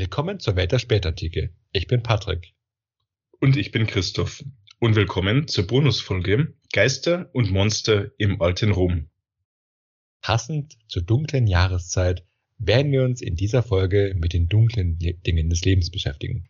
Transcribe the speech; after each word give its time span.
Willkommen 0.00 0.40
zur 0.40 0.56
Welt 0.56 0.72
der 0.72 0.78
Spätantike. 0.78 1.52
Ich 1.72 1.86
bin 1.86 2.02
Patrick. 2.02 2.54
Und 3.38 3.58
ich 3.58 3.70
bin 3.70 3.86
Christoph. 3.86 4.42
Und 4.78 4.96
willkommen 4.96 5.46
zur 5.46 5.66
Bonusfolge 5.66 6.54
Geister 6.72 7.28
und 7.34 7.50
Monster 7.50 8.10
im 8.16 8.40
alten 8.40 8.70
Rom. 8.70 9.10
Passend 10.22 10.78
zur 10.88 11.02
dunklen 11.02 11.46
Jahreszeit 11.46 12.24
werden 12.56 12.92
wir 12.92 13.02
uns 13.02 13.20
in 13.20 13.36
dieser 13.36 13.62
Folge 13.62 14.14
mit 14.16 14.32
den 14.32 14.48
dunklen 14.48 14.98
Dingen 14.98 15.50
des 15.50 15.66
Lebens 15.66 15.90
beschäftigen. 15.90 16.48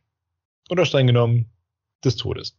Oder 0.69 0.87
streng 0.87 1.09
genommen 1.09 1.51
des 2.05 2.15
Todes. 2.15 2.57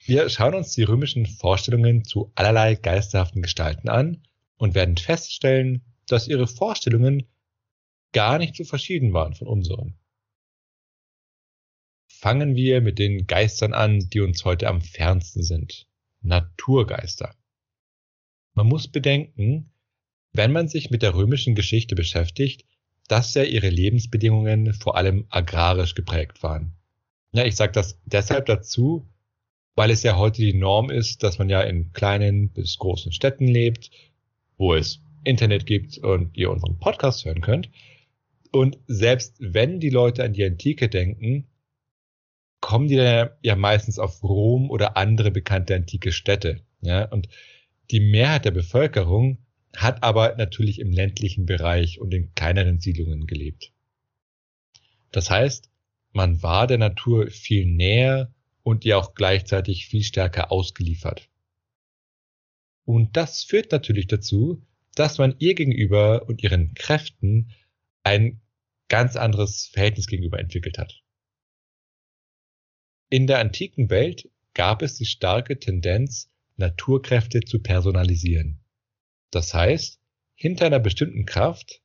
Wir 0.00 0.28
schauen 0.28 0.54
uns 0.56 0.72
die 0.72 0.82
römischen 0.82 1.26
Vorstellungen 1.26 2.02
zu 2.02 2.32
allerlei 2.34 2.74
geisterhaften 2.74 3.42
Gestalten 3.42 3.88
an 3.88 4.26
und 4.56 4.74
werden 4.74 4.96
feststellen, 4.96 5.84
dass 6.08 6.26
ihre 6.26 6.48
Vorstellungen 6.48 7.28
gar 8.12 8.38
nicht 8.38 8.56
so 8.56 8.64
verschieden 8.64 9.12
waren 9.12 9.34
von 9.34 9.48
unseren. 9.48 9.98
Fangen 12.08 12.54
wir 12.54 12.80
mit 12.80 12.98
den 12.98 13.26
Geistern 13.26 13.72
an, 13.72 14.08
die 14.10 14.20
uns 14.20 14.44
heute 14.44 14.68
am 14.68 14.80
fernsten 14.80 15.42
sind. 15.42 15.88
Naturgeister. 16.20 17.34
Man 18.54 18.66
muss 18.66 18.88
bedenken, 18.88 19.72
wenn 20.32 20.52
man 20.52 20.68
sich 20.68 20.90
mit 20.90 21.02
der 21.02 21.14
römischen 21.14 21.54
Geschichte 21.54 21.94
beschäftigt, 21.94 22.64
dass 23.08 23.34
ja 23.34 23.42
ihre 23.42 23.68
Lebensbedingungen 23.68 24.72
vor 24.74 24.96
allem 24.96 25.26
agrarisch 25.30 25.94
geprägt 25.94 26.42
waren. 26.42 26.76
Ja, 27.32 27.44
ich 27.44 27.56
sage 27.56 27.72
das 27.72 28.00
deshalb 28.04 28.46
dazu, 28.46 29.08
weil 29.74 29.90
es 29.90 30.02
ja 30.02 30.16
heute 30.16 30.42
die 30.42 30.54
Norm 30.54 30.90
ist, 30.90 31.22
dass 31.22 31.38
man 31.38 31.48
ja 31.48 31.62
in 31.62 31.92
kleinen 31.92 32.50
bis 32.50 32.78
großen 32.78 33.12
Städten 33.12 33.48
lebt, 33.48 33.90
wo 34.58 34.74
es 34.74 35.00
Internet 35.24 35.66
gibt 35.66 35.98
und 35.98 36.36
ihr 36.36 36.50
unseren 36.50 36.78
Podcast 36.78 37.24
hören 37.24 37.40
könnt. 37.40 37.70
Und 38.52 38.78
selbst 38.86 39.36
wenn 39.40 39.80
die 39.80 39.90
Leute 39.90 40.22
an 40.22 40.34
die 40.34 40.44
Antike 40.44 40.88
denken, 40.88 41.48
kommen 42.60 42.86
die 42.86 42.96
dann 42.96 43.30
ja 43.42 43.56
meistens 43.56 43.98
auf 43.98 44.22
Rom 44.22 44.70
oder 44.70 44.96
andere 44.96 45.30
bekannte 45.30 45.74
antike 45.74 46.12
Städte. 46.12 46.62
Ja? 46.82 47.06
Und 47.06 47.28
die 47.90 48.00
Mehrheit 48.00 48.44
der 48.44 48.50
Bevölkerung 48.52 49.38
hat 49.74 50.02
aber 50.02 50.36
natürlich 50.36 50.78
im 50.78 50.92
ländlichen 50.92 51.46
Bereich 51.46 51.98
und 51.98 52.12
in 52.12 52.34
kleineren 52.34 52.78
Siedlungen 52.78 53.26
gelebt. 53.26 53.72
Das 55.10 55.30
heißt, 55.30 55.70
man 56.12 56.42
war 56.42 56.66
der 56.66 56.78
Natur 56.78 57.30
viel 57.30 57.66
näher 57.66 58.34
und 58.62 58.84
ihr 58.84 58.98
auch 58.98 59.14
gleichzeitig 59.14 59.86
viel 59.86 60.02
stärker 60.02 60.52
ausgeliefert. 60.52 61.28
Und 62.84 63.16
das 63.16 63.44
führt 63.44 63.72
natürlich 63.72 64.08
dazu, 64.08 64.62
dass 64.94 65.16
man 65.16 65.34
ihr 65.38 65.54
gegenüber 65.54 66.28
und 66.28 66.42
ihren 66.42 66.74
Kräften 66.74 67.50
ein 68.04 68.40
ganz 68.88 69.16
anderes 69.16 69.66
Verhältnis 69.66 70.06
gegenüber 70.06 70.38
entwickelt 70.38 70.78
hat. 70.78 71.02
In 73.08 73.26
der 73.26 73.38
antiken 73.38 73.90
Welt 73.90 74.30
gab 74.54 74.82
es 74.82 74.96
die 74.96 75.06
starke 75.06 75.58
Tendenz, 75.58 76.30
Naturkräfte 76.56 77.40
zu 77.40 77.60
personalisieren. 77.60 78.60
Das 79.30 79.54
heißt, 79.54 80.00
hinter 80.34 80.66
einer 80.66 80.80
bestimmten 80.80 81.24
Kraft, 81.24 81.82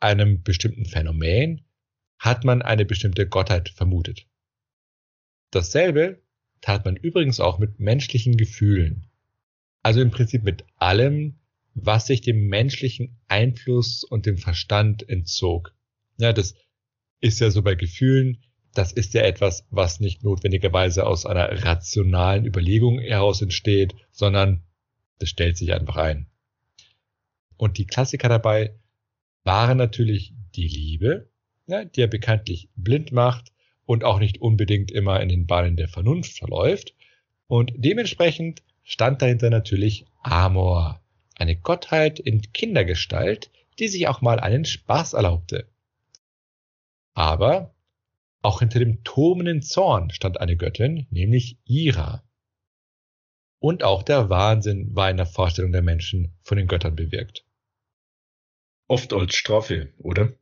einem 0.00 0.42
bestimmten 0.42 0.84
Phänomen, 0.84 1.64
hat 2.18 2.44
man 2.44 2.62
eine 2.62 2.84
bestimmte 2.84 3.28
Gottheit 3.28 3.68
vermutet. 3.70 4.26
Dasselbe 5.50 6.22
tat 6.60 6.84
man 6.84 6.96
übrigens 6.96 7.40
auch 7.40 7.58
mit 7.58 7.80
menschlichen 7.80 8.36
Gefühlen. 8.36 9.10
Also 9.82 10.00
im 10.00 10.10
Prinzip 10.10 10.44
mit 10.44 10.64
allem, 10.76 11.38
was 11.74 12.06
sich 12.06 12.20
dem 12.20 12.48
menschlichen 12.48 13.18
Einfluss 13.28 14.04
und 14.04 14.26
dem 14.26 14.38
Verstand 14.38 15.08
entzog. 15.08 15.74
Ja, 16.18 16.32
das 16.32 16.54
ist 17.20 17.40
ja 17.40 17.50
so 17.50 17.62
bei 17.62 17.74
Gefühlen, 17.74 18.42
das 18.74 18.92
ist 18.92 19.14
ja 19.14 19.22
etwas, 19.22 19.66
was 19.70 20.00
nicht 20.00 20.24
notwendigerweise 20.24 21.06
aus 21.06 21.26
einer 21.26 21.64
rationalen 21.64 22.46
Überlegung 22.46 23.00
heraus 23.00 23.42
entsteht, 23.42 23.94
sondern 24.10 24.62
das 25.18 25.28
stellt 25.28 25.56
sich 25.56 25.72
einfach 25.72 25.96
ein. 25.96 26.26
Und 27.56 27.78
die 27.78 27.86
Klassiker 27.86 28.28
dabei 28.28 28.74
waren 29.44 29.78
natürlich 29.78 30.34
die 30.54 30.68
Liebe, 30.68 31.30
ja, 31.66 31.84
die 31.84 32.00
ja 32.00 32.06
bekanntlich 32.06 32.70
blind 32.76 33.12
macht 33.12 33.52
und 33.84 34.04
auch 34.04 34.18
nicht 34.18 34.40
unbedingt 34.40 34.90
immer 34.90 35.20
in 35.20 35.28
den 35.28 35.46
Bahnen 35.46 35.76
der 35.76 35.88
Vernunft 35.88 36.38
verläuft. 36.38 36.94
Und 37.46 37.72
dementsprechend 37.76 38.62
stand 38.82 39.22
dahinter 39.22 39.50
natürlich 39.50 40.06
Amor, 40.22 41.01
eine 41.42 41.56
Gottheit 41.56 42.20
in 42.20 42.52
Kindergestalt, 42.52 43.50
die 43.80 43.88
sich 43.88 44.06
auch 44.06 44.20
mal 44.20 44.38
einen 44.38 44.64
Spaß 44.64 45.12
erlaubte. 45.14 45.68
Aber 47.14 47.74
auch 48.42 48.60
hinter 48.60 48.78
dem 48.78 49.02
tobenden 49.02 49.60
Zorn 49.60 50.10
stand 50.10 50.40
eine 50.40 50.56
Göttin, 50.56 51.06
nämlich 51.10 51.58
Ira. 51.64 52.22
Und 53.58 53.82
auch 53.82 54.04
der 54.04 54.30
Wahnsinn 54.30 54.94
war 54.94 55.10
in 55.10 55.16
der 55.16 55.26
Vorstellung 55.26 55.72
der 55.72 55.82
Menschen 55.82 56.32
von 56.42 56.58
den 56.58 56.68
Göttern 56.68 56.94
bewirkt. 56.94 57.44
Oft 58.88 59.12
als 59.12 59.34
Strafe, 59.34 59.92
oder? 59.98 60.32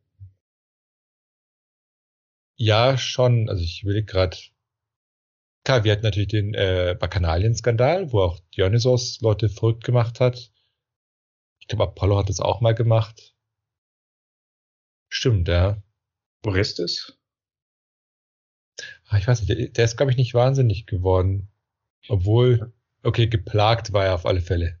Ja, 2.57 2.97
schon. 2.97 3.49
Also 3.49 3.63
ich 3.63 3.85
will 3.85 4.03
gerade. 4.03 4.37
Klar, 5.63 5.83
wir 5.83 5.91
hatten 5.91 6.03
natürlich 6.03 6.29
den 6.29 6.53
äh, 6.53 6.95
Bacchanalien-Skandal, 6.99 8.11
wo 8.11 8.21
auch 8.21 8.39
Dionysos 8.55 9.19
Leute 9.21 9.49
verrückt 9.49 9.83
gemacht 9.83 10.19
hat. 10.19 10.51
Ich 11.61 11.67
glaube, 11.67 11.83
Apollo 11.83 12.17
hat 12.17 12.29
das 12.29 12.39
auch 12.39 12.61
mal 12.61 12.75
gemacht. 12.75 13.33
Stimmt, 15.09 15.47
ja. 15.47 15.81
Orestes? 16.45 17.17
Ah, 19.07 19.17
ich 19.17 19.27
weiß 19.27 19.41
nicht, 19.41 19.49
der, 19.49 19.67
der 19.69 19.85
ist, 19.85 19.97
glaube 19.97 20.11
ich, 20.11 20.17
nicht 20.17 20.33
wahnsinnig 20.33 20.85
geworden. 20.85 21.49
Obwohl, 22.07 22.73
okay, 23.03 23.27
geplagt 23.27 23.93
war 23.93 24.05
er 24.05 24.15
auf 24.15 24.25
alle 24.25 24.41
Fälle. 24.41 24.79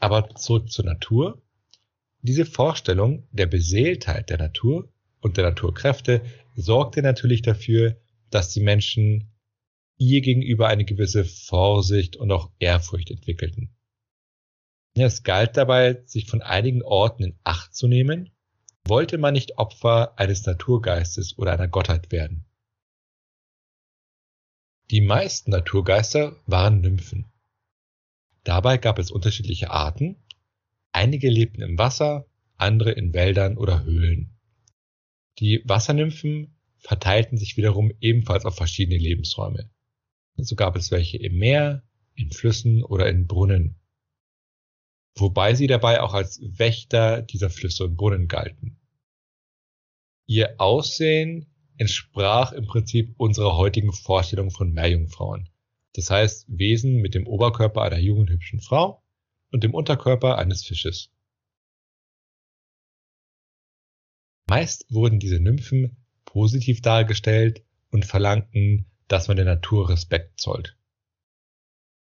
Aber 0.00 0.34
zurück 0.34 0.70
zur 0.70 0.84
Natur. 0.84 1.42
Diese 2.22 2.44
Vorstellung 2.44 3.28
der 3.30 3.46
Beseeltheit 3.46 4.30
der 4.30 4.38
Natur 4.38 4.92
und 5.20 5.36
der 5.36 5.44
Naturkräfte 5.44 6.24
sorgte 6.54 7.02
natürlich 7.02 7.42
dafür, 7.42 8.00
dass 8.30 8.52
die 8.52 8.60
Menschen 8.60 9.32
ihr 9.98 10.20
gegenüber 10.20 10.68
eine 10.68 10.84
gewisse 10.84 11.24
Vorsicht 11.24 12.16
und 12.16 12.32
auch 12.32 12.50
Ehrfurcht 12.58 13.10
entwickelten. 13.10 13.75
Es 14.98 15.22
galt 15.22 15.56
dabei, 15.56 16.02
sich 16.06 16.26
von 16.26 16.40
einigen 16.42 16.82
Orten 16.82 17.22
in 17.22 17.38
Acht 17.44 17.74
zu 17.74 17.86
nehmen 17.86 18.30
wollte 18.88 19.18
man 19.18 19.34
nicht 19.34 19.58
Opfer 19.58 20.18
eines 20.18 20.46
Naturgeistes 20.46 21.38
oder 21.38 21.52
einer 21.52 21.68
Gottheit 21.68 22.12
werden. 22.12 22.44
Die 24.90 25.00
meisten 25.00 25.50
Naturgeister 25.50 26.36
waren 26.46 26.80
Nymphen. 26.80 27.26
Dabei 28.44 28.78
gab 28.78 28.98
es 29.00 29.10
unterschiedliche 29.10 29.70
Arten. 29.70 30.16
Einige 30.92 31.28
lebten 31.28 31.62
im 31.62 31.78
Wasser, 31.78 32.26
andere 32.56 32.92
in 32.92 33.12
Wäldern 33.12 33.58
oder 33.58 33.82
Höhlen. 33.82 34.38
Die 35.40 35.62
Wassernymphen 35.64 36.56
verteilten 36.78 37.36
sich 37.36 37.56
wiederum 37.56 37.92
ebenfalls 38.00 38.44
auf 38.44 38.54
verschiedene 38.54 38.98
Lebensräume. 38.98 39.68
So 40.36 40.54
gab 40.54 40.76
es 40.76 40.92
welche 40.92 41.16
im 41.18 41.36
Meer, 41.38 41.82
in 42.14 42.30
Flüssen 42.30 42.84
oder 42.84 43.08
in 43.08 43.26
Brunnen 43.26 43.80
wobei 45.16 45.54
sie 45.54 45.66
dabei 45.66 46.00
auch 46.00 46.14
als 46.14 46.40
Wächter 46.42 47.22
dieser 47.22 47.50
Flüsse 47.50 47.84
und 47.84 47.96
Brunnen 47.96 48.28
galten. 48.28 48.78
Ihr 50.26 50.60
Aussehen 50.60 51.46
entsprach 51.78 52.52
im 52.52 52.66
Prinzip 52.66 53.14
unserer 53.18 53.56
heutigen 53.56 53.92
Vorstellung 53.92 54.50
von 54.50 54.72
Meerjungfrauen. 54.72 55.48
Das 55.94 56.10
heißt 56.10 56.46
Wesen 56.48 56.96
mit 56.96 57.14
dem 57.14 57.26
Oberkörper 57.26 57.82
einer 57.82 57.98
jungen 57.98 58.28
hübschen 58.28 58.60
Frau 58.60 59.02
und 59.50 59.64
dem 59.64 59.74
Unterkörper 59.74 60.36
eines 60.36 60.64
Fisches. 60.64 61.10
Meist 64.48 64.86
wurden 64.92 65.18
diese 65.18 65.40
Nymphen 65.40 65.96
positiv 66.24 66.80
dargestellt 66.82 67.64
und 67.90 68.04
verlangten, 68.04 68.86
dass 69.08 69.28
man 69.28 69.36
der 69.36 69.46
Natur 69.46 69.88
Respekt 69.88 70.40
zollt. 70.40 70.76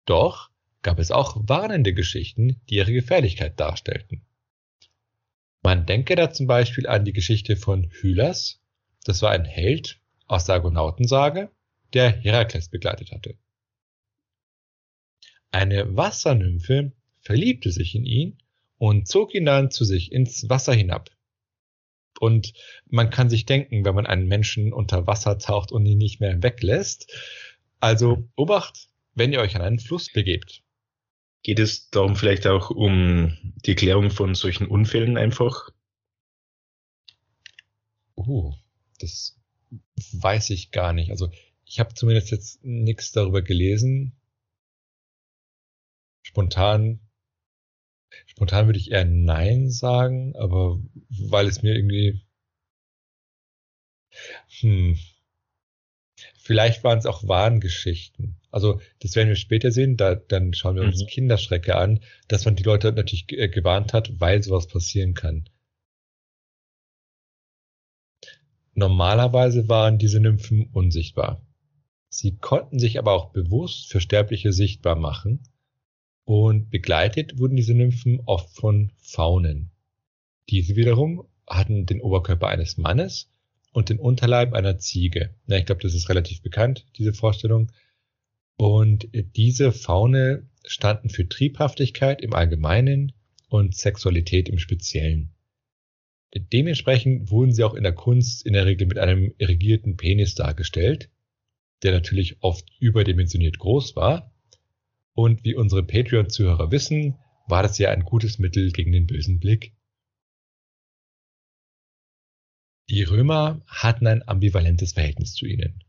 Doch 0.05 0.51
gab 0.83 0.99
es 0.99 1.11
auch 1.11 1.37
warnende 1.49 1.93
Geschichten, 1.93 2.61
die 2.69 2.77
ihre 2.77 2.93
Gefährlichkeit 2.93 3.59
darstellten. 3.59 4.25
Man 5.63 5.87
denke 5.87 6.15
da 6.15 6.31
zum 6.31 6.47
Beispiel 6.47 6.87
an 6.87 7.05
die 7.05 7.13
Geschichte 7.13 7.57
von 7.57 7.91
Hylas. 7.91 8.61
Das 9.05 9.23
war 9.23 9.31
ein 9.31 9.45
Held 9.45 10.01
aus 10.27 10.45
der 10.45 10.57
Argonautensage, 10.57 11.51
der 11.95 12.11
Herakles 12.11 12.69
begleitet 12.69 13.13
hatte. 13.13 13.37
Eine 15.51 15.97
Wassernymphe 15.97 16.93
verliebte 17.21 17.73
sich 17.73 17.95
in 17.95 18.05
ihn 18.05 18.39
und 18.77 19.09
zog 19.09 19.35
ihn 19.35 19.47
dann 19.47 19.71
zu 19.71 19.85
sich 19.85 20.13
ins 20.13 20.49
Wasser 20.49 20.75
hinab. 20.75 21.11
Und 22.21 22.53
man 22.87 23.11
kann 23.11 23.31
sich 23.31 23.47
denken, 23.47 23.85
wenn 23.85 23.95
man 23.95 24.07
einen 24.07 24.27
Menschen 24.27 24.73
unter 24.73 25.07
Wasser 25.07 25.39
taucht 25.39 25.73
und 25.73 25.87
ihn 25.87 25.99
nicht 25.99 26.21
mehr 26.21 26.43
weglässt. 26.43 27.11
Also 27.81 28.29
Obacht, 28.37 28.89
wenn 29.15 29.33
ihr 29.33 29.41
euch 29.41 29.57
an 29.57 29.63
einen 29.63 29.79
Fluss 29.79 30.11
begebt. 30.13 30.63
Geht 31.43 31.61
es 31.61 31.91
darum 31.91 32.17
vielleicht 32.17 32.47
auch 32.47 32.71
um 32.71 33.55
die 33.65 33.75
Klärung 33.75 34.11
von 34.11 34.35
solchen 34.35 34.67
Unfällen 34.67 35.17
einfach? 35.17 35.71
Uh, 38.17 38.53
das 38.99 39.39
weiß 40.13 40.51
ich 40.51 40.71
gar 40.71 40.93
nicht. 40.93 41.11
Also 41.11 41.31
ich 41.65 41.81
habe 41.81 41.95
zumindest 41.95 42.31
jetzt 42.31 42.65
nichts 42.65 43.13
darüber 43.13 43.43
gelesen. 43.43 44.17
Spontan, 46.23 47.01
spontan 48.27 48.67
würde 48.67 48.79
ich 48.79 48.91
eher 48.91 49.05
Nein 49.05 49.71
sagen, 49.71 50.35
aber 50.37 50.81
weil 51.09 51.47
es 51.47 51.63
mir 51.63 51.75
irgendwie, 51.75 52.21
hm, 54.61 54.99
vielleicht 56.49 56.83
waren 56.83 56.99
es 56.99 57.05
auch 57.05 57.29
Wahngeschichten. 57.29 58.39
Also 58.51 58.81
das 59.01 59.15
werden 59.17 59.29
wir 59.29 59.37
später 59.37 59.71
sehen, 59.71 59.99
da, 59.99 60.15
dann 60.15 60.55
schauen 60.55 60.77
wir 60.77 60.83
uns 60.83 61.03
mhm. 61.03 61.07
Kinderschrecke 61.07 61.77
an, 61.77 62.01
dass 62.27 62.47
man 62.47 62.57
die 62.57 62.63
Leute 62.63 62.91
natürlich 62.91 63.31
äh, 63.33 63.51
gewarnt 63.51 63.93
hat, 63.93 64.19
weil 64.19 64.43
sowas 64.43 64.67
passieren 64.67 65.13
kann. 65.13 65.51
Normalerweise 68.73 69.69
waren 69.69 69.99
diese 69.99 70.21
Nymphen 70.21 70.71
unsichtbar. 70.73 71.47
Sie 72.09 72.39
konnten 72.39 72.79
sich 72.79 72.99
aber 72.99 73.13
auch 73.13 73.31
bewusst 73.33 73.91
für 73.93 74.01
Sterbliche 74.01 74.55
sichtbar 74.55 74.97
machen 74.97 75.43
und 76.25 76.71
begleitet 76.71 77.39
wurden 77.39 77.57
diese 77.57 77.75
Nymphen 77.75 78.23
oft 78.25 78.57
von 78.57 78.91
Faunen. 78.97 79.71
Diese 80.49 80.77
wiederum 80.77 81.29
hatten 81.47 81.85
den 81.85 82.01
Oberkörper 82.01 82.49
eines 82.49 82.79
Mannes 82.79 83.31
und 83.73 83.89
den 83.89 83.99
Unterleib 83.99 84.55
einer 84.55 84.79
Ziege. 84.79 85.35
Ja, 85.47 85.57
ich 85.57 85.67
glaube, 85.67 85.83
das 85.83 85.95
ist 85.95 86.09
relativ 86.09 86.43
bekannt, 86.43 86.87
diese 86.97 87.13
Vorstellung. 87.13 87.71
Und 88.57 89.09
diese 89.13 89.73
Faune 89.73 90.49
standen 90.67 91.11
für 91.11 91.29
Triebhaftigkeit 91.29 92.21
im 92.23 92.35
Allgemeinen 92.35 93.13
und 93.49 93.77
Sexualität 93.77 94.49
im 94.49 94.59
Speziellen. 94.59 95.35
Dementsprechend 96.35 97.31
wurden 97.31 97.53
sie 97.53 97.65
auch 97.65 97.75
in 97.75 97.85
der 97.85 97.95
Kunst 97.95 98.45
in 98.45 98.53
der 98.53 98.67
Regel 98.67 98.87
mit 98.87 98.99
einem 98.99 99.33
irrigierten 99.39 99.97
Penis 99.97 100.35
dargestellt, 100.35 101.09
der 101.83 101.93
natürlich 101.93 102.43
oft 102.43 102.69
überdimensioniert 102.81 103.59
groß 103.59 103.97
war. 103.97 104.33
Und 105.15 105.45
wie 105.45 105.55
unsere 105.55 105.83
Patreon-Zuhörer 105.83 106.71
wissen, 106.71 107.17
war 107.47 107.63
das 107.63 107.79
ja 107.79 107.91
ein 107.91 108.05
gutes 108.05 108.39
Mittel 108.39 108.73
gegen 108.73 108.93
den 108.93 109.07
bösen 109.07 109.41
Blick. 109.41 109.73
Die 112.91 113.03
Römer 113.03 113.61
hatten 113.67 114.07
ein 114.07 114.27
ambivalentes 114.27 114.93
Verhältnis 114.93 115.35
zu 115.35 115.47
ihnen. 115.47 115.85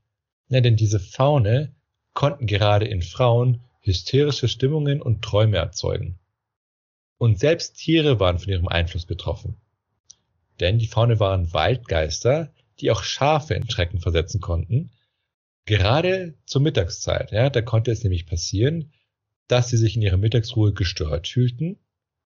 Ja, 0.49 0.61
denn 0.61 0.75
diese 0.75 0.99
Faune 0.99 1.73
konnten 2.13 2.47
gerade 2.47 2.85
in 2.85 3.01
Frauen 3.01 3.61
hysterische 3.81 4.47
Stimmungen 4.47 5.01
und 5.01 5.21
Träume 5.21 5.57
erzeugen. 5.57 6.19
Und 7.17 7.39
selbst 7.39 7.77
Tiere 7.77 8.19
waren 8.19 8.39
von 8.39 8.49
ihrem 8.49 8.67
Einfluss 8.67 9.05
betroffen 9.05 9.55
denn 10.59 10.79
die 10.79 10.87
Faune 10.87 11.19
waren 11.19 11.53
Waldgeister, 11.53 12.51
die 12.79 12.91
auch 12.91 13.03
Schafe 13.03 13.53
in 13.53 13.69
Schrecken 13.69 13.99
versetzen 13.99 14.41
konnten. 14.41 14.91
Gerade 15.65 16.35
zur 16.45 16.61
Mittagszeit, 16.61 17.31
ja, 17.31 17.49
da 17.49 17.61
konnte 17.61 17.91
es 17.91 18.03
nämlich 18.03 18.25
passieren, 18.25 18.91
dass 19.47 19.69
sie 19.69 19.77
sich 19.77 19.95
in 19.95 20.01
ihrer 20.01 20.17
Mittagsruhe 20.17 20.73
gestört 20.73 21.27
fühlten 21.27 21.77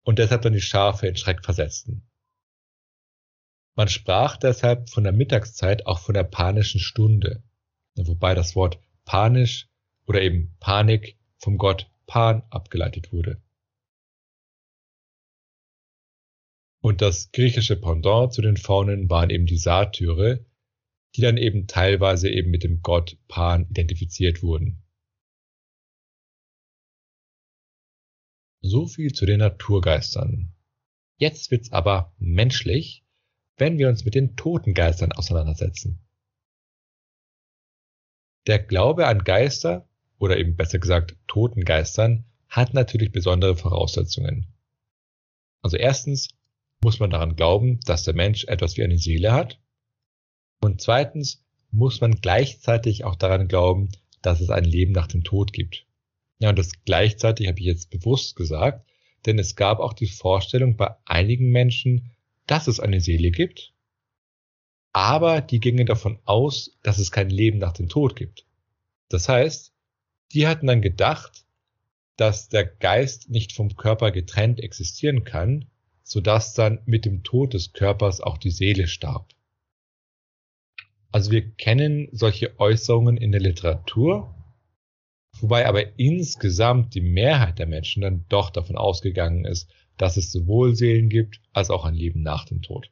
und 0.04 0.18
deshalb 0.18 0.42
dann 0.42 0.52
die 0.52 0.60
Schafe 0.60 1.06
in 1.06 1.16
Schreck 1.16 1.44
versetzten. 1.44 2.02
Man 3.76 3.88
sprach 3.88 4.38
deshalb 4.38 4.88
von 4.88 5.04
der 5.04 5.12
Mittagszeit 5.12 5.86
auch 5.86 5.98
von 5.98 6.14
der 6.14 6.24
panischen 6.24 6.80
Stunde, 6.80 7.44
wobei 7.94 8.34
das 8.34 8.56
Wort 8.56 8.80
panisch 9.04 9.68
oder 10.06 10.22
eben 10.22 10.56
Panik 10.60 11.18
vom 11.36 11.58
Gott 11.58 11.90
Pan 12.06 12.42
abgeleitet 12.48 13.12
wurde. 13.12 13.42
Und 16.80 17.02
das 17.02 17.32
griechische 17.32 17.76
Pendant 17.76 18.32
zu 18.32 18.40
den 18.40 18.56
Faunen 18.56 19.10
waren 19.10 19.28
eben 19.28 19.44
die 19.44 19.58
Satyre, 19.58 20.46
die 21.14 21.20
dann 21.20 21.36
eben 21.36 21.66
teilweise 21.66 22.30
eben 22.30 22.50
mit 22.50 22.62
dem 22.62 22.80
Gott 22.80 23.18
Pan 23.28 23.68
identifiziert 23.68 24.42
wurden. 24.42 24.82
So 28.62 28.86
viel 28.86 29.12
zu 29.12 29.26
den 29.26 29.40
Naturgeistern. 29.40 30.54
Jetzt 31.18 31.50
wird's 31.50 31.72
aber 31.72 32.14
menschlich, 32.18 33.05
wenn 33.56 33.78
wir 33.78 33.88
uns 33.88 34.04
mit 34.04 34.14
den 34.14 34.36
Totengeistern 34.36 35.12
auseinandersetzen. 35.12 36.00
Der 38.46 38.58
Glaube 38.58 39.06
an 39.06 39.24
Geister, 39.24 39.88
oder 40.18 40.38
eben 40.38 40.56
besser 40.56 40.78
gesagt 40.78 41.16
Totengeistern, 41.26 42.24
hat 42.48 42.74
natürlich 42.74 43.12
besondere 43.12 43.56
Voraussetzungen. 43.56 44.46
Also 45.62 45.76
erstens 45.76 46.28
muss 46.82 47.00
man 47.00 47.10
daran 47.10 47.36
glauben, 47.36 47.80
dass 47.80 48.04
der 48.04 48.14
Mensch 48.14 48.44
etwas 48.44 48.76
wie 48.76 48.84
eine 48.84 48.98
Seele 48.98 49.32
hat. 49.32 49.60
Und 50.60 50.80
zweitens 50.80 51.44
muss 51.70 52.00
man 52.00 52.20
gleichzeitig 52.20 53.04
auch 53.04 53.16
daran 53.16 53.48
glauben, 53.48 53.88
dass 54.22 54.40
es 54.40 54.50
ein 54.50 54.64
Leben 54.64 54.92
nach 54.92 55.08
dem 55.08 55.24
Tod 55.24 55.52
gibt. 55.52 55.86
Ja, 56.38 56.50
und 56.50 56.58
das 56.58 56.70
gleichzeitig 56.84 57.48
habe 57.48 57.58
ich 57.58 57.66
jetzt 57.66 57.90
bewusst 57.90 58.36
gesagt, 58.36 58.88
denn 59.24 59.38
es 59.38 59.56
gab 59.56 59.80
auch 59.80 59.92
die 59.92 60.06
Vorstellung 60.06 60.76
bei 60.76 60.94
einigen 61.04 61.50
Menschen, 61.50 62.12
dass 62.46 62.68
es 62.68 62.80
eine 62.80 63.00
Seele 63.00 63.30
gibt, 63.30 63.72
aber 64.92 65.40
die 65.40 65.60
gingen 65.60 65.86
davon 65.86 66.18
aus, 66.24 66.78
dass 66.82 66.98
es 66.98 67.12
kein 67.12 67.28
Leben 67.28 67.58
nach 67.58 67.72
dem 67.72 67.88
Tod 67.88 68.16
gibt. 68.16 68.46
Das 69.08 69.28
heißt, 69.28 69.72
die 70.32 70.46
hatten 70.46 70.66
dann 70.66 70.82
gedacht, 70.82 71.44
dass 72.16 72.48
der 72.48 72.64
Geist 72.64 73.28
nicht 73.28 73.52
vom 73.52 73.76
Körper 73.76 74.10
getrennt 74.10 74.60
existieren 74.60 75.24
kann, 75.24 75.66
sodass 76.02 76.54
dann 76.54 76.80
mit 76.86 77.04
dem 77.04 77.22
Tod 77.24 77.52
des 77.52 77.72
Körpers 77.72 78.20
auch 78.20 78.38
die 78.38 78.50
Seele 78.50 78.86
starb. 78.86 79.34
Also 81.12 81.30
wir 81.30 81.50
kennen 81.50 82.08
solche 82.12 82.58
Äußerungen 82.58 83.16
in 83.16 83.32
der 83.32 83.40
Literatur, 83.40 84.34
wobei 85.40 85.66
aber 85.66 85.98
insgesamt 85.98 86.94
die 86.94 87.00
Mehrheit 87.00 87.58
der 87.58 87.66
Menschen 87.66 88.02
dann 88.02 88.24
doch 88.28 88.50
davon 88.50 88.76
ausgegangen 88.76 89.44
ist, 89.44 89.70
dass 89.96 90.16
es 90.16 90.32
sowohl 90.32 90.74
Seelen 90.74 91.08
gibt 91.08 91.40
als 91.52 91.70
auch 91.70 91.84
ein 91.84 91.94
Leben 91.94 92.22
nach 92.22 92.44
dem 92.44 92.62
Tod. 92.62 92.90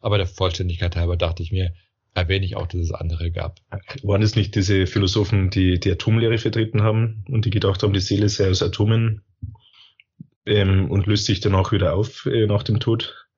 Aber 0.00 0.18
der 0.18 0.26
Vollständigkeit 0.26 0.96
halber 0.96 1.16
dachte 1.16 1.42
ich 1.42 1.52
mir, 1.52 1.74
erwähne 2.14 2.44
ich 2.44 2.56
auch, 2.56 2.66
dass 2.66 2.80
es 2.80 2.92
andere 2.92 3.30
gab. 3.30 3.60
Waren 4.02 4.22
es 4.22 4.36
nicht 4.36 4.54
diese 4.54 4.86
Philosophen, 4.86 5.50
die 5.50 5.78
die 5.78 5.90
Atomlehre 5.90 6.38
vertreten 6.38 6.82
haben 6.82 7.24
und 7.28 7.44
die 7.44 7.50
gedacht 7.50 7.82
haben, 7.82 7.92
die 7.92 8.00
Seele 8.00 8.28
sei 8.28 8.48
aus 8.50 8.62
Atomen 8.62 9.22
ähm, 10.46 10.90
und 10.90 11.06
löst 11.06 11.26
sich 11.26 11.40
dann 11.40 11.54
auch 11.54 11.72
wieder 11.72 11.94
auf 11.94 12.26
äh, 12.26 12.46
nach 12.46 12.62
dem 12.62 12.80
Tod. 12.80 13.28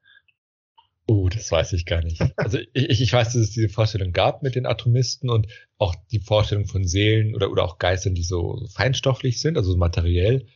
Oh, 1.07 1.29
das 1.29 1.51
weiß 1.51 1.73
ich 1.73 1.87
gar 1.87 2.03
nicht. 2.03 2.23
Also 2.37 2.59
ich, 2.73 3.01
ich 3.01 3.13
weiß, 3.13 3.33
dass 3.33 3.43
es 3.43 3.51
diese 3.51 3.69
Vorstellung 3.69 4.13
gab 4.13 4.43
mit 4.43 4.55
den 4.55 4.65
Atomisten 4.65 5.29
und 5.29 5.49
auch 5.77 5.95
die 6.13 6.21
Vorstellung 6.21 6.67
von 6.67 6.87
Seelen 6.87 7.35
oder, 7.35 7.51
oder 7.51 7.65
auch 7.65 7.79
Geistern, 7.79 8.15
die 8.15 8.23
so 8.23 8.65
feinstofflich 8.73 9.41
sind, 9.41 9.57
also 9.57 9.77
materiell. 9.77 10.47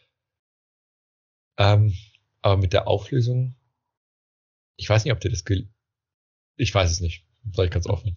Ähm, 1.57 1.95
aber 2.43 2.57
mit 2.57 2.73
der 2.73 2.89
Auflösung, 2.89 3.57
ich 4.77 4.89
weiß 4.89 5.05
nicht, 5.05 5.13
ob 5.13 5.21
dir 5.21 5.31
das 5.31 5.45
gel 5.45 5.69
Ich 6.57 6.75
weiß 6.75 6.91
es 6.91 7.01
nicht, 7.01 7.27
sage 7.53 7.67
ich 7.67 7.73
ganz 7.73 7.87
offen. 7.87 8.17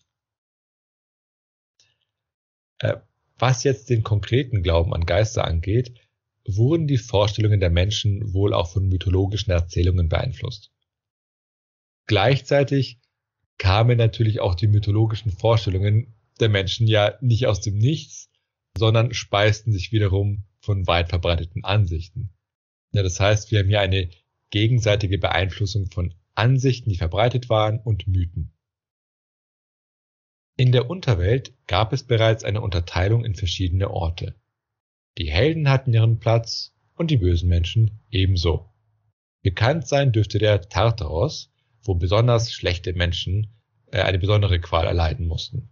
Äh, 2.79 2.97
was 3.37 3.63
jetzt 3.63 3.89
den 3.89 4.03
konkreten 4.03 4.63
Glauben 4.63 4.93
an 4.93 5.05
Geister 5.05 5.45
angeht, 5.45 5.93
wurden 6.45 6.87
die 6.87 6.97
Vorstellungen 6.97 7.59
der 7.59 7.69
Menschen 7.69 8.33
wohl 8.33 8.53
auch 8.53 8.71
von 8.71 8.87
mythologischen 8.87 9.51
Erzählungen 9.51 10.09
beeinflusst. 10.09 10.71
Gleichzeitig 12.07 12.99
kamen 13.57 13.97
natürlich 13.97 14.39
auch 14.39 14.55
die 14.55 14.67
mythologischen 14.67 15.31
Vorstellungen 15.31 16.15
der 16.39 16.49
Menschen 16.49 16.87
ja 16.87 17.17
nicht 17.21 17.47
aus 17.47 17.61
dem 17.61 17.77
Nichts, 17.77 18.29
sondern 18.77 19.13
speisten 19.13 19.71
sich 19.71 19.91
wiederum 19.91 20.45
von 20.59 20.87
weit 20.87 21.09
verbreiteten 21.09 21.63
Ansichten. 21.63 22.36
Ja, 22.91 23.03
das 23.03 23.19
heißt, 23.19 23.51
wir 23.51 23.59
haben 23.59 23.67
hier 23.67 23.81
eine 23.81 24.09
gegenseitige 24.49 25.17
Beeinflussung 25.17 25.89
von 25.91 26.13
Ansichten, 26.35 26.89
die 26.89 26.97
verbreitet 26.97 27.49
waren, 27.49 27.79
und 27.79 28.07
Mythen. 28.07 28.53
In 30.55 30.71
der 30.71 30.89
Unterwelt 30.89 31.53
gab 31.67 31.93
es 31.93 32.03
bereits 32.03 32.43
eine 32.43 32.61
Unterteilung 32.61 33.23
in 33.23 33.35
verschiedene 33.35 33.91
Orte. 33.91 34.35
Die 35.17 35.31
Helden 35.31 35.69
hatten 35.69 35.93
ihren 35.93 36.19
Platz 36.19 36.73
und 36.95 37.11
die 37.11 37.17
bösen 37.17 37.49
Menschen 37.49 37.99
ebenso. 38.09 38.73
Bekannt 39.43 39.87
sein 39.87 40.11
dürfte 40.11 40.39
der 40.39 40.61
Tartaros, 40.61 41.51
wo 41.83 41.95
besonders 41.95 42.51
schlechte 42.51 42.93
Menschen 42.93 43.55
äh, 43.91 44.01
eine 44.01 44.19
besondere 44.19 44.59
Qual 44.59 44.85
erleiden 44.85 45.27
mussten. 45.27 45.69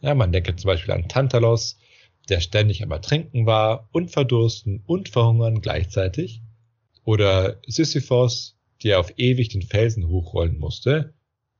Ja, 0.00 0.14
man 0.14 0.32
denke 0.32 0.54
zum 0.56 0.68
Beispiel 0.68 0.94
an 0.94 1.08
Tantalos, 1.08 1.78
der 2.28 2.40
ständig 2.40 2.82
am 2.82 2.90
Ertrinken 2.90 3.46
war 3.46 3.88
und 3.92 4.10
verdursten 4.10 4.82
und 4.86 5.08
verhungern 5.08 5.60
gleichzeitig. 5.60 6.42
Oder 7.04 7.60
Sisyphos, 7.66 8.58
der 8.82 9.00
auf 9.00 9.12
ewig 9.16 9.48
den 9.48 9.62
Felsen 9.62 10.08
hochrollen 10.08 10.58
musste, 10.58 11.14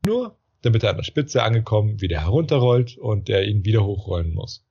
nur 0.04 0.38
damit 0.62 0.82
er 0.82 0.90
an 0.90 0.96
der 0.96 1.04
Spitze 1.04 1.42
angekommen 1.42 2.00
wieder 2.00 2.20
herunterrollt 2.20 2.98
und 2.98 3.28
er 3.28 3.46
ihn 3.46 3.64
wieder 3.64 3.84
hochrollen 3.84 4.34
muss. 4.34 4.64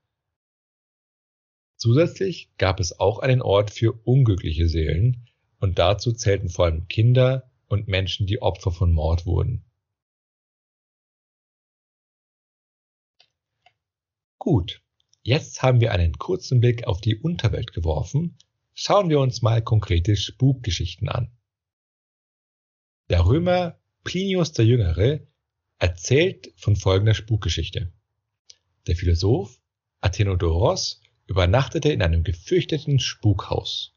Zusätzlich 1.77 2.49
gab 2.57 2.79
es 2.79 2.99
auch 2.99 3.19
einen 3.19 3.41
Ort 3.41 3.71
für 3.71 3.93
unglückliche 4.03 4.67
Seelen 4.67 5.27
und 5.59 5.79
dazu 5.79 6.11
zählten 6.11 6.49
vor 6.49 6.65
allem 6.65 6.87
Kinder 6.87 7.49
und 7.67 7.87
Menschen, 7.87 8.27
die 8.27 8.41
Opfer 8.41 8.71
von 8.71 8.91
Mord 8.91 9.25
wurden. 9.25 9.63
Gut, 14.37 14.81
jetzt 15.25 15.63
haben 15.63 15.81
wir 15.81 15.91
einen 15.91 16.13
kurzen 16.13 16.61
Blick 16.61 16.85
auf 16.85 17.01
die 17.01 17.17
Unterwelt 17.17 17.73
geworfen. 17.73 18.37
Schauen 18.73 19.09
wir 19.09 19.19
uns 19.19 19.41
mal 19.41 19.61
konkrete 19.61 20.15
Spukgeschichten 20.15 21.09
an. 21.09 21.31
Der 23.09 23.25
Römer 23.25 23.79
Plinius 24.03 24.53
der 24.53 24.65
Jüngere 24.65 25.21
erzählt 25.79 26.53
von 26.57 26.75
folgender 26.75 27.15
Spukgeschichte. 27.15 27.91
Der 28.87 28.95
Philosoph 28.95 29.59
Athenodoros 29.99 31.01
übernachtete 31.25 31.91
in 31.91 32.03
einem 32.03 32.23
gefürchteten 32.23 32.99
Spukhaus. 32.99 33.95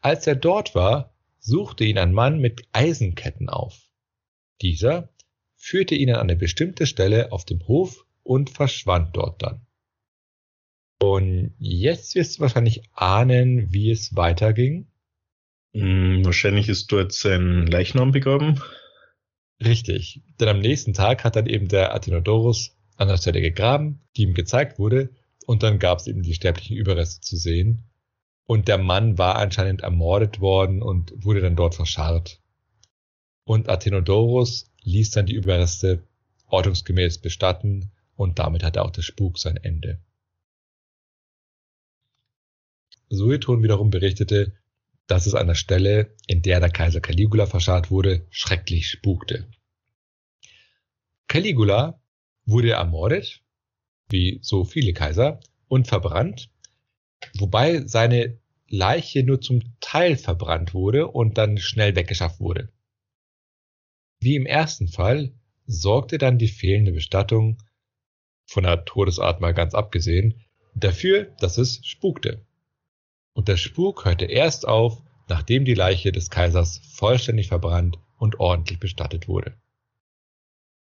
Als 0.00 0.26
er 0.26 0.36
dort 0.36 0.74
war, 0.74 1.14
suchte 1.38 1.84
ihn 1.84 1.96
ein 1.96 2.12
Mann 2.12 2.38
mit 2.38 2.68
Eisenketten 2.72 3.48
auf. 3.48 3.88
Dieser 4.60 5.08
führte 5.56 5.94
ihn 5.94 6.10
an 6.10 6.20
eine 6.20 6.36
bestimmte 6.36 6.86
Stelle 6.86 7.32
auf 7.32 7.46
dem 7.46 7.66
Hof 7.66 8.04
und 8.22 8.50
verschwand 8.50 9.16
dort 9.16 9.42
dann. 9.42 9.66
Und 11.00 11.54
jetzt 11.58 12.14
wirst 12.14 12.36
du 12.36 12.42
wahrscheinlich 12.42 12.82
ahnen, 12.92 13.72
wie 13.72 13.90
es 13.90 14.16
weiterging. 14.16 14.86
Hm, 15.74 16.24
wahrscheinlich 16.24 16.68
ist 16.68 16.90
dort 16.92 17.12
sein 17.12 17.66
Leichnam 17.66 18.12
begraben. 18.12 18.60
Richtig, 19.62 20.22
denn 20.40 20.48
am 20.48 20.60
nächsten 20.60 20.94
Tag 20.94 21.24
hat 21.24 21.36
dann 21.36 21.46
eben 21.46 21.68
der 21.68 21.94
Athenodorus 21.94 22.76
an 22.96 23.08
der 23.08 23.16
Stelle 23.16 23.40
gegraben, 23.40 24.00
die 24.16 24.22
ihm 24.22 24.34
gezeigt 24.34 24.78
wurde, 24.78 25.10
und 25.46 25.62
dann 25.62 25.78
gab 25.78 25.98
es 25.98 26.06
eben 26.06 26.22
die 26.22 26.34
sterblichen 26.34 26.76
Überreste 26.76 27.20
zu 27.20 27.36
sehen. 27.36 27.84
Und 28.46 28.68
der 28.68 28.78
Mann 28.78 29.18
war 29.18 29.36
anscheinend 29.36 29.82
ermordet 29.82 30.40
worden 30.40 30.82
und 30.82 31.12
wurde 31.24 31.40
dann 31.40 31.56
dort 31.56 31.74
verscharrt. 31.74 32.40
Und 33.44 33.68
Athenodorus 33.68 34.70
ließ 34.82 35.10
dann 35.10 35.26
die 35.26 35.34
Überreste 35.34 36.02
ordnungsgemäß 36.46 37.18
bestatten 37.18 37.90
und 38.16 38.38
damit 38.38 38.62
hatte 38.62 38.82
auch 38.82 38.90
der 38.90 39.02
Spuk 39.02 39.38
sein 39.38 39.56
Ende. 39.56 39.98
Sueton 43.08 43.62
wiederum 43.62 43.90
berichtete, 43.90 44.54
dass 45.06 45.26
es 45.26 45.34
an 45.34 45.46
der 45.46 45.54
Stelle, 45.54 46.14
in 46.26 46.42
der 46.42 46.60
der 46.60 46.70
Kaiser 46.70 47.00
Caligula 47.00 47.46
verscharrt 47.46 47.90
wurde, 47.90 48.26
schrecklich 48.30 48.88
spukte. 48.88 49.48
Caligula 51.28 52.00
wurde 52.46 52.72
ermordet, 52.72 53.42
wie 54.08 54.38
so 54.42 54.64
viele 54.64 54.92
Kaiser, 54.92 55.40
und 55.68 55.88
verbrannt, 55.88 56.50
wobei 57.38 57.86
seine 57.86 58.38
Leiche 58.68 59.22
nur 59.22 59.40
zum 59.40 59.62
Teil 59.80 60.16
verbrannt 60.16 60.74
wurde 60.74 61.08
und 61.08 61.38
dann 61.38 61.58
schnell 61.58 61.96
weggeschafft 61.96 62.40
wurde. 62.40 62.70
Wie 64.20 64.36
im 64.36 64.46
ersten 64.46 64.88
Fall 64.88 65.32
sorgte 65.66 66.18
dann 66.18 66.38
die 66.38 66.48
fehlende 66.48 66.92
Bestattung, 66.92 67.58
von 68.46 68.64
der 68.64 68.84
Todesart 68.84 69.40
mal 69.40 69.54
ganz 69.54 69.74
abgesehen, 69.74 70.40
dafür, 70.74 71.24
dass 71.40 71.58
es 71.58 71.84
spukte. 71.84 72.44
Und 73.34 73.48
der 73.48 73.56
Spuk 73.56 74.04
hörte 74.04 74.24
erst 74.24 74.66
auf, 74.66 75.02
nachdem 75.28 75.64
die 75.64 75.74
Leiche 75.74 76.12
des 76.12 76.30
Kaisers 76.30 76.78
vollständig 76.94 77.48
verbrannt 77.48 77.98
und 78.16 78.40
ordentlich 78.40 78.78
bestattet 78.78 79.28
wurde. 79.28 79.54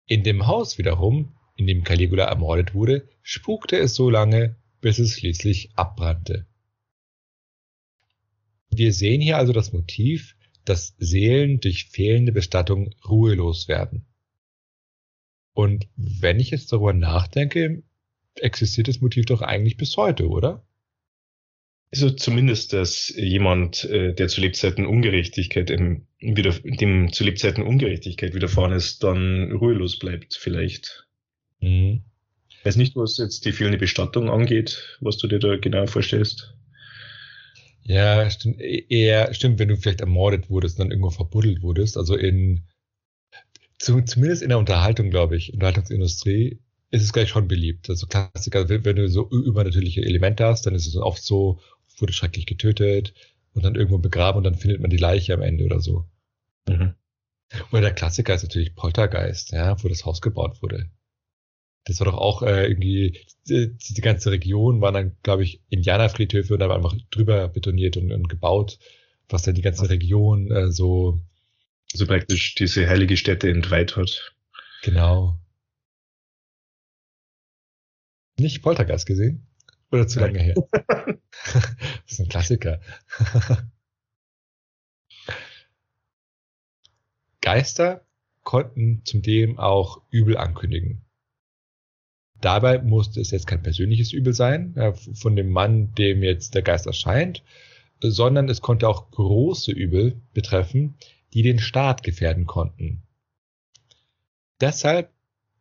In 0.06 0.22
dem 0.22 0.46
Haus 0.46 0.78
wiederum, 0.78 1.34
in 1.56 1.66
dem 1.66 1.82
Caligula 1.84 2.24
ermordet 2.24 2.74
wurde, 2.74 3.08
spukte 3.22 3.76
es 3.76 3.94
so 3.94 4.10
lange, 4.10 4.56
bis 4.80 4.98
es 4.98 5.14
schließlich 5.14 5.70
abbrannte. 5.76 6.46
Wir 8.68 8.92
sehen 8.92 9.20
hier 9.20 9.38
also 9.38 9.52
das 9.52 9.72
Motiv, 9.72 10.36
dass 10.64 10.94
Seelen 10.98 11.60
durch 11.60 11.86
fehlende 11.86 12.32
Bestattung 12.32 12.90
ruhelos 13.08 13.68
werden. 13.68 14.06
Und 15.52 15.88
wenn 15.96 16.40
ich 16.40 16.50
jetzt 16.50 16.72
darüber 16.72 16.92
nachdenke, 16.92 17.82
existiert 18.34 18.88
das 18.88 19.00
Motiv 19.00 19.26
doch 19.26 19.40
eigentlich 19.40 19.76
bis 19.76 19.96
heute, 19.96 20.28
oder? 20.28 20.66
Also 21.92 22.10
zumindest, 22.10 22.72
dass 22.72 23.12
jemand, 23.16 23.84
äh, 23.84 24.14
der 24.14 24.28
zu 24.28 24.40
Lebzeiten 24.40 24.84
Ungerechtigkeit 24.84 25.70
im, 25.70 26.06
wieder, 26.18 26.52
dem 26.64 27.12
zu 27.12 27.24
Lebzeiten 27.24 27.62
Ungerechtigkeit 27.62 28.34
widerfahren 28.34 28.72
ist, 28.72 29.04
dann 29.04 29.52
ruhelos 29.52 29.98
bleibt, 29.98 30.34
vielleicht. 30.34 31.06
Mhm. 31.60 32.02
Ich 32.48 32.64
weiß 32.64 32.76
nicht, 32.76 32.96
was 32.96 33.18
jetzt 33.18 33.44
die 33.44 33.52
fehlende 33.52 33.78
Bestattung 33.78 34.28
angeht, 34.28 34.98
was 35.00 35.18
du 35.18 35.28
dir 35.28 35.38
da 35.38 35.56
genau 35.56 35.86
vorstellst. 35.86 36.54
Ja, 37.82 38.28
stimmt. 38.30 38.60
E-, 38.60 38.86
eher 38.88 39.32
stimmt, 39.34 39.58
wenn 39.58 39.68
du 39.68 39.76
vielleicht 39.76 40.00
ermordet 40.00 40.50
wurdest, 40.50 40.78
dann 40.78 40.90
irgendwo 40.90 41.10
verbuddelt 41.10 41.62
wurdest. 41.62 41.96
Also 41.96 42.16
in 42.16 42.64
zu, 43.78 44.00
zumindest 44.00 44.42
in 44.42 44.48
der 44.48 44.58
Unterhaltung, 44.58 45.10
glaube 45.10 45.36
ich, 45.36 45.52
Unterhaltungsindustrie 45.52 46.58
ist 46.90 47.02
es 47.02 47.12
gleich 47.12 47.28
schon 47.28 47.48
beliebt. 47.48 47.90
Also 47.90 48.06
Klassiker, 48.06 48.68
wenn, 48.68 48.84
wenn 48.84 48.96
du 48.96 49.08
so 49.08 49.28
übernatürliche 49.28 50.02
Elemente 50.02 50.44
hast, 50.44 50.64
dann 50.64 50.74
ist 50.74 50.86
es 50.86 50.96
oft 50.96 51.22
so, 51.22 51.60
wurde 51.98 52.12
schrecklich 52.12 52.46
getötet 52.46 53.14
und 53.54 53.64
dann 53.64 53.74
irgendwo 53.74 53.98
begraben 53.98 54.38
und 54.38 54.44
dann 54.44 54.56
findet 54.56 54.80
man 54.80 54.90
die 54.90 54.96
Leiche 54.96 55.34
am 55.34 55.42
Ende 55.42 55.64
oder 55.64 55.80
so. 55.80 56.06
Mhm. 56.68 56.94
Oder 57.70 57.82
der 57.82 57.94
Klassiker 57.94 58.34
ist 58.34 58.42
natürlich 58.42 58.74
Poltergeist, 58.74 59.52
ja, 59.52 59.82
wo 59.82 59.88
das 59.88 60.04
Haus 60.04 60.20
gebaut 60.20 60.62
wurde. 60.62 60.90
Das 61.84 62.00
war 62.00 62.06
doch 62.06 62.16
auch 62.16 62.42
äh, 62.42 62.66
irgendwie, 62.66 63.20
die, 63.48 63.76
die 63.76 64.00
ganze 64.00 64.30
Region 64.30 64.80
waren 64.80 64.94
dann, 64.94 65.16
glaube 65.22 65.44
ich, 65.44 65.62
Indianerfriedhöfe 65.68 66.54
und 66.54 66.60
da 66.60 66.68
war 66.68 66.76
einfach 66.76 66.96
drüber 67.10 67.46
betoniert 67.48 67.96
und, 67.96 68.10
und 68.10 68.28
gebaut, 68.28 68.78
was 69.28 69.42
dann 69.42 69.54
die 69.54 69.62
ganze 69.62 69.88
Region 69.90 70.50
äh, 70.50 70.72
so. 70.72 71.20
So 71.92 72.06
praktisch 72.06 72.54
diese 72.54 72.88
heilige 72.88 73.16
Stätte 73.16 73.48
entweiht 73.50 73.96
hat. 73.96 74.34
Genau. 74.82 75.38
Nicht 78.36 78.62
Poltergeist 78.62 79.06
gesehen? 79.06 79.46
Oder 79.94 80.08
zu 80.08 80.18
lange 80.18 80.40
her? 80.40 80.54
das 80.72 81.18
ist 82.08 82.20
ein 82.20 82.28
Klassiker. 82.28 82.80
Geister 87.40 88.04
konnten 88.42 89.02
zudem 89.04 89.56
auch 89.60 90.02
Übel 90.10 90.36
ankündigen. 90.36 91.04
Dabei 92.40 92.82
musste 92.82 93.20
es 93.20 93.30
jetzt 93.30 93.46
kein 93.46 93.62
persönliches 93.62 94.12
Übel 94.12 94.32
sein, 94.32 94.74
von 95.14 95.36
dem 95.36 95.50
Mann, 95.50 95.94
dem 95.94 96.24
jetzt 96.24 96.56
der 96.56 96.62
Geist 96.62 96.86
erscheint, 96.86 97.44
sondern 98.00 98.48
es 98.48 98.60
konnte 98.60 98.88
auch 98.88 99.12
große 99.12 99.70
Übel 99.70 100.20
betreffen, 100.32 100.96
die 101.34 101.42
den 101.42 101.60
Staat 101.60 102.02
gefährden 102.02 102.46
konnten. 102.46 103.04
Deshalb 104.60 105.12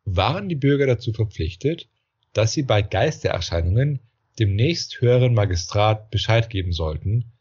waren 0.06 0.50
die 0.50 0.56
Bürger 0.56 0.88
dazu 0.88 1.14
verpflichtet, 1.14 1.88
dass 2.34 2.54
sie 2.54 2.64
bei 2.64 2.82
Geistererscheinungen 2.82 4.00
dem 4.40 4.56
nächsthöheren 4.56 5.34
Magistrat 5.34 6.10
Bescheid 6.10 6.50
geben 6.50 6.72
sollten, 6.72 7.32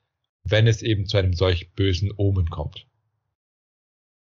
wenn 0.45 0.67
es 0.67 0.83
eben 0.83 1.07
zu 1.07 1.17
einem 1.17 1.35
solch 1.35 1.73
bösen 1.73 2.13
Omen 2.17 2.51
kommt. 2.51 2.87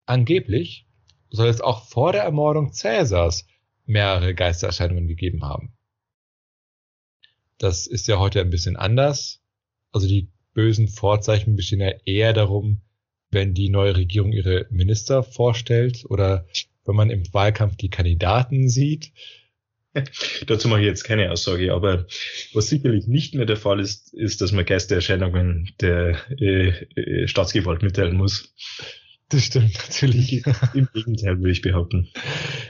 Angeblich 0.06 0.88
soll 1.30 1.48
es 1.48 1.62
auch 1.62 1.86
vor 1.86 2.12
der 2.12 2.24
Ermordung 2.24 2.72
Cäsars 2.74 3.46
mehrere 3.86 4.34
Geistererscheinungen 4.34 5.08
gegeben 5.08 5.44
haben. 5.44 5.74
Das 7.58 7.88
ist 7.88 8.08
ja 8.08 8.20
heute 8.20 8.42
ein 8.42 8.50
bisschen 8.50 8.76
anders. 8.76 9.42
Also 9.92 10.08
die 10.08 10.30
bösen 10.54 10.88
Vorzeichen 10.88 11.56
bestehen 11.56 11.82
ja 11.82 11.92
eher 12.06 12.34
darum, 12.34 12.82
wenn 13.30 13.54
die 13.54 13.70
neue 13.70 13.96
Regierung 13.96 14.32
ihre 14.32 14.68
Minister 14.70 15.24
vorstellt 15.24 16.06
oder 16.06 16.48
wenn 16.86 16.96
man 16.96 17.10
im 17.10 17.24
Wahlkampf 17.34 17.76
die 17.76 17.90
Kandidaten 17.90 18.70
sieht. 18.70 19.12
Dazu 20.48 20.68
mache 20.68 20.82
ich 20.82 20.86
jetzt 20.86 21.04
keine 21.04 21.32
Aussage, 21.32 21.74
aber 21.74 22.08
was 22.54 22.68
sicherlich 22.68 23.08
nicht 23.08 23.36
mehr 23.36 23.46
der 23.46 23.58
Fall 23.58 23.80
ist, 23.80 24.14
ist, 24.14 24.42
dass 24.42 24.52
man 24.52 24.66
Geistererscheinungen 24.66 25.72
der 25.82 26.18
äh, 26.40 26.70
äh, 26.96 27.28
Staatsgewalt 27.28 27.82
mitteilen 27.82 28.18
muss. 28.18 28.54
Das 29.30 29.44
stimmt 29.44 29.74
natürlich. 29.74 30.44
Im 30.74 30.88
Gegenteil 30.94 31.40
würde 31.40 31.52
ich 31.52 31.62
behaupten. 31.62 32.10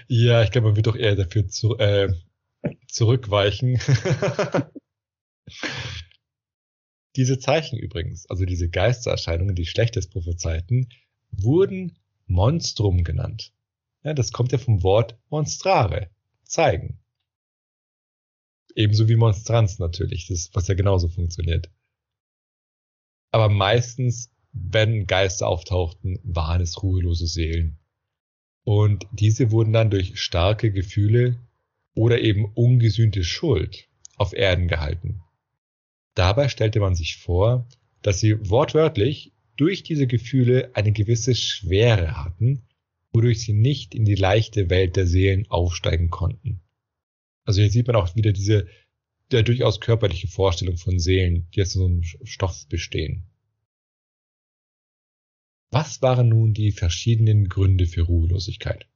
Ja, 0.08 0.44
ich 0.44 0.52
glaube, 0.52 0.68
man 0.68 0.76
wird 0.76 0.88
doch 0.88 0.96
eher 0.96 1.16
dafür 1.16 1.48
zu, 1.48 1.78
äh, 1.78 2.14
zurückweichen. 2.88 3.80
diese 7.16 7.40
Zeichen 7.40 7.78
übrigens, 7.78 8.30
also 8.30 8.46
diese 8.46 8.70
Geistererscheinungen, 8.70 9.56
die 9.56 9.66
Schlechtes 9.66 10.08
prophezeiten, 10.08 10.90
wurden 11.32 11.98
Monstrum 12.28 13.04
genannt. 13.04 13.54
Ja, 14.04 14.14
das 14.14 14.32
kommt 14.32 14.52
ja 14.52 14.58
vom 14.58 14.84
Wort 14.84 15.18
monstrare, 15.30 16.10
zeigen. 16.44 17.00
Ebenso 18.78 19.10
wie 19.10 19.16
Monstranz 19.16 19.80
natürlich, 19.80 20.28
das, 20.28 20.52
was 20.54 20.68
ja 20.68 20.76
genauso 20.76 21.10
funktioniert. 21.10 21.72
Aber 23.32 23.50
meistens 23.50 24.32
wenn 24.54 25.08
Geister 25.08 25.48
auftauchten, 25.48 26.20
waren 26.24 26.62
es 26.62 26.82
ruhelose 26.82 27.28
Seelen. 27.28 27.80
Und 28.64 29.08
diese 29.12 29.52
wurden 29.52 29.74
dann 29.74 29.90
durch 29.90 30.20
starke 30.20 30.72
Gefühle 30.72 31.40
oder 31.96 32.22
eben 32.22 32.46
ungesühnte 32.54 33.24
Schuld 33.24 33.88
auf 34.16 34.34
Erden 34.34 34.68
gehalten. 34.68 35.22
Dabei 36.16 36.50
stellte 36.50 36.80
man 36.80 36.96
sich 36.96 37.18
vor, 37.18 37.68
dass 38.02 38.20
sie 38.20 38.50
wortwörtlich 38.50 39.34
durch 39.56 39.84
diese 39.84 40.08
Gefühle 40.08 40.72
eine 40.76 40.92
gewisse 40.92 41.34
Schwere 41.34 42.24
hatten, 42.24 42.68
wodurch 43.12 43.42
sie 43.42 43.54
nicht 43.54 43.96
in 43.96 44.06
die 44.06 44.16
leichte 44.16 44.70
Welt 44.70 44.96
der 44.96 45.08
Seelen 45.08 45.50
aufsteigen 45.50 46.10
konnten. 46.10 46.62
Also 47.48 47.62
hier 47.62 47.72
sieht 47.72 47.88
man 47.88 47.96
auch 47.96 48.14
wieder 48.16 48.34
diese 48.34 48.68
der 49.32 49.44
durchaus 49.44 49.80
körperliche 49.80 50.28
Vorstellung 50.28 50.78
von 50.78 51.00
Seelen, 51.00 51.50
die 51.52 51.62
aus 51.62 51.74
so 51.74 51.86
einem 51.86 52.04
Stoff 52.04 52.68
bestehen. 52.68 53.26
Was 55.72 56.02
waren 56.02 56.30
nun 56.30 56.54
die 56.54 56.72
verschiedenen 56.72 57.50
Gründe 57.50 57.88
für 57.88 58.02
Ruhelosigkeit? 58.02 58.88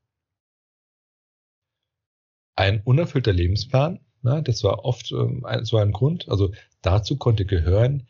Ein 2.55 2.81
unerfüllter 2.81 3.33
Lebensplan, 3.33 3.99
na, 4.21 4.41
das 4.41 4.63
war 4.63 4.85
oft 4.85 5.11
ähm, 5.11 5.45
so 5.63 5.77
ein 5.77 5.91
Grund. 5.91 6.29
Also 6.29 6.53
dazu 6.81 7.17
konnte 7.17 7.45
gehören, 7.45 8.07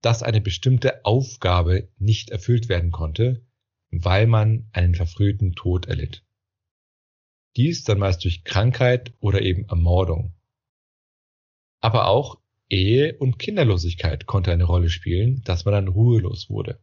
dass 0.00 0.22
eine 0.22 0.40
bestimmte 0.40 1.04
Aufgabe 1.04 1.88
nicht 1.98 2.30
erfüllt 2.30 2.68
werden 2.68 2.92
konnte, 2.92 3.46
weil 3.90 4.26
man 4.26 4.68
einen 4.72 4.94
verfrühten 4.94 5.54
Tod 5.54 5.86
erlitt. 5.86 6.24
Dies 7.56 7.84
dann 7.84 7.98
meist 7.98 8.24
durch 8.24 8.44
Krankheit 8.44 9.12
oder 9.20 9.42
eben 9.42 9.68
Ermordung. 9.68 10.34
Aber 11.80 12.08
auch 12.08 12.38
Ehe 12.68 13.16
und 13.16 13.38
Kinderlosigkeit 13.38 14.26
konnte 14.26 14.52
eine 14.52 14.64
Rolle 14.64 14.90
spielen, 14.90 15.42
dass 15.44 15.64
man 15.64 15.72
dann 15.72 15.88
ruhelos 15.88 16.50
wurde. 16.50 16.78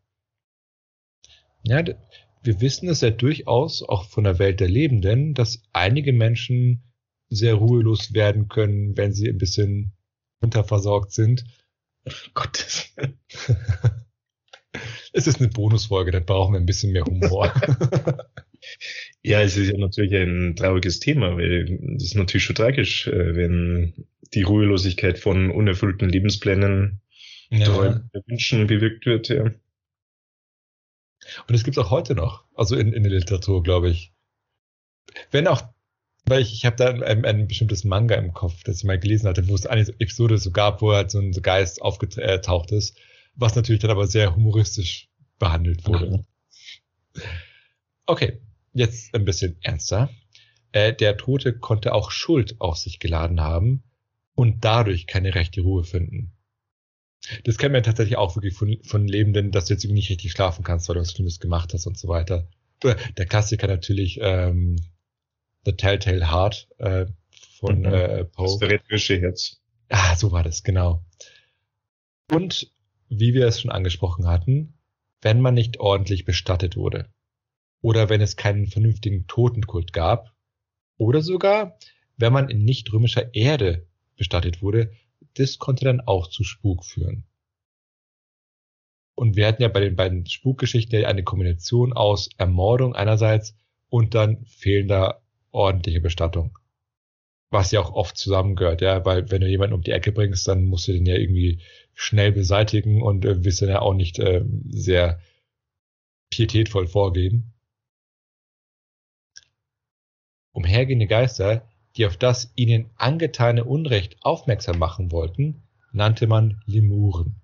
Ja, 1.63 1.83
wir 2.43 2.61
wissen 2.61 2.89
es 2.89 3.01
ja 3.01 3.09
durchaus 3.09 3.83
auch 3.83 4.05
von 4.05 4.23
der 4.23 4.39
Welt 4.39 4.59
der 4.59 4.69
Lebenden, 4.69 5.33
dass 5.33 5.63
einige 5.73 6.13
Menschen 6.13 6.83
sehr 7.29 7.55
ruhelos 7.55 8.13
werden 8.13 8.47
können, 8.47 8.95
wenn 8.97 9.13
sie 9.13 9.27
ein 9.27 9.37
bisschen 9.37 9.93
unterversorgt 10.41 11.11
sind. 11.11 11.43
Gottes. 12.35 12.93
es 15.13 15.27
ist 15.27 15.39
eine 15.39 15.49
Bonusfolge, 15.49 16.11
dann 16.11 16.25
brauchen 16.25 16.53
wir 16.53 16.59
ein 16.59 16.67
bisschen 16.67 16.91
mehr 16.91 17.05
Humor. 17.05 17.51
ja, 19.21 19.41
es 19.41 19.57
ist 19.57 19.71
ja 19.71 19.77
natürlich 19.77 20.13
ein 20.15 20.55
trauriges 20.55 20.99
Thema, 20.99 21.35
weil 21.37 21.65
das 21.95 22.03
ist 22.03 22.15
natürlich 22.15 22.43
schon 22.43 22.55
tragisch, 22.55 23.07
äh, 23.07 23.35
wenn 23.35 24.05
die 24.33 24.43
Ruhelosigkeit 24.43 25.19
von 25.19 25.51
unerfüllten 25.51 26.09
Lebensplänen 26.09 27.01
ja. 27.49 28.01
Wünschen 28.27 28.67
bewirkt 28.67 29.05
wird. 29.05 29.29
Ja. 29.29 29.43
Und 31.47 31.55
es 31.55 31.63
gibt 31.63 31.77
es 31.77 31.83
auch 31.83 31.91
heute 31.91 32.15
noch, 32.15 32.43
also 32.55 32.75
in, 32.75 32.93
in 32.93 33.03
der 33.03 33.11
Literatur, 33.11 33.63
glaube 33.63 33.89
ich. 33.89 34.13
Wenn 35.31 35.47
auch, 35.47 35.63
weil 36.25 36.41
ich, 36.41 36.53
ich 36.53 36.65
habe 36.65 36.75
da 36.75 36.89
ein, 36.89 37.25
ein, 37.25 37.47
bestimmtes 37.47 37.83
Manga 37.83 38.15
im 38.15 38.33
Kopf, 38.33 38.63
das 38.63 38.77
ich 38.77 38.83
mal 38.83 38.99
gelesen 38.99 39.27
hatte, 39.27 39.47
wo 39.47 39.55
es 39.55 39.65
eine 39.65 39.81
Episode 39.99 40.37
so 40.37 40.51
gab, 40.51 40.81
wo 40.81 40.93
halt 40.93 41.11
so 41.11 41.19
ein 41.19 41.31
Geist 41.31 41.81
aufgetaucht 41.81 42.71
ist, 42.71 42.97
was 43.35 43.55
natürlich 43.55 43.81
dann 43.81 43.91
aber 43.91 44.07
sehr 44.07 44.35
humoristisch 44.35 45.09
behandelt 45.39 45.85
wurde. 45.87 46.25
Okay, 48.05 48.41
jetzt 48.75 49.15
ein 49.15 49.25
bisschen 49.25 49.57
ernster. 49.61 50.09
Äh, 50.71 50.93
der 50.93 51.17
Tote 51.17 51.57
konnte 51.57 51.93
auch 51.93 52.11
Schuld 52.11 52.59
auf 52.59 52.77
sich 52.77 52.99
geladen 52.99 53.41
haben 53.41 53.83
und 54.35 54.63
dadurch 54.63 55.07
keine 55.07 55.33
rechte 55.33 55.61
Ruhe 55.61 55.83
finden. 55.83 56.33
Das 57.43 57.57
kennen 57.57 57.73
wir 57.73 57.81
tatsächlich 57.81 58.17
auch 58.17 58.35
wirklich 58.35 58.53
von, 58.53 58.77
von 58.83 59.07
Lebenden, 59.07 59.51
dass 59.51 59.65
du 59.65 59.73
jetzt 59.73 59.83
irgendwie 59.83 59.99
nicht 59.99 60.09
richtig 60.11 60.31
schlafen 60.31 60.63
kannst, 60.63 60.87
weil 60.87 60.95
du 60.95 61.01
was 61.01 61.11
Schlimmes 61.11 61.39
gemacht 61.39 61.73
hast 61.73 61.87
und 61.87 61.97
so 61.97 62.07
weiter. 62.07 62.47
Der 62.83 63.25
Klassiker 63.25 63.67
natürlich 63.67 64.19
ähm, 64.21 64.75
The 65.65 65.71
Telltale 65.71 66.31
Heart 66.31 66.67
äh, 66.77 67.05
von 67.59 67.79
mhm. 67.79 67.85
äh, 67.85 68.25
Poe. 68.25 68.45
Das 68.45 68.57
verräterische 68.57 69.19
Herz. 69.19 69.61
Ah, 69.89 70.15
so 70.15 70.31
war 70.31 70.43
das, 70.43 70.63
genau. 70.63 71.03
Und 72.31 72.71
wie 73.09 73.33
wir 73.33 73.47
es 73.47 73.61
schon 73.61 73.71
angesprochen 73.71 74.27
hatten, 74.27 74.73
wenn 75.21 75.41
man 75.41 75.53
nicht 75.53 75.79
ordentlich 75.79 76.25
bestattet 76.25 76.75
wurde. 76.75 77.09
Oder 77.81 78.09
wenn 78.09 78.21
es 78.21 78.35
keinen 78.35 78.67
vernünftigen 78.67 79.27
Totenkult 79.27 79.93
gab. 79.93 80.33
Oder 80.97 81.21
sogar, 81.21 81.77
wenn 82.17 82.33
man 82.33 82.49
in 82.49 82.63
nicht 82.63 82.91
römischer 82.91 83.33
Erde 83.33 83.85
bestattet 84.15 84.61
wurde, 84.61 84.91
das 85.35 85.59
konnte 85.59 85.85
dann 85.85 86.01
auch 86.01 86.27
zu 86.27 86.43
Spuk 86.43 86.85
führen. 86.85 87.25
Und 89.15 89.35
wir 89.35 89.47
hatten 89.47 89.61
ja 89.61 89.69
bei 89.69 89.79
den 89.79 89.95
beiden 89.95 90.25
Spukgeschichten 90.25 91.05
eine 91.05 91.23
Kombination 91.23 91.93
aus 91.93 92.29
Ermordung 92.37 92.95
einerseits 92.95 93.55
und 93.89 94.13
dann 94.13 94.45
fehlender 94.45 95.21
ordentlicher 95.51 96.01
Bestattung. 96.01 96.57
Was 97.49 97.71
ja 97.71 97.79
auch 97.79 97.93
oft 97.93 98.17
zusammengehört, 98.17 98.81
ja, 98.81 99.05
weil 99.05 99.31
wenn 99.31 99.39
du 99.39 99.47
jemanden 99.47 99.75
um 99.75 99.81
die 99.81 99.91
Ecke 99.91 100.11
bringst, 100.11 100.47
dann 100.47 100.65
musst 100.65 100.87
du 100.87 100.91
den 100.91 101.05
ja 101.05 101.15
irgendwie 101.15 101.61
schnell 101.93 102.33
beseitigen 102.33 103.01
und 103.01 103.23
äh, 103.23 103.45
wirst 103.45 103.61
dann 103.61 103.69
ja 103.69 103.79
auch 103.79 103.93
nicht 103.93 104.19
äh, 104.19 104.43
sehr 104.67 105.21
pietätvoll 106.29 106.87
vorgehen. 106.87 107.53
Umhergehende 110.55 111.07
Geister 111.07 111.67
die 111.95 112.05
auf 112.05 112.17
das 112.17 112.51
ihnen 112.55 112.89
angetane 112.97 113.63
Unrecht 113.63 114.17
aufmerksam 114.21 114.77
machen 114.77 115.11
wollten, 115.11 115.63
nannte 115.91 116.27
man 116.27 116.61
Lemuren. 116.65 117.41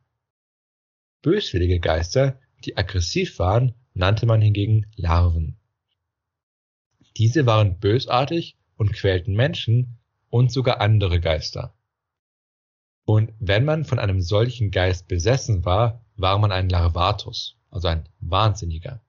Böswillige 1.21 1.79
Geister, 1.79 2.39
die 2.65 2.77
aggressiv 2.77 3.39
waren, 3.39 3.75
nannte 3.93 4.25
man 4.25 4.41
hingegen 4.41 4.87
Larven. 4.95 5.57
Diese 7.17 7.45
waren 7.45 7.79
bösartig 7.79 8.57
und 8.75 8.93
quälten 8.93 9.35
Menschen 9.35 9.99
und 10.29 10.51
sogar 10.51 10.81
andere 10.81 11.19
Geister. 11.19 11.73
Und 13.05 13.33
wenn 13.39 13.65
man 13.65 13.85
von 13.85 13.99
einem 13.99 14.21
solchen 14.21 14.71
Geist 14.71 15.07
besessen 15.07 15.65
war, 15.65 16.05
war 16.15 16.37
man 16.39 16.51
ein 16.51 16.69
Larvatus, 16.69 17.57
also 17.69 17.87
ein 17.87 18.07
Wahnsinniger. 18.19 19.01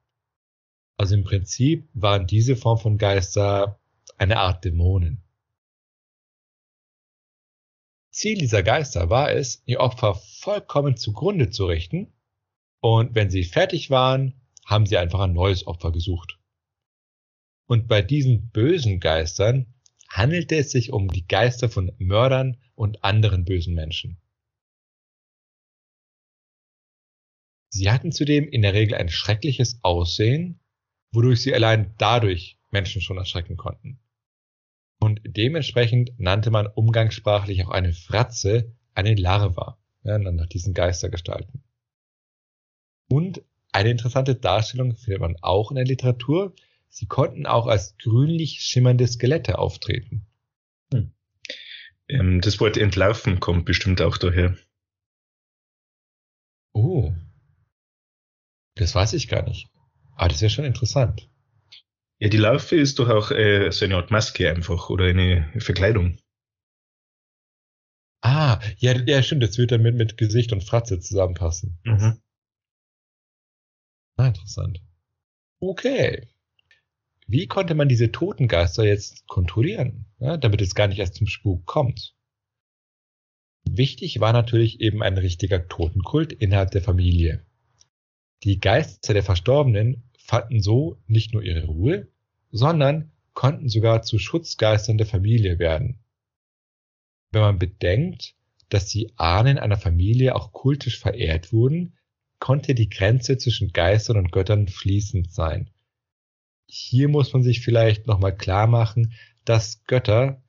Also 0.96 1.14
im 1.14 1.24
Prinzip 1.24 1.88
waren 1.94 2.26
diese 2.26 2.56
Form 2.56 2.78
von 2.78 2.98
Geister 2.98 3.78
eine 4.18 4.38
Art 4.38 4.64
Dämonen. 4.64 5.22
Ziel 8.10 8.38
dieser 8.38 8.62
Geister 8.62 9.08
war 9.08 9.32
es, 9.32 9.62
ihr 9.64 9.80
Opfer 9.80 10.14
vollkommen 10.14 10.96
zugrunde 10.96 11.50
zu 11.50 11.66
richten, 11.66 12.12
und 12.80 13.14
wenn 13.14 13.30
sie 13.30 13.44
fertig 13.44 13.90
waren, 13.90 14.40
haben 14.66 14.86
sie 14.86 14.98
einfach 14.98 15.20
ein 15.20 15.32
neues 15.32 15.66
Opfer 15.66 15.92
gesucht. 15.92 16.38
Und 17.66 17.88
bei 17.88 18.02
diesen 18.02 18.50
bösen 18.50 19.00
Geistern 19.00 19.72
handelte 20.08 20.56
es 20.56 20.72
sich 20.72 20.92
um 20.92 21.08
die 21.08 21.26
Geister 21.26 21.70
von 21.70 21.92
Mördern 21.98 22.60
und 22.74 23.02
anderen 23.02 23.44
bösen 23.44 23.74
Menschen. 23.74 24.20
Sie 27.70 27.90
hatten 27.90 28.12
zudem 28.12 28.46
in 28.46 28.60
der 28.60 28.74
Regel 28.74 28.96
ein 28.96 29.08
schreckliches 29.08 29.82
Aussehen, 29.82 30.60
wodurch 31.12 31.40
sie 31.40 31.54
allein 31.54 31.94
dadurch 31.96 32.58
Menschen 32.72 33.00
schon 33.00 33.18
erschrecken 33.18 33.56
konnten 33.56 34.00
und 35.02 35.20
dementsprechend 35.24 36.12
nannte 36.20 36.52
man 36.52 36.68
umgangssprachlich 36.68 37.64
auch 37.64 37.70
eine 37.70 37.92
Fratze 37.92 38.72
eine 38.94 39.16
Larva, 39.16 39.76
ja, 40.04 40.16
nach 40.16 40.46
diesen 40.46 40.74
Geistergestalten. 40.74 41.64
Und 43.08 43.42
eine 43.72 43.90
interessante 43.90 44.37
Darstellung 44.37 44.94
findet 44.94 45.20
man 45.20 45.37
auch 45.40 45.72
in 45.72 45.74
der 45.74 45.87
Literatur. 45.87 46.54
Sie 46.88 47.06
konnten 47.06 47.46
auch 47.46 47.66
als 47.66 47.96
grünlich 47.96 48.61
schimmernde 48.61 49.08
Skelette 49.08 49.58
auftreten. 49.58 50.26
Hm. 50.94 51.12
Ähm, 52.06 52.40
das 52.40 52.61
Wort 52.61 52.76
entlaufen 52.76 53.40
kommt 53.40 53.64
bestimmt 53.64 54.00
auch 54.02 54.18
daher. 54.18 54.56
Oh. 56.74 57.12
Das 58.76 58.94
weiß 58.94 59.14
ich 59.14 59.26
gar 59.26 59.42
nicht. 59.42 59.68
Aber 60.14 60.28
das 60.28 60.37
ist 60.37 60.42
ja 60.42 60.48
schon 60.48 60.64
interessant. 60.64 61.28
Ja, 62.22 62.28
die 62.28 62.37
Larve 62.37 62.76
ist 62.76 63.00
doch 63.00 63.08
auch 63.08 63.32
äh, 63.32 63.72
so 63.72 63.85
eine 63.85 63.96
Art 63.96 64.12
Maske 64.12 64.48
einfach 64.48 64.90
oder 64.90 65.06
eine 65.06 65.52
Verkleidung. 65.58 66.18
Ah, 68.20 68.61
ja, 68.76 68.96
ja, 68.96 69.24
stimmt. 69.24 69.42
Das 69.42 69.58
wird 69.58 69.72
dann 69.72 69.82
mit, 69.82 69.96
mit 69.96 70.16
Gesicht 70.16 70.52
und 70.52 70.62
Fratze 70.62 71.00
zusammenpassen. 71.00 71.80
Mhm. 71.82 72.22
Ah, 74.16 74.28
interessant. 74.28 74.80
Okay. 75.58 76.28
Wie 77.26 77.48
konnte 77.48 77.74
man 77.74 77.88
diese 77.88 78.12
Totengeister 78.12 78.85
jetzt 78.85 79.26
kontrollieren, 79.26 80.06
ja, 80.20 80.37
damit 80.37 80.62
es 80.62 80.76
gar 80.76 80.87
nicht 80.87 81.00
erst 81.00 81.16
zum 81.16 81.26
Spuk 81.26 81.66
kommt? 81.66 82.14
Wichtig 83.64 84.20
war 84.20 84.32
natürlich 84.32 84.80
eben 84.80 85.02
ein 85.02 85.18
richtiger 85.18 85.66
Totenkult 85.66 86.32
innerhalb 86.32 86.70
der 86.70 86.82
Familie. 86.82 87.44
Die 88.44 88.61
Geister 88.61 89.12
der 89.12 89.24
Verstorbenen 89.24 90.08
fanden 90.24 90.62
so 90.62 90.98
nicht 91.06 91.32
nur 91.32 91.42
ihre 91.42 91.66
Ruhe, 91.66 92.08
sondern 92.50 93.11
konnten 93.35 93.68
sogar 93.68 94.02
zu 94.02 94.18
Schutzgeistern 94.18 94.98
der 94.98 95.06
Familie 95.06 95.58
werden. 95.58 95.98
Wenn 97.30 97.42
man 97.42 97.58
bedenkt, 97.58 98.35
dass 98.68 98.87
die 98.87 99.12
Ahnen 99.16 99.58
einer 99.58 99.76
Familie 99.76 100.35
auch 100.35 100.52
kultisch 100.52 100.98
verehrt 100.98 101.52
wurden, 101.52 101.96
konnte 102.38 102.74
die 102.74 102.88
Grenze 102.88 103.38
zwischen 103.38 103.72
Geistern 103.72 104.16
und 104.16 104.32
Göttern 104.32 104.68
fließend 104.68 105.32
sein. 105.32 105.70
Hier 106.66 107.08
muss 107.08 107.32
man 107.32 107.42
sich 107.42 107.61
vielleicht 107.61 108.06
nochmal 108.06 108.37
klar 108.37 108.66
machen, 108.66 109.12
dass 109.44 109.85
Götter 109.85 110.42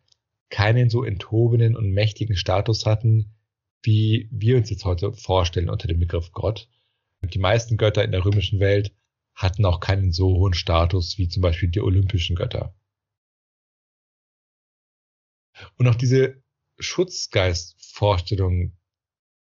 keinen 0.49 0.89
so 0.89 1.03
enthobenen 1.03 1.75
und 1.75 1.91
mächtigen 1.91 2.35
Status 2.35 2.85
hatten, 2.85 3.33
wie 3.81 4.27
wir 4.31 4.57
uns 4.57 4.69
jetzt 4.69 4.85
heute 4.85 5.13
vorstellen 5.13 5.69
unter 5.69 5.87
dem 5.87 5.99
Begriff 5.99 6.31
Gott. 6.31 6.69
Die 7.21 7.39
meisten 7.39 7.77
Götter 7.77 8.03
in 8.03 8.11
der 8.11 8.25
römischen 8.25 8.59
Welt 8.59 8.93
hatten 9.35 9.65
auch 9.65 9.79
keinen 9.79 10.11
so 10.11 10.27
hohen 10.27 10.53
Status 10.53 11.17
wie 11.17 11.27
zum 11.27 11.41
Beispiel 11.41 11.69
die 11.69 11.81
olympischen 11.81 12.35
Götter. 12.35 12.75
Und 15.77 15.87
auch 15.87 15.95
diese 15.95 16.41
Schutzgeist-Vorstellung 16.79 18.77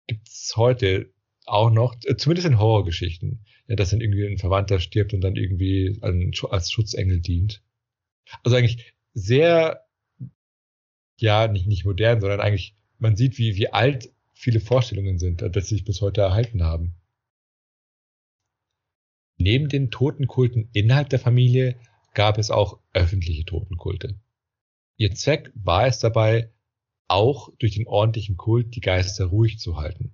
gibt 0.07 0.27
es 0.27 0.53
heute 0.55 1.13
auch 1.45 1.71
noch, 1.71 1.95
äh, 2.05 2.15
zumindest 2.17 2.47
in 2.47 2.59
Horrorgeschichten, 2.59 3.45
ja, 3.67 3.75
dass 3.75 3.91
dann 3.91 4.01
irgendwie 4.01 4.25
ein 4.25 4.37
Verwandter 4.37 4.79
stirbt 4.79 5.13
und 5.13 5.21
dann 5.21 5.35
irgendwie 5.35 5.97
als 6.01 6.71
Schutzengel 6.71 7.21
dient. 7.21 7.63
Also 8.43 8.57
eigentlich 8.57 8.93
sehr, 9.13 9.85
ja, 11.17 11.47
nicht, 11.47 11.67
nicht 11.67 11.85
modern, 11.85 12.21
sondern 12.21 12.39
eigentlich, 12.39 12.75
man 12.99 13.15
sieht, 13.15 13.37
wie, 13.37 13.55
wie 13.55 13.69
alt 13.69 14.13
viele 14.33 14.59
Vorstellungen 14.59 15.19
sind, 15.19 15.41
dass 15.41 15.67
sie 15.67 15.75
sich 15.75 15.85
bis 15.85 16.01
heute 16.01 16.21
erhalten 16.21 16.63
haben. 16.63 16.95
Neben 19.41 19.69
den 19.69 19.89
Totenkulten 19.89 20.69
innerhalb 20.71 21.09
der 21.09 21.17
Familie 21.17 21.75
gab 22.13 22.37
es 22.37 22.51
auch 22.51 22.77
öffentliche 22.93 23.43
Totenkulte. 23.43 24.19
Ihr 24.97 25.15
Zweck 25.15 25.51
war 25.55 25.87
es 25.87 25.97
dabei, 25.97 26.51
auch 27.07 27.49
durch 27.57 27.73
den 27.73 27.87
ordentlichen 27.87 28.37
Kult 28.37 28.75
die 28.75 28.81
Geister 28.81 29.25
ruhig 29.25 29.57
zu 29.57 29.77
halten. 29.77 30.13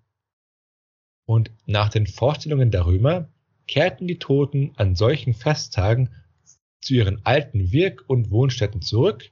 Und 1.25 1.51
nach 1.65 1.89
den 1.89 2.07
Vorstellungen 2.07 2.71
der 2.71 2.85
Römer 2.85 3.27
kehrten 3.67 4.07
die 4.07 4.17
Toten 4.17 4.71
an 4.77 4.95
solchen 4.95 5.33
Festtagen 5.33 6.15
zu 6.79 6.93
ihren 6.93 7.25
alten 7.25 7.73
Wirk- 7.73 8.05
und 8.07 8.31
Wohnstätten 8.31 8.81
zurück 8.81 9.29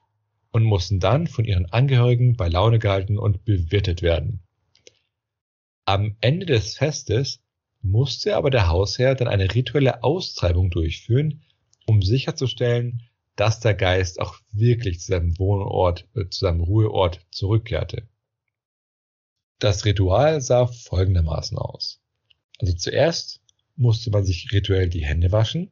und 0.52 0.64
mussten 0.64 1.00
dann 1.00 1.28
von 1.28 1.46
ihren 1.46 1.68
Angehörigen 1.68 2.36
bei 2.36 2.50
Laune 2.50 2.80
gehalten 2.80 3.18
und 3.18 3.46
bewirtet 3.46 4.02
werden. 4.02 4.42
Am 5.86 6.18
Ende 6.20 6.46
des 6.46 6.76
Festes 6.76 7.45
musste 7.86 8.36
aber 8.36 8.50
der 8.50 8.68
Hausherr 8.68 9.16
dann 9.16 9.28
eine 9.28 9.54
rituelle 9.54 10.04
Austreibung 10.04 10.70
durchführen, 10.70 11.44
um 11.86 12.02
sicherzustellen, 12.02 13.04
dass 13.36 13.60
der 13.60 13.74
Geist 13.74 14.20
auch 14.20 14.40
wirklich 14.52 15.00
zu 15.00 15.08
seinem 15.08 15.38
Wohnort, 15.38 16.08
äh, 16.16 16.28
zu 16.30 16.42
seinem 16.42 16.62
Ruheort 16.62 17.26
zurückkehrte. 17.32 18.08
Das 19.60 19.86
Ritual 19.86 20.42
sah 20.42 20.68
folgendermaßen 20.68 21.58
aus. 21.58 22.02
Also 22.60 22.74
zuerst 22.74 23.42
musste 23.76 24.10
man 24.10 24.26
sich 24.26 24.52
rituell 24.52 24.90
die 24.90 25.06
Hände 25.06 25.32
waschen 25.32 25.72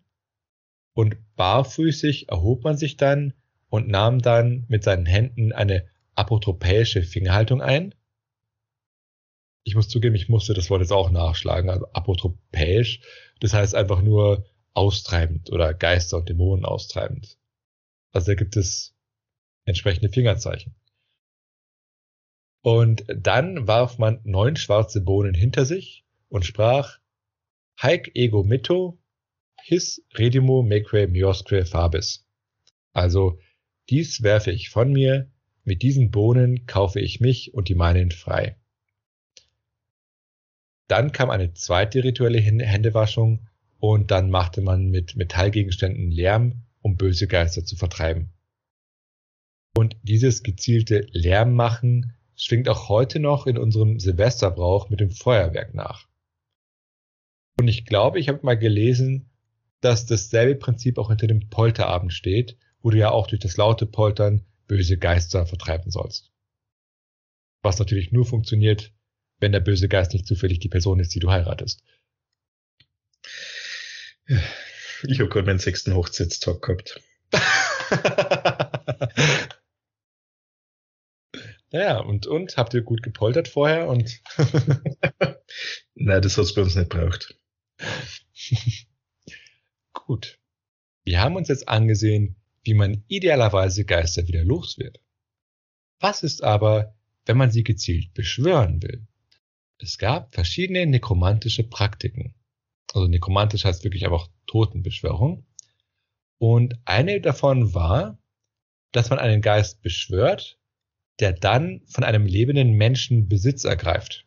und 0.93 1.17
barfüßig 1.35 2.29
erhob 2.29 2.63
man 2.63 2.77
sich 2.77 2.97
dann 2.97 3.33
und 3.69 3.87
nahm 3.87 4.21
dann 4.21 4.65
mit 4.67 4.83
seinen 4.83 5.05
Händen 5.05 5.51
eine 5.51 5.87
apotropäische 6.15 7.01
Fingerhaltung 7.01 7.61
ein. 7.61 7.95
Ich 9.63 9.75
muss 9.75 9.87
zugeben, 9.87 10.15
ich 10.15 10.29
musste 10.29 10.53
das 10.53 10.69
Wort 10.69 10.81
jetzt 10.81 10.91
auch 10.91 11.09
nachschlagen, 11.09 11.69
also 11.69 11.87
apotropäisch. 11.93 13.01
Das 13.39 13.53
heißt 13.53 13.75
einfach 13.75 14.01
nur 14.01 14.45
austreibend 14.73 15.51
oder 15.51 15.73
Geister 15.73 16.17
und 16.17 16.29
Dämonen 16.29 16.65
austreibend. 16.65 17.37
Also 18.11 18.31
da 18.31 18.35
gibt 18.35 18.57
es 18.57 18.95
entsprechende 19.65 20.09
Fingerzeichen. 20.09 20.75
Und 22.61 23.03
dann 23.07 23.67
warf 23.67 23.97
man 23.97 24.21
neun 24.23 24.55
schwarze 24.55 25.01
Bohnen 25.01 25.33
hinter 25.33 25.65
sich 25.65 26.05
und 26.29 26.45
sprach 26.45 26.99
Haec 27.77 28.11
ego 28.15 28.43
mitto, 28.43 28.99
his 29.61 30.05
redimo 30.17 30.63
meque 30.63 31.07
miosque 31.07 31.65
fabis. 31.65 32.25
Also, 32.93 33.39
dies 33.89 34.23
werfe 34.23 34.51
ich 34.51 34.69
von 34.69 34.91
mir, 34.91 35.31
mit 35.63 35.81
diesen 35.81 36.11
Bohnen 36.11 36.65
kaufe 36.65 36.99
ich 36.99 37.19
mich 37.19 37.53
und 37.53 37.67
die 37.69 37.75
meinen 37.75 38.11
frei. 38.11 38.57
Dann 40.87 41.11
kam 41.11 41.29
eine 41.29 41.53
zweite 41.53 42.03
rituelle 42.03 42.39
Händewaschung 42.39 43.47
und 43.79 44.11
dann 44.11 44.29
machte 44.29 44.61
man 44.61 44.89
mit 44.89 45.15
Metallgegenständen 45.15 46.11
Lärm, 46.11 46.63
um 46.81 46.97
böse 46.97 47.27
Geister 47.27 47.65
zu 47.65 47.75
vertreiben. 47.75 48.31
Und 49.75 49.97
dieses 50.03 50.43
gezielte 50.43 51.07
Lärmmachen 51.11 52.13
schwingt 52.35 52.69
auch 52.69 52.89
heute 52.89 53.19
noch 53.19 53.47
in 53.47 53.57
unserem 53.57 53.99
Silvesterbrauch 53.99 54.89
mit 54.89 54.99
dem 54.99 55.11
Feuerwerk 55.11 55.73
nach. 55.73 56.07
Und 57.59 57.67
ich 57.67 57.85
glaube, 57.85 58.19
ich 58.19 58.29
habe 58.29 58.39
mal 58.43 58.57
gelesen, 58.57 59.29
dass 59.81 60.05
dasselbe 60.05 60.55
Prinzip 60.55 60.97
auch 60.97 61.09
hinter 61.09 61.27
dem 61.27 61.49
Polterabend 61.49 62.13
steht, 62.13 62.57
wo 62.81 62.89
du 62.89 62.97
ja 62.97 63.11
auch 63.11 63.27
durch 63.27 63.41
das 63.41 63.57
laute 63.57 63.85
Poltern 63.85 64.45
böse 64.67 64.97
Geister 64.97 65.45
vertreiben 65.45 65.91
sollst. 65.91 66.31
Was 67.61 67.79
natürlich 67.79 68.11
nur 68.11 68.25
funktioniert, 68.25 68.93
wenn 69.39 69.51
der 69.51 69.59
böse 69.59 69.89
Geist 69.89 70.13
nicht 70.13 70.27
zufällig 70.27 70.59
die 70.59 70.69
Person 70.69 70.99
ist, 70.99 71.13
die 71.13 71.19
du 71.19 71.31
heiratest. 71.31 71.83
Ich 75.05 75.19
habe 75.19 75.29
gerade 75.29 75.45
meinen 75.45 75.59
sechsten 75.59 75.93
Hochzeitstag 75.93 76.61
gehabt. 76.61 77.01
Ja, 81.73 81.97
und, 81.97 82.27
und? 82.27 82.55
Habt 82.55 82.75
ihr 82.75 82.83
gut 82.83 83.01
gepoltert 83.01 83.47
vorher? 83.47 83.87
Und 83.87 84.21
Nein, 85.95 86.21
das 86.21 86.37
hat's 86.37 86.53
bei 86.53 86.61
uns 86.61 86.75
nicht 86.75 86.89
braucht. 86.89 87.35
gut. 89.93 90.39
Wir 91.03 91.19
haben 91.19 91.35
uns 91.35 91.47
jetzt 91.47 91.67
angesehen, 91.67 92.35
wie 92.61 92.75
man 92.75 93.03
idealerweise 93.07 93.85
Geister 93.85 94.27
wieder 94.27 94.43
los 94.43 94.77
wird. 94.77 95.01
Was 95.99 96.21
ist 96.21 96.43
aber, 96.43 96.95
wenn 97.25 97.37
man 97.37 97.49
sie 97.49 97.63
gezielt 97.63 98.13
beschwören 98.13 98.83
will? 98.83 99.07
Es 99.83 99.97
gab 99.97 100.33
verschiedene 100.33 100.85
nekromantische 100.85 101.63
Praktiken. 101.65 102.33
Also 102.93 103.07
nekromantisch 103.09 103.65
heißt 103.65 103.83
wirklich 103.83 104.05
einfach 104.05 104.29
Totenbeschwörung. 104.47 105.45
Und 106.37 106.75
eine 106.85 107.19
davon 107.19 107.73
war, 107.73 108.17
dass 108.93 109.09
man 109.09 109.19
einen 109.19 109.41
Geist 109.41 109.81
beschwört, 109.81 110.57
der 111.19 111.33
dann 111.33 111.81
von 111.85 112.05
einem 112.05 112.25
lebenden 112.25 112.71
Menschen 112.73 113.27
Besitz 113.27 113.65
ergreift. 113.65 114.25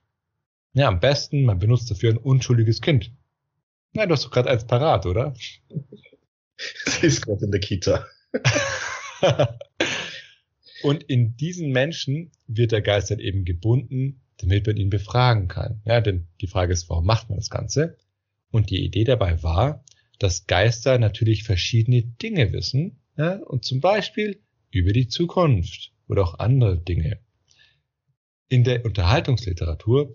Ja, 0.75 0.89
am 0.89 1.01
besten, 1.01 1.45
man 1.45 1.59
benutzt 1.59 1.91
dafür 1.91 2.11
ein 2.13 2.19
unschuldiges 2.19 2.83
Kind. 2.83 3.13
Na, 3.95 4.05
du 4.05 4.13
hast 4.13 4.27
doch 4.27 4.31
gerade 4.31 4.51
eins 4.51 4.67
parat, 4.67 5.07
oder? 5.07 5.33
Sie 6.59 7.07
ist 7.07 7.23
gerade 7.23 7.47
in 7.47 7.51
der 7.51 7.61
Kita. 7.61 8.07
Und 10.83 11.03
in 11.05 11.35
diesen 11.39 11.71
Menschen 11.71 12.31
wird 12.47 12.73
der 12.73 12.83
Geist 12.83 13.11
dann 13.11 13.21
eben 13.21 13.47
gebunden, 13.47 14.21
damit 14.39 14.67
man 14.67 14.77
ihn 14.77 14.91
befragen 14.91 15.49
kann. 15.49 15.81
Ja, 15.85 16.01
denn 16.01 16.27
die 16.41 16.47
Frage 16.47 16.73
ist, 16.73 16.89
warum 16.89 17.07
macht 17.07 17.29
man 17.29 17.39
das 17.39 17.51
Ganze? 17.51 17.97
Und 18.51 18.71
die 18.71 18.85
Idee 18.85 19.05
dabei 19.05 19.43
war, 19.43 19.85
dass 20.19 20.47
Geister 20.47 20.99
natürlich 20.99 21.45
verschiedene 21.45 22.03
Dinge 22.03 22.53
wissen, 22.53 23.01
ja, 23.17 23.37
und 23.37 23.65
zum 23.65 23.81
Beispiel 23.81 24.41
über 24.71 24.93
die 24.93 25.09
Zukunft 25.09 25.93
oder 26.09 26.23
auch 26.23 26.39
andere 26.39 26.79
Dinge. 26.79 27.19
In 28.49 28.63
der 28.63 28.85
Unterhaltungsliteratur 28.85 30.13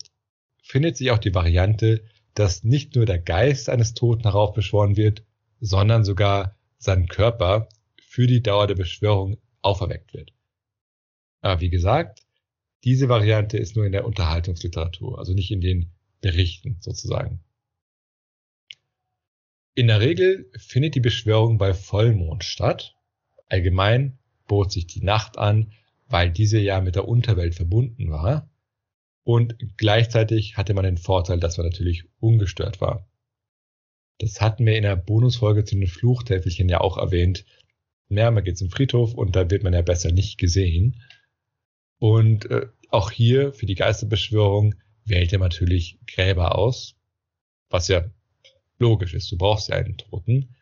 findet 0.61 0.97
sich 0.97 1.11
auch 1.11 1.17
die 1.17 1.35
Variante, 1.35 2.03
dass 2.33 2.63
nicht 2.63 2.95
nur 2.95 3.05
der 3.05 3.19
Geist 3.19 3.69
eines 3.69 3.93
Toten 3.93 4.23
heraufbeschworen 4.23 4.95
wird, 4.95 5.23
sondern 5.59 6.03
sogar 6.03 6.55
sein 6.77 7.07
Körper 7.07 7.67
für 8.01 8.27
die 8.27 8.41
Dauer 8.41 8.67
der 8.67 8.75
Beschwörung 8.75 9.37
auferweckt 9.61 10.13
wird. 10.13 10.33
Aber 11.41 11.61
wie 11.61 11.69
gesagt, 11.69 12.20
diese 12.83 13.09
Variante 13.09 13.57
ist 13.57 13.75
nur 13.75 13.85
in 13.85 13.91
der 13.91 14.05
Unterhaltungsliteratur, 14.05 15.19
also 15.19 15.33
nicht 15.33 15.51
in 15.51 15.61
den 15.61 15.91
Berichten 16.21 16.77
sozusagen. 16.79 17.43
In 19.73 19.87
der 19.87 20.01
Regel 20.01 20.51
findet 20.57 20.95
die 20.95 20.99
Beschwörung 20.99 21.57
bei 21.57 21.73
Vollmond 21.73 22.43
statt. 22.43 22.95
Allgemein 23.47 24.19
bot 24.47 24.71
sich 24.71 24.85
die 24.85 25.03
Nacht 25.03 25.37
an, 25.37 25.71
weil 26.07 26.29
diese 26.29 26.59
ja 26.59 26.81
mit 26.81 26.95
der 26.95 27.07
Unterwelt 27.07 27.55
verbunden 27.55 28.11
war. 28.11 28.49
Und 29.23 29.55
gleichzeitig 29.77 30.57
hatte 30.57 30.73
man 30.73 30.83
den 30.83 30.97
Vorteil, 30.97 31.39
dass 31.39 31.57
man 31.57 31.67
natürlich 31.67 32.03
ungestört 32.19 32.81
war. 32.81 33.07
Das 34.17 34.41
hatten 34.41 34.65
wir 34.65 34.75
in 34.75 34.83
der 34.83 34.95
Bonusfolge 34.95 35.63
zu 35.63 35.75
den 35.75 35.87
Fluchtäfelchen 35.87 36.69
ja 36.69 36.81
auch 36.81 36.97
erwähnt. 36.97 37.45
Ja, 38.09 38.29
man 38.29 38.43
geht 38.43 38.57
zum 38.57 38.69
Friedhof 38.69 39.13
und 39.13 39.35
da 39.35 39.49
wird 39.49 39.63
man 39.63 39.73
ja 39.73 39.81
besser 39.81 40.11
nicht 40.11 40.37
gesehen. 40.37 41.01
Und 42.01 42.49
äh, 42.49 42.67
auch 42.89 43.11
hier 43.11 43.53
für 43.53 43.67
die 43.67 43.75
Geisterbeschwörung 43.75 44.73
wählte 45.05 45.37
man 45.37 45.49
natürlich 45.49 45.99
Gräber 46.07 46.57
aus, 46.57 46.95
was 47.69 47.87
ja 47.89 48.09
logisch 48.79 49.13
ist. 49.13 49.31
Du 49.31 49.37
brauchst 49.37 49.69
ja 49.69 49.75
einen 49.75 49.97
Toten. 49.97 50.55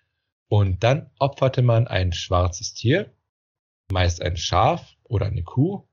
Und 0.49 0.83
dann 0.83 1.09
opferte 1.17 1.61
man 1.61 1.87
ein 1.87 2.11
schwarzes 2.11 2.73
Tier, 2.73 3.15
meist 3.89 4.21
ein 4.21 4.35
Schaf 4.35 4.97
oder 5.03 5.27
eine 5.27 5.43
Kuh. 5.43 5.87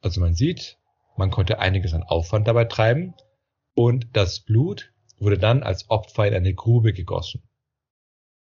Also 0.00 0.20
man 0.20 0.34
sieht, 0.34 0.78
man 1.16 1.30
konnte 1.30 1.60
einiges 1.60 1.94
an 1.94 2.02
Aufwand 2.02 2.48
dabei 2.48 2.64
treiben 2.64 3.14
und 3.74 4.08
das 4.14 4.40
Blut 4.40 4.92
wurde 5.18 5.38
dann 5.38 5.62
als 5.62 5.88
Opfer 5.90 6.26
in 6.26 6.34
eine 6.34 6.54
Grube 6.54 6.92
gegossen. 6.92 7.48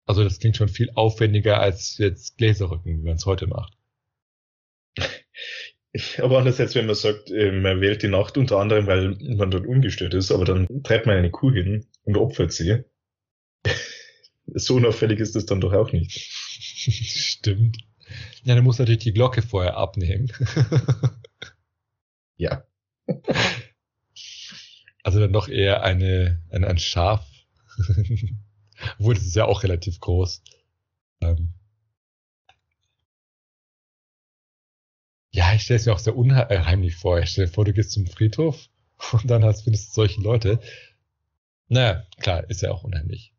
Also 0.04 0.22
das 0.22 0.40
klingt 0.40 0.58
schon 0.58 0.68
viel 0.68 0.90
aufwendiger 0.94 1.58
als 1.58 1.96
jetzt 1.96 2.36
Gläserrücken, 2.36 2.98
wie 2.98 3.06
man 3.06 3.16
es 3.16 3.24
heute 3.24 3.46
macht. 3.46 3.78
Aber 6.18 6.38
andererseits, 6.38 6.74
wenn 6.74 6.86
man 6.86 6.96
sagt, 6.96 7.30
äh, 7.30 7.52
man 7.52 7.80
wählt 7.80 8.02
die 8.02 8.08
Nacht 8.08 8.36
unter 8.36 8.58
anderem, 8.58 8.86
weil 8.86 9.16
man 9.36 9.50
dort 9.50 9.66
ungestört 9.66 10.12
ist, 10.14 10.32
aber 10.32 10.44
dann 10.44 10.66
treibt 10.82 11.06
man 11.06 11.16
eine 11.16 11.30
Kuh 11.30 11.52
hin 11.52 11.86
und 12.02 12.16
opfert 12.16 12.52
sie. 12.52 12.82
so 14.46 14.74
unauffällig 14.74 15.20
ist 15.20 15.36
das 15.36 15.46
dann 15.46 15.60
doch 15.60 15.72
auch 15.72 15.92
nicht. 15.92 16.12
Stimmt. 16.18 17.78
Ja, 18.42 18.54
dann 18.54 18.64
muss 18.64 18.78
natürlich 18.78 19.04
die 19.04 19.12
Glocke 19.12 19.42
vorher 19.42 19.76
abnehmen. 19.76 20.32
ja. 22.36 22.66
Also 25.02 25.20
dann 25.20 25.32
doch 25.32 25.48
eher 25.48 25.82
eine, 25.82 26.42
ein, 26.50 26.64
ein 26.64 26.78
Schaf. 26.78 27.26
Obwohl, 28.98 29.14
das 29.14 29.24
ist 29.24 29.36
ja 29.36 29.44
auch 29.44 29.62
relativ 29.62 30.00
groß. 30.00 30.42
Ähm 31.20 31.54
ja, 35.34 35.52
ich 35.52 35.62
stelle 35.62 35.80
es 35.80 35.86
mir 35.86 35.92
auch 35.92 35.98
sehr 35.98 36.16
unheimlich 36.16 36.94
vor. 36.94 37.18
Ich 37.18 37.30
stelle 37.30 37.48
vor, 37.48 37.64
du 37.64 37.72
gehst 37.72 37.90
zum 37.90 38.06
Friedhof 38.06 38.68
und 39.12 39.28
dann 39.28 39.44
hast, 39.44 39.62
findest 39.62 39.88
du 39.88 39.94
solche 39.94 40.20
Leute. 40.20 40.60
Naja, 41.66 42.06
klar, 42.18 42.48
ist 42.48 42.62
ja 42.62 42.70
auch 42.70 42.84
unheimlich. 42.84 43.34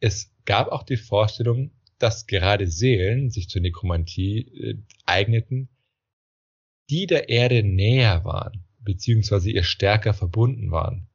Es 0.00 0.34
gab 0.44 0.68
auch 0.68 0.82
die 0.82 0.96
Vorstellung, 0.96 1.70
dass 1.98 2.26
gerade 2.26 2.66
Seelen 2.66 3.30
sich 3.30 3.48
zur 3.48 3.62
Nekromantie 3.62 4.40
äh, 4.40 4.78
eigneten, 5.06 5.68
die 6.90 7.06
der 7.06 7.28
Erde 7.28 7.62
näher 7.62 8.24
waren, 8.24 8.64
beziehungsweise 8.80 9.50
ihr 9.50 9.62
stärker 9.62 10.14
verbunden 10.14 10.72
waren. 10.72 11.06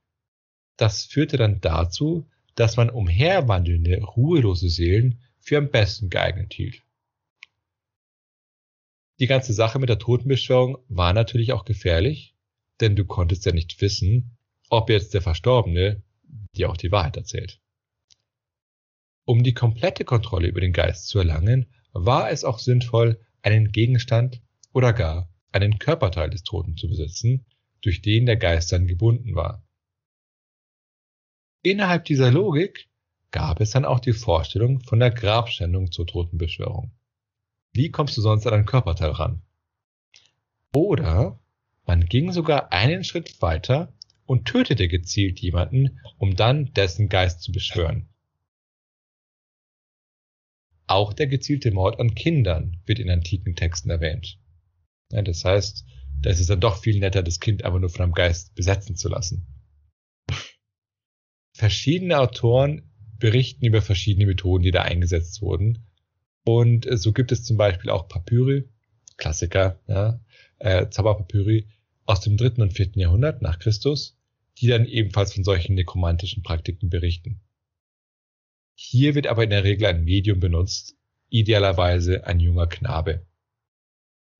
Das 0.78 1.04
führte 1.04 1.36
dann 1.36 1.60
dazu, 1.60 2.30
dass 2.56 2.78
man 2.78 2.90
umherwandelnde, 2.90 4.02
ruhelose 4.02 4.70
Seelen 4.70 5.20
für 5.40 5.58
am 5.58 5.70
besten 5.70 6.10
geeignet 6.10 6.54
hielt. 6.54 6.84
Die 9.20 9.28
ganze 9.28 9.54
Sache 9.54 9.80
mit 9.80 9.90
der 9.90 10.00
Totenbeschwörung 10.00 10.78
war 10.90 11.14
natürlich 11.14 11.54
auch 11.54 11.66
gefährlich, 11.66 12.36
denn 12.82 12.96
du 12.96 13.06
konntest 13.06 13.46
ja 13.46 13.52
nicht 13.52 13.80
wissen, 13.82 14.38
ob 14.70 14.90
jetzt 14.90 15.14
der 15.14 15.22
Verstorbene 15.22 16.02
dir 16.56 16.70
auch 16.70 16.78
die 16.78 16.92
Wahrheit 16.92 17.18
erzählt. 17.18 17.62
Um 19.26 19.44
die 19.44 19.54
komplette 19.54 20.04
Kontrolle 20.04 20.48
über 20.48 20.62
den 20.62 20.74
Geist 20.74 21.08
zu 21.08 21.20
erlangen, 21.20 21.72
war 21.94 22.32
es 22.32 22.44
auch 22.44 22.60
sinnvoll, 22.60 23.20
einen 23.42 23.72
Gegenstand 23.72 24.42
oder 24.74 24.94
gar 24.94 25.30
einen 25.52 25.78
Körperteil 25.78 26.30
des 26.30 26.44
Toten 26.44 26.76
zu 26.76 26.90
besitzen, 26.90 27.46
durch 27.82 28.02
den 28.02 28.26
der 28.26 28.38
Geist 28.38 28.72
dann 28.72 28.88
gebunden 28.88 29.36
war. 29.36 29.64
Innerhalb 31.62 32.06
dieser 32.06 32.32
Logik 32.32 32.90
gab 33.32 33.62
es 33.62 33.72
dann 33.72 33.86
auch 33.86 34.00
die 34.00 34.14
Vorstellung 34.14 34.82
von 34.82 35.00
der 35.00 35.12
Grabschändung 35.12 35.92
zur 35.92 36.08
Totenbeschwörung. 36.08 36.92
Wie 37.74 37.90
kommst 37.90 38.16
du 38.18 38.22
sonst 38.22 38.46
an 38.46 38.54
ein 38.54 38.66
Körperteil 38.66 39.12
ran? 39.12 39.42
Oder 40.76 41.40
man 41.86 42.06
ging 42.06 42.32
sogar 42.32 42.72
einen 42.72 43.04
Schritt 43.04 43.42
weiter 43.42 43.94
und 44.26 44.46
tötete 44.46 44.88
gezielt 44.88 45.40
jemanden, 45.40 46.00
um 46.18 46.36
dann 46.36 46.72
dessen 46.74 47.10
Geist 47.10 47.42
zu 47.42 47.52
beschwören. 47.52 48.10
Auch 50.86 51.14
der 51.14 51.28
gezielte 51.28 51.72
Mord 51.72 52.00
an 52.00 52.14
Kindern 52.14 52.82
wird 52.86 53.00
in 53.00 53.10
antiken 53.10 53.56
Texten 53.56 53.90
erwähnt. 53.90 54.40
Ja, 55.12 55.22
das 55.22 55.44
heißt, 55.44 55.86
da 56.22 56.30
ist 56.30 56.40
es 56.40 56.48
dann 56.48 56.60
doch 56.60 56.78
viel 56.78 57.00
netter, 57.00 57.24
das 57.24 57.40
Kind 57.40 57.66
einfach 57.66 57.80
nur 57.80 57.90
von 57.90 58.04
einem 58.04 58.14
Geist 58.14 58.54
besetzen 58.56 58.96
zu 58.96 59.10
lassen. 59.10 59.48
Verschiedene 61.56 62.20
Autoren 62.20 62.92
berichten 63.18 63.66
über 63.66 63.82
verschiedene 63.82 64.26
Methoden, 64.26 64.64
die 64.64 64.72
da 64.72 64.84
eingesetzt 64.84 65.42
wurden. 65.42 65.88
Und 66.46 66.86
äh, 66.86 66.98
so 66.98 67.14
gibt 67.14 67.32
es 67.32 67.44
zum 67.44 67.58
Beispiel 67.58 67.90
auch 67.90 68.08
Papyri, 68.08 68.68
Klassiker, 69.18 69.80
ja, 69.88 70.20
äh, 70.60 70.90
Zauberpapyri 70.90 71.68
aus 72.06 72.22
dem 72.22 72.38
dritten 72.38 72.62
und 72.62 72.74
vierten 72.74 73.00
Jahrhundert 73.00 73.42
nach 73.42 73.60
Christus, 73.60 74.18
die 74.58 74.68
dann 74.68 74.86
ebenfalls 74.86 75.34
von 75.34 75.44
solchen 75.44 75.76
nekromantischen 75.76 76.44
Praktiken 76.44 76.90
berichten. 76.90 77.42
Hier 78.76 79.16
wird 79.16 79.28
aber 79.28 79.44
in 79.44 79.50
der 79.50 79.64
Regel 79.64 79.88
ein 79.88 80.04
Medium 80.04 80.40
benutzt, 80.40 80.96
idealerweise 81.30 82.26
ein 82.28 82.40
junger 82.40 82.68
Knabe. 82.68 83.26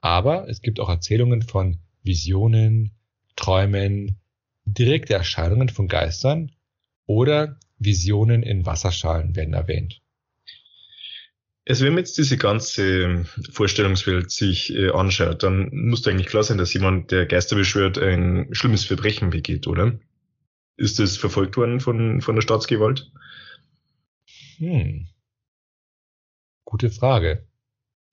Aber 0.02 0.50
es 0.50 0.62
gibt 0.62 0.80
auch 0.80 0.90
Erzählungen 0.90 1.42
von 1.42 1.80
Visionen, 2.02 2.92
Träumen, 3.36 4.20
direkte 4.66 5.14
Erscheinungen 5.14 5.70
von 5.70 5.88
Geistern 5.88 6.52
oder 7.06 7.58
Visionen 7.78 8.44
in 8.44 8.66
Wasserschalen 8.66 9.36
werden 9.36 9.54
erwähnt. 9.54 10.03
Also 11.66 11.86
wenn 11.86 11.94
man 11.94 12.00
jetzt 12.04 12.18
diese 12.18 12.38
ganze 12.38 13.26
Vorstellungswelt 13.52 14.32
sich 14.32 14.76
äh, 14.76 14.90
anschaut, 14.90 15.44
dann 15.44 15.70
muss 15.72 16.02
da 16.02 16.12
eigentlich 16.12 16.28
klar 16.28 16.44
sein, 16.44 16.58
dass 16.58 16.74
jemand, 16.74 17.12
der 17.12 17.26
Geister 17.26 17.56
beschwört, 17.56 17.98
ein 17.98 18.50
schlimmes 18.52 18.84
Verbrechen 18.84 19.30
begeht, 19.30 19.68
oder? 19.68 19.98
Ist 20.76 21.00
das 21.00 21.16
verfolgt 21.16 21.56
worden 21.56 21.80
von, 21.80 22.22
von 22.22 22.36
der 22.36 22.42
Staatsgewalt? 22.42 23.12
Hm. 24.58 25.08
Gute 26.66 26.90
Frage. 26.90 27.48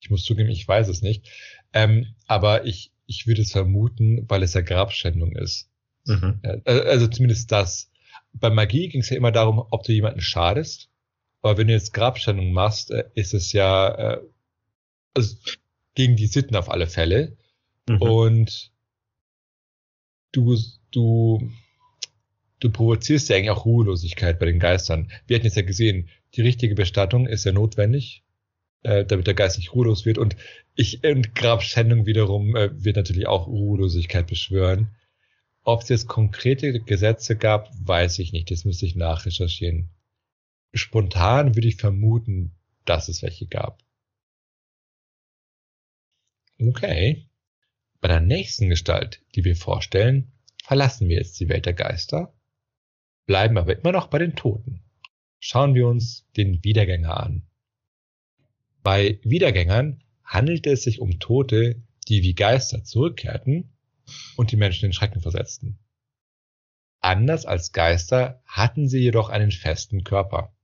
Ich 0.01 0.11
muss 0.11 0.25
zugeben, 0.25 0.51
ich 0.51 0.67
weiß 0.67 0.89
es 0.89 1.03
nicht. 1.03 1.29
Ähm, 1.73 2.15
aber 2.27 2.67
ich, 2.67 2.93
ich 3.07 3.27
würde 3.27 3.43
es 3.43 3.53
vermuten, 3.53 4.27
weil 4.29 4.43
es 4.43 4.55
ja 4.55 4.61
Grabschändung 4.61 5.33
ist. 5.33 5.69
Mhm. 6.07 6.41
Also 6.65 7.09
zumindest 7.09 7.51
das. 7.51 7.91
Bei 8.33 8.51
Magie 8.51 8.89
ging 8.89 9.01
es 9.01 9.11
ja 9.11 9.17
immer 9.17 9.33
darum, 9.33 9.59
ob 9.71 9.83
du 9.83 9.93
jemanden 9.93 10.21
schadest. 10.21 10.90
Aber 11.43 11.57
wenn 11.57 11.69
du 11.69 11.73
jetzt 11.73 11.95
Grabschändung 11.95 12.53
machst, 12.53 12.91
äh, 12.91 13.05
ist 13.15 13.35
es 13.35 13.53
ja 13.53 13.89
äh, 13.89 14.21
also 15.15 15.37
gegen 15.95 16.17
die 16.17 16.27
Sitten 16.27 16.57
auf 16.57 16.71
alle 16.71 16.87
Fälle. 16.87 17.37
Mhm. 17.89 18.03
Und 18.03 18.73
du, 20.33 20.57
du, 20.91 21.51
du 22.61 22.71
provozierst 22.71 23.29
ja 23.29 23.37
eigentlich 23.37 23.51
auch 23.51 23.65
Ruhelosigkeit 23.65 24.39
bei 24.39 24.47
den 24.47 24.61
Geistern. 24.61 25.11
Wir 25.27 25.37
hatten 25.37 25.47
jetzt 25.47 25.57
ja 25.57 25.63
gesehen, 25.63 26.09
die 26.35 26.43
richtige 26.43 26.75
Bestattung 26.75 27.27
ist 27.27 27.45
ja 27.45 27.53
notwendig, 27.53 28.23
äh, 28.83 29.05
damit 29.05 29.27
der 29.27 29.35
Geist 29.35 29.59
nicht 29.59 29.75
ruhelos 29.75 30.07
wird. 30.07 30.19
Und 30.19 30.37
ich 30.75 31.03
und 31.05 31.35
Grabschändung 31.35 32.07
wiederum 32.07 32.55
äh, 32.55 32.71
wird 32.73 32.97
natürlich 32.97 33.27
auch 33.27 33.47
Ruhelosigkeit 33.47 34.27
beschwören. 34.27 34.95
Ob 35.63 35.83
es 35.83 35.89
jetzt 35.89 36.07
konkrete 36.07 36.81
Gesetze 36.81 37.37
gab, 37.37 37.71
weiß 37.83 38.19
ich 38.21 38.33
nicht. 38.33 38.51
Das 38.51 38.65
müsste 38.65 38.87
ich 38.87 38.97
nachrecherchieren. 38.97 39.91
Spontan 40.73 41.55
würde 41.55 41.69
ich 41.69 41.77
vermuten, 41.77 42.55
dass 42.85 43.09
es 43.09 43.23
welche 43.23 43.47
gab. 43.47 43.83
Okay. 46.61 47.27
Bei 48.01 48.09
der 48.09 48.21
nächsten 48.21 48.69
Gestalt, 48.69 49.23
die 49.35 49.45
wir 49.45 49.57
vorstellen, 49.57 50.33
verlassen 50.65 51.09
wir 51.09 51.17
jetzt 51.17 51.39
die 51.41 51.49
Welt 51.49 51.67
der 51.67 51.75
Geister, 51.75 52.35
bleiben 53.27 53.59
aber 53.59 53.79
immer 53.79 53.93
noch 53.93 54.07
bei 54.07 54.19
den 54.19 54.37
Toten. 54.37 54.83
Schauen 55.39 55.75
wir 55.75 55.87
uns 55.87 56.27
den 56.37 56.63
Wiedergänger 56.65 57.19
an. 57.19 57.47
Bei 58.83 59.21
Wiedergängern 59.23 60.03
handelte 60.25 60.71
es 60.71 60.83
sich 60.83 61.01
um 61.01 61.19
Tote, 61.19 61.83
die 62.09 62.23
wie 62.23 62.35
Geister 62.35 62.85
zurückkehrten 62.85 63.73
und 64.37 64.53
die 64.53 64.57
Menschen 64.57 64.87
in 64.87 64.93
Schrecken 64.93 65.21
versetzten. 65.21 65.79
Anders 67.01 67.47
als 67.47 67.73
Geister 67.73 68.43
hatten 68.47 68.89
sie 68.89 69.01
jedoch 69.01 69.29
einen 69.29 69.51
festen 69.51 70.05
Körper. 70.05 70.55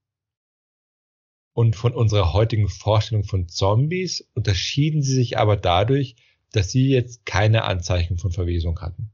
Und 1.56 1.74
von 1.74 1.94
unserer 1.94 2.34
heutigen 2.34 2.68
Vorstellung 2.68 3.24
von 3.24 3.48
Zombies 3.48 4.28
unterschieden 4.34 5.00
sie 5.00 5.14
sich 5.14 5.38
aber 5.38 5.56
dadurch, 5.56 6.14
dass 6.52 6.70
sie 6.70 6.90
jetzt 6.90 7.24
keine 7.24 7.64
Anzeichen 7.64 8.18
von 8.18 8.30
Verwesung 8.30 8.78
hatten, 8.82 9.10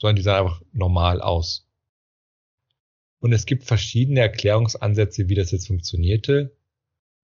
sondern 0.00 0.16
die 0.16 0.22
sahen 0.22 0.40
einfach 0.40 0.62
normal 0.72 1.20
aus. 1.22 1.68
Und 3.20 3.32
es 3.32 3.46
gibt 3.46 3.62
verschiedene 3.62 4.18
Erklärungsansätze, 4.18 5.28
wie 5.28 5.36
das 5.36 5.52
jetzt 5.52 5.68
funktionierte. 5.68 6.56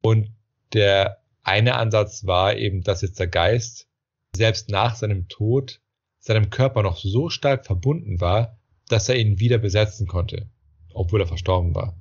Und 0.00 0.30
der 0.74 1.24
eine 1.42 1.74
Ansatz 1.74 2.24
war 2.24 2.56
eben, 2.56 2.82
dass 2.82 3.02
jetzt 3.02 3.18
der 3.18 3.26
Geist 3.26 3.88
selbst 4.32 4.70
nach 4.70 4.94
seinem 4.94 5.26
Tod 5.26 5.80
seinem 6.20 6.50
Körper 6.50 6.84
noch 6.84 6.98
so 6.98 7.30
stark 7.30 7.66
verbunden 7.66 8.20
war, 8.20 8.60
dass 8.86 9.08
er 9.08 9.16
ihn 9.16 9.40
wieder 9.40 9.58
besetzen 9.58 10.06
konnte, 10.06 10.48
obwohl 10.94 11.20
er 11.20 11.26
verstorben 11.26 11.74
war. 11.74 12.00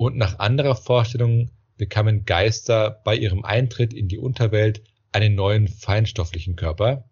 Und 0.00 0.16
nach 0.16 0.38
anderer 0.38 0.76
Vorstellung 0.76 1.50
bekamen 1.76 2.24
Geister 2.24 3.02
bei 3.04 3.14
ihrem 3.16 3.44
Eintritt 3.44 3.92
in 3.92 4.08
die 4.08 4.16
Unterwelt 4.16 4.82
einen 5.12 5.34
neuen 5.34 5.68
feinstofflichen 5.68 6.56
Körper, 6.56 7.10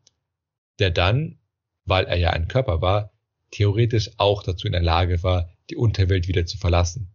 der 0.79 0.91
dann, 0.91 1.39
weil 1.85 2.07
er 2.07 2.17
ja 2.17 2.31
ein 2.31 2.49
Körper 2.49 2.81
war, 2.81 3.13
theoretisch 3.51 4.13
auch 4.17 4.43
dazu 4.43 4.67
in 4.67 4.73
der 4.73 4.81
Lage 4.81 5.23
war, 5.23 5.51
die 5.69 5.77
Unterwelt 5.77 6.29
wieder 6.29 6.47
zu 6.47 6.57
verlassen. 6.57 7.13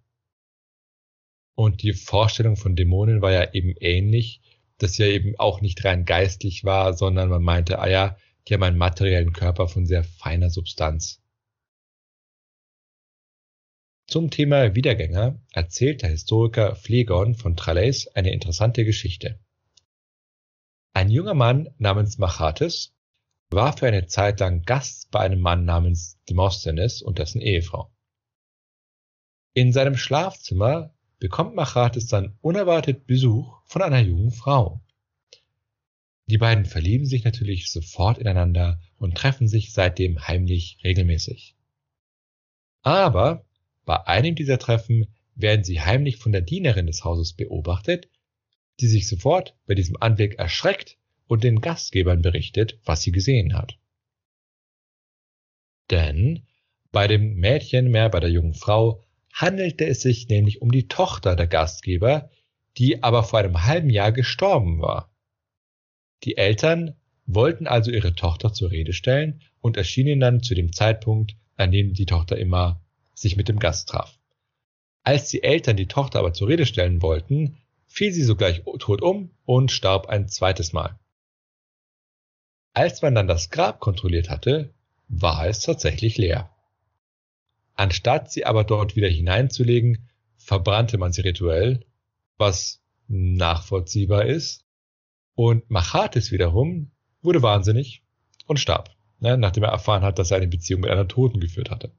Und 1.55 1.81
die 1.81 1.93
Vorstellung 1.93 2.55
von 2.55 2.75
Dämonen 2.75 3.23
war 3.23 3.31
ja 3.31 3.51
eben 3.53 3.73
ähnlich, 3.79 4.41
dass 4.77 4.99
ja 4.99 5.07
eben 5.07 5.39
auch 5.39 5.59
nicht 5.59 5.83
rein 5.86 6.05
geistlich 6.05 6.63
war, 6.63 6.93
sondern 6.93 7.29
man 7.29 7.41
meinte, 7.41 7.79
ah 7.79 7.89
ja, 7.89 8.15
die 8.47 8.53
haben 8.53 8.62
einen 8.62 8.77
materiellen 8.77 9.33
Körper 9.33 9.67
von 9.67 9.88
sehr 9.88 10.03
feiner 10.03 10.51
Substanz. 10.51 11.22
Zum 14.07 14.29
Thema 14.29 14.75
Wiedergänger 14.75 15.39
erzählt 15.51 16.01
der 16.01 16.09
Historiker 16.09 16.75
Phlegon 16.75 17.35
von 17.35 17.55
Tralles 17.55 18.07
eine 18.15 18.33
interessante 18.33 18.85
Geschichte. 18.85 19.39
Ein 20.93 21.09
junger 21.09 21.33
Mann 21.33 21.73
namens 21.77 22.17
Machates 22.17 22.93
war 23.49 23.75
für 23.75 23.87
eine 23.87 24.05
Zeit 24.05 24.39
lang 24.39 24.63
Gast 24.63 25.09
bei 25.09 25.19
einem 25.21 25.39
Mann 25.39 25.65
namens 25.65 26.19
Demosthenes 26.29 27.01
und 27.01 27.17
dessen 27.19 27.41
Ehefrau. 27.41 27.91
In 29.53 29.71
seinem 29.71 29.95
Schlafzimmer 29.95 30.93
bekommt 31.19 31.55
Machates 31.55 32.07
dann 32.07 32.37
unerwartet 32.41 33.07
Besuch 33.07 33.61
von 33.65 33.81
einer 33.81 33.99
jungen 33.99 34.31
Frau. 34.31 34.81
Die 36.25 36.37
beiden 36.37 36.65
verlieben 36.65 37.05
sich 37.05 37.23
natürlich 37.23 37.71
sofort 37.71 38.17
ineinander 38.17 38.79
und 38.97 39.15
treffen 39.15 39.47
sich 39.47 39.73
seitdem 39.73 40.27
heimlich 40.27 40.79
regelmäßig. 40.83 41.55
Aber 42.81 43.45
bei 43.85 44.05
einem 44.07 44.35
dieser 44.35 44.59
Treffen 44.59 45.07
werden 45.35 45.63
sie 45.63 45.81
heimlich 45.81 46.17
von 46.17 46.31
der 46.31 46.41
Dienerin 46.41 46.87
des 46.87 47.03
Hauses 47.03 47.33
beobachtet, 47.33 48.09
die 48.79 48.87
sich 48.87 49.07
sofort 49.07 49.55
bei 49.65 49.75
diesem 49.75 49.97
Anblick 49.99 50.35
erschreckt 50.39 50.97
und 51.27 51.43
den 51.43 51.61
Gastgebern 51.61 52.21
berichtet, 52.21 52.79
was 52.85 53.01
sie 53.01 53.11
gesehen 53.11 53.53
hat. 53.53 53.77
Denn 55.89 56.45
bei 56.91 57.07
dem 57.07 57.35
Mädchen 57.35 57.89
mehr 57.89 58.09
bei 58.09 58.19
der 58.19 58.29
jungen 58.29 58.53
Frau 58.53 59.03
handelte 59.33 59.85
es 59.85 60.01
sich 60.01 60.27
nämlich 60.29 60.61
um 60.61 60.71
die 60.71 60.87
Tochter 60.87 61.35
der 61.35 61.47
Gastgeber, 61.47 62.29
die 62.77 63.03
aber 63.03 63.23
vor 63.23 63.39
einem 63.39 63.63
halben 63.65 63.89
Jahr 63.89 64.11
gestorben 64.11 64.81
war. 64.81 65.11
Die 66.23 66.37
Eltern 66.37 66.95
wollten 67.25 67.67
also 67.67 67.91
ihre 67.91 68.15
Tochter 68.15 68.53
zur 68.53 68.71
Rede 68.71 68.93
stellen 68.93 69.41
und 69.59 69.77
erschienen 69.77 70.19
dann 70.19 70.43
zu 70.43 70.55
dem 70.55 70.71
Zeitpunkt, 70.73 71.35
an 71.55 71.71
dem 71.71 71.93
die 71.93 72.05
Tochter 72.05 72.37
immer 72.37 72.82
sich 73.13 73.36
mit 73.36 73.49
dem 73.49 73.60
Gast 73.60 73.89
traf. 73.89 74.17
Als 75.04 75.30
die 75.30 75.43
Eltern 75.43 75.78
die 75.78 75.88
Tochter 75.88 76.19
aber 76.19 76.34
zur 76.34 76.47
Rede 76.47 76.65
stellen 76.65 77.02
wollten, 77.02 77.58
fiel 77.86 78.12
sie 78.12 78.23
sogleich 78.23 78.63
tot 78.80 79.02
um 79.02 79.32
und 79.45 79.71
starb 79.71 80.08
ein 80.08 80.28
zweites 80.28 80.73
Mal. 80.73 80.97
Als 82.73 83.02
man 83.02 83.13
dann 83.13 83.28
das 83.28 83.49
Grab 83.49 83.80
kontrolliert 83.80 84.30
hatte, 84.30 84.73
war 85.08 85.45
es 85.47 85.60
tatsächlich 85.60 86.17
leer. 86.17 86.49
Anstatt 87.76 88.32
sie 88.32 88.45
aber 88.45 88.63
dort 88.63 88.95
wieder 88.95 89.10
hineinzulegen, 89.10 90.10
verbrannte 90.38 90.97
man 90.97 91.12
sie 91.12 91.21
rituell, 91.21 91.86
was 92.38 92.82
nachvollziehbar 93.08 94.26
ist. 94.26 94.65
Und 95.36 95.69
Machates 95.69 96.32
wiederum 96.32 96.91
wurde 97.21 97.41
wahnsinnig 97.41 98.04
und 98.45 98.60
starb, 98.60 98.95
ne, 99.19 99.38
nachdem 99.38 99.63
er 99.63 99.71
erfahren 99.71 100.04
hat, 100.04 100.19
dass 100.19 100.32
er 100.32 100.38
eine 100.38 100.47
Beziehung 100.47 100.82
mit 100.82 100.91
einer 100.91 101.08
Toten 101.08 101.39
geführt 101.39 101.71
hatte. 101.71 101.91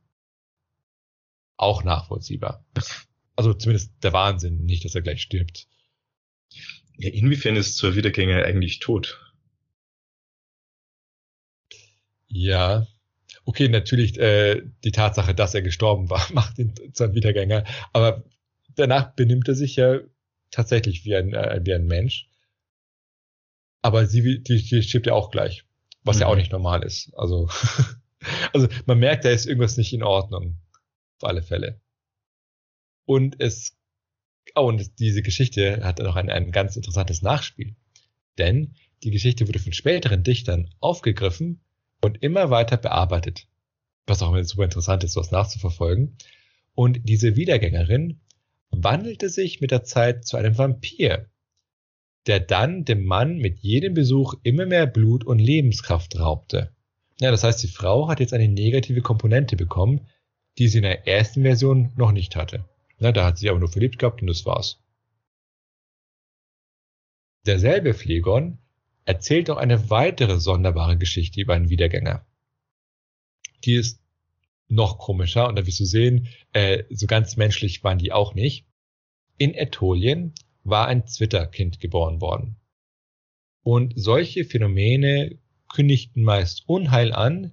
Auch 1.56 1.84
nachvollziehbar. 1.84 2.64
Also 3.36 3.54
zumindest 3.54 3.92
der 4.02 4.12
Wahnsinn, 4.12 4.64
nicht, 4.64 4.84
dass 4.84 4.94
er 4.94 5.02
gleich 5.02 5.22
stirbt. 5.22 5.68
Ja, 6.96 7.10
inwiefern 7.10 7.56
ist 7.56 7.76
zur 7.76 7.96
Wiedergänger 7.96 8.44
eigentlich 8.44 8.78
tot? 8.78 9.20
Ja, 12.28 12.86
okay, 13.44 13.68
natürlich 13.68 14.18
äh, 14.18 14.62
die 14.84 14.92
Tatsache, 14.92 15.34
dass 15.34 15.54
er 15.54 15.62
gestorben 15.62 16.10
war, 16.10 16.26
macht 16.32 16.58
ihn 16.58 16.74
zu 16.92 17.04
einem 17.04 17.14
Wiedergänger, 17.14 17.64
aber 17.92 18.24
danach 18.74 19.14
benimmt 19.14 19.48
er 19.48 19.54
sich 19.54 19.76
ja 19.76 20.00
tatsächlich 20.50 21.04
wie 21.04 21.16
ein, 21.16 21.34
äh, 21.34 21.60
wie 21.64 21.74
ein 21.74 21.86
Mensch. 21.86 22.28
Aber 23.82 24.06
sie, 24.06 24.42
die, 24.42 24.62
die 24.62 24.82
stirbt 24.82 25.06
ja 25.06 25.12
auch 25.12 25.30
gleich, 25.30 25.64
was 26.04 26.16
mhm. 26.16 26.22
ja 26.22 26.26
auch 26.28 26.32
mhm. 26.32 26.38
nicht 26.38 26.52
normal 26.52 26.82
ist. 26.84 27.12
Also, 27.14 27.48
also 28.52 28.68
man 28.86 28.98
merkt, 28.98 29.24
da 29.24 29.30
ist 29.30 29.46
irgendwas 29.46 29.76
nicht 29.76 29.92
in 29.92 30.02
Ordnung. 30.02 30.56
Auf 31.18 31.28
alle 31.28 31.42
Fälle. 31.42 31.80
Und 33.06 33.40
es, 33.40 33.76
oh, 34.54 34.68
und 34.68 34.98
diese 34.98 35.22
Geschichte 35.22 35.84
hat 35.84 35.98
noch 35.98 36.16
ein, 36.16 36.30
ein 36.30 36.52
ganz 36.52 36.76
interessantes 36.76 37.22
Nachspiel. 37.22 37.76
Denn 38.38 38.74
die 39.02 39.10
Geschichte 39.10 39.46
wurde 39.46 39.58
von 39.58 39.72
späteren 39.72 40.22
Dichtern 40.22 40.70
aufgegriffen 40.80 41.60
und 42.00 42.22
immer 42.22 42.50
weiter 42.50 42.76
bearbeitet. 42.76 43.46
Was 44.06 44.22
auch 44.22 44.30
immer 44.30 44.44
super 44.44 44.64
interessant 44.64 45.04
ist, 45.04 45.16
was 45.16 45.30
nachzuverfolgen. 45.30 46.16
Und 46.74 47.00
diese 47.04 47.36
Wiedergängerin 47.36 48.20
wandelte 48.70 49.28
sich 49.28 49.60
mit 49.60 49.70
der 49.70 49.84
Zeit 49.84 50.26
zu 50.26 50.36
einem 50.36 50.58
Vampir, 50.58 51.30
der 52.26 52.40
dann 52.40 52.84
dem 52.84 53.04
Mann 53.04 53.38
mit 53.38 53.60
jedem 53.60 53.94
Besuch 53.94 54.34
immer 54.42 54.66
mehr 54.66 54.86
Blut 54.86 55.24
und 55.24 55.38
Lebenskraft 55.38 56.18
raubte. 56.18 56.74
Ja, 57.20 57.30
das 57.30 57.44
heißt, 57.44 57.62
die 57.62 57.68
Frau 57.68 58.08
hat 58.08 58.20
jetzt 58.20 58.32
eine 58.32 58.48
negative 58.48 59.02
Komponente 59.02 59.56
bekommen, 59.56 60.08
die 60.58 60.68
sie 60.68 60.78
in 60.78 60.84
der 60.84 61.06
ersten 61.06 61.42
Version 61.42 61.92
noch 61.96 62.12
nicht 62.12 62.36
hatte. 62.36 62.64
Ja, 62.98 63.12
da 63.12 63.24
hat 63.26 63.38
sie 63.38 63.50
aber 63.50 63.58
nur 63.58 63.70
verliebt 63.70 63.98
gehabt 63.98 64.20
und 64.20 64.28
das 64.28 64.46
war's. 64.46 64.80
Derselbe 67.46 67.92
Phlegon 67.92 68.58
erzählt 69.04 69.50
auch 69.50 69.58
eine 69.58 69.90
weitere 69.90 70.40
sonderbare 70.40 70.96
Geschichte 70.96 71.40
über 71.40 71.54
einen 71.54 71.68
Wiedergänger. 71.68 72.24
Die 73.64 73.74
ist 73.74 74.00
noch 74.68 74.98
komischer 74.98 75.48
und 75.48 75.56
da 75.56 75.66
wirst 75.66 75.80
du 75.80 75.84
sehen, 75.84 76.28
äh, 76.52 76.84
so 76.90 77.06
ganz 77.06 77.36
menschlich 77.36 77.84
waren 77.84 77.98
die 77.98 78.12
auch 78.12 78.34
nicht. 78.34 78.66
In 79.36 79.54
Ätolien 79.54 80.32
war 80.62 80.86
ein 80.86 81.06
Zwitterkind 81.06 81.80
geboren 81.80 82.20
worden. 82.20 82.56
Und 83.62 83.92
solche 83.96 84.44
Phänomene 84.44 85.38
kündigten 85.68 86.22
meist 86.22 86.68
Unheil 86.68 87.12
an, 87.12 87.52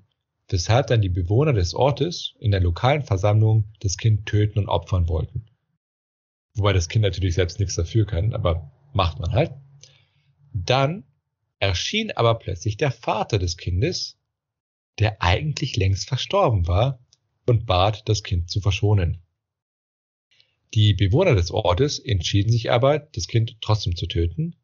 weshalb 0.51 0.87
dann 0.87 1.01
die 1.01 1.09
Bewohner 1.09 1.53
des 1.53 1.73
Ortes 1.73 2.33
in 2.39 2.51
der 2.51 2.59
lokalen 2.59 3.03
Versammlung 3.03 3.65
das 3.79 3.97
Kind 3.97 4.25
töten 4.25 4.59
und 4.59 4.67
opfern 4.67 5.07
wollten. 5.07 5.45
Wobei 6.55 6.73
das 6.73 6.89
Kind 6.89 7.03
natürlich 7.03 7.35
selbst 7.35 7.59
nichts 7.59 7.75
dafür 7.75 8.05
kann, 8.05 8.33
aber 8.33 8.71
macht 8.93 9.19
man 9.19 9.31
halt. 9.31 9.51
Dann 10.53 11.05
erschien 11.59 12.11
aber 12.11 12.35
plötzlich 12.35 12.75
der 12.77 12.91
Vater 12.91 13.39
des 13.39 13.55
Kindes, 13.55 14.17
der 14.99 15.21
eigentlich 15.21 15.77
längst 15.77 16.07
verstorben 16.07 16.67
war, 16.67 16.99
und 17.47 17.65
bat, 17.65 18.07
das 18.07 18.23
Kind 18.23 18.49
zu 18.49 18.61
verschonen. 18.61 19.21
Die 20.73 20.93
Bewohner 20.93 21.35
des 21.35 21.51
Ortes 21.51 21.99
entschieden 21.99 22.51
sich 22.51 22.71
aber, 22.71 22.99
das 22.99 23.27
Kind 23.27 23.57
trotzdem 23.61 23.95
zu 23.95 24.05
töten, 24.05 24.55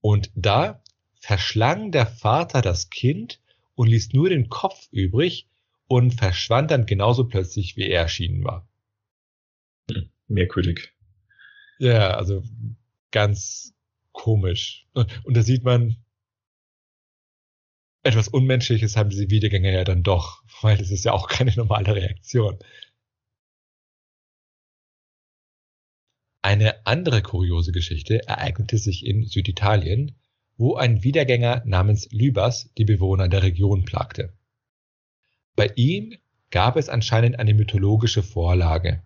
und 0.00 0.30
da 0.34 0.82
verschlang 1.20 1.90
der 1.90 2.06
Vater 2.06 2.60
das 2.62 2.90
Kind 2.90 3.40
und 3.78 3.86
ließ 3.86 4.12
nur 4.12 4.28
den 4.28 4.48
Kopf 4.48 4.88
übrig 4.90 5.48
und 5.86 6.12
verschwand 6.12 6.72
dann 6.72 6.84
genauso 6.84 7.28
plötzlich, 7.28 7.76
wie 7.76 7.88
er 7.88 8.02
erschienen 8.02 8.42
war. 8.42 8.68
Merkwürdig. 10.26 10.92
Ja, 11.78 12.10
also 12.16 12.42
ganz 13.12 13.72
komisch. 14.10 14.88
Und 15.22 15.36
da 15.36 15.42
sieht 15.42 15.62
man, 15.62 15.96
etwas 18.02 18.26
Unmenschliches 18.26 18.96
haben 18.96 19.10
diese 19.10 19.30
Wiedergänger 19.30 19.70
ja 19.70 19.84
dann 19.84 20.02
doch, 20.02 20.42
weil 20.60 20.76
das 20.76 20.90
ist 20.90 21.04
ja 21.04 21.12
auch 21.12 21.28
keine 21.28 21.54
normale 21.54 21.94
Reaktion. 21.94 22.58
Eine 26.42 26.84
andere 26.84 27.22
kuriose 27.22 27.70
Geschichte 27.70 28.26
ereignete 28.26 28.76
sich 28.76 29.06
in 29.06 29.24
Süditalien, 29.24 30.16
wo 30.58 30.74
ein 30.74 31.02
Wiedergänger 31.02 31.62
namens 31.64 32.10
Lybas 32.10 32.70
die 32.76 32.84
Bewohner 32.84 33.28
der 33.28 33.42
Region 33.42 33.84
plagte. 33.84 34.36
Bei 35.54 35.72
ihm 35.76 36.18
gab 36.50 36.76
es 36.76 36.88
anscheinend 36.88 37.38
eine 37.38 37.54
mythologische 37.54 38.22
Vorlage. 38.22 39.02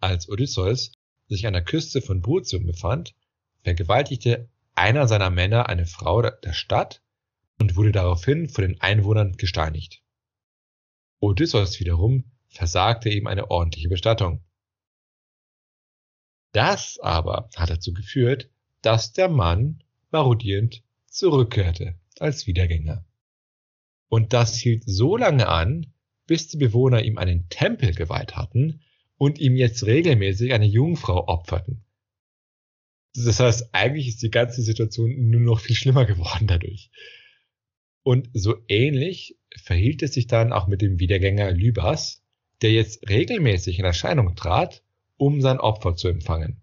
Als 0.00 0.28
Odysseus 0.28 0.92
sich 1.28 1.46
an 1.46 1.52
der 1.52 1.64
Küste 1.64 2.02
von 2.02 2.20
Brutium 2.20 2.66
befand, 2.66 3.14
vergewaltigte 3.62 4.48
einer 4.74 5.06
seiner 5.06 5.30
Männer 5.30 5.68
eine 5.68 5.86
Frau 5.86 6.22
der 6.22 6.52
Stadt 6.52 7.02
und 7.58 7.76
wurde 7.76 7.92
daraufhin 7.92 8.48
von 8.48 8.62
den 8.62 8.80
Einwohnern 8.80 9.36
gesteinigt. 9.36 10.02
Odysseus 11.20 11.78
wiederum 11.78 12.24
versagte 12.48 13.08
ihm 13.08 13.28
eine 13.28 13.50
ordentliche 13.50 13.88
Bestattung. 13.88 14.42
Das 16.52 16.98
aber 17.00 17.48
hat 17.54 17.70
dazu 17.70 17.92
geführt, 17.92 18.50
dass 18.82 19.12
der 19.12 19.28
Mann 19.28 19.82
marodierend 20.12 20.82
zurückkehrte 21.06 21.98
als 22.18 22.46
Wiedergänger. 22.46 23.04
Und 24.08 24.32
das 24.32 24.56
hielt 24.56 24.84
so 24.86 25.16
lange 25.16 25.48
an, 25.48 25.92
bis 26.26 26.48
die 26.48 26.58
Bewohner 26.58 27.02
ihm 27.02 27.18
einen 27.18 27.48
Tempel 27.48 27.94
geweiht 27.94 28.36
hatten 28.36 28.82
und 29.16 29.38
ihm 29.38 29.56
jetzt 29.56 29.86
regelmäßig 29.86 30.52
eine 30.52 30.66
Jungfrau 30.66 31.28
opferten. 31.28 31.84
Das 33.14 33.40
heißt, 33.40 33.74
eigentlich 33.74 34.08
ist 34.08 34.22
die 34.22 34.30
ganze 34.30 34.62
Situation 34.62 35.30
nur 35.30 35.40
noch 35.40 35.60
viel 35.60 35.76
schlimmer 35.76 36.06
geworden 36.06 36.46
dadurch. 36.46 36.90
Und 38.02 38.30
so 38.32 38.56
ähnlich 38.68 39.38
verhielt 39.56 40.02
es 40.02 40.14
sich 40.14 40.26
dann 40.26 40.52
auch 40.52 40.66
mit 40.66 40.82
dem 40.82 40.98
Wiedergänger 40.98 41.52
Lybas, 41.52 42.22
der 42.62 42.72
jetzt 42.72 43.08
regelmäßig 43.08 43.78
in 43.78 43.84
Erscheinung 43.84 44.34
trat, 44.34 44.82
um 45.16 45.40
sein 45.40 45.60
Opfer 45.60 45.94
zu 45.94 46.08
empfangen. 46.08 46.62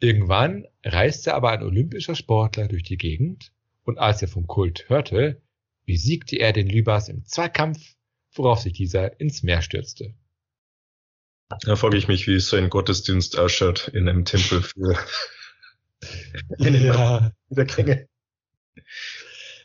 Irgendwann 0.00 0.66
reiste 0.82 1.34
aber 1.34 1.50
ein 1.50 1.62
olympischer 1.62 2.14
Sportler 2.14 2.68
durch 2.68 2.82
die 2.82 2.96
Gegend 2.96 3.52
und 3.84 3.98
als 3.98 4.22
er 4.22 4.28
vom 4.28 4.46
Kult 4.46 4.88
hörte, 4.88 5.42
besiegte 5.84 6.36
er 6.36 6.52
den 6.52 6.68
Lybas 6.68 7.08
im 7.08 7.24
Zweikampf, 7.26 7.96
worauf 8.32 8.60
sich 8.60 8.72
dieser 8.72 9.20
ins 9.20 9.42
Meer 9.42 9.60
stürzte. 9.60 10.14
Da 11.62 11.76
frage 11.76 11.98
ich 11.98 12.08
mich, 12.08 12.26
wie 12.26 12.40
so 12.40 12.56
ein 12.56 12.70
Gottesdienst 12.70 13.38
ausschaut 13.38 13.88
in 13.88 14.08
einem 14.08 14.24
Tempel 14.24 14.62
für 14.62 14.96
ja. 16.58 17.32
Wiedergänge. 17.48 18.08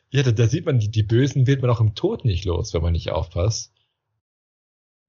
Ja, 0.10 0.24
da, 0.24 0.32
da 0.32 0.48
sieht 0.48 0.66
man, 0.66 0.80
die, 0.80 0.90
die 0.90 1.04
Bösen 1.04 1.48
wird 1.48 1.62
man 1.62 1.70
auch 1.70 1.80
im 1.80 1.96
Tod 1.96 2.26
nicht 2.26 2.44
los, 2.44 2.74
wenn 2.74 2.82
man 2.82 2.94
nicht 2.94 3.12
aufpasst. 3.12 3.72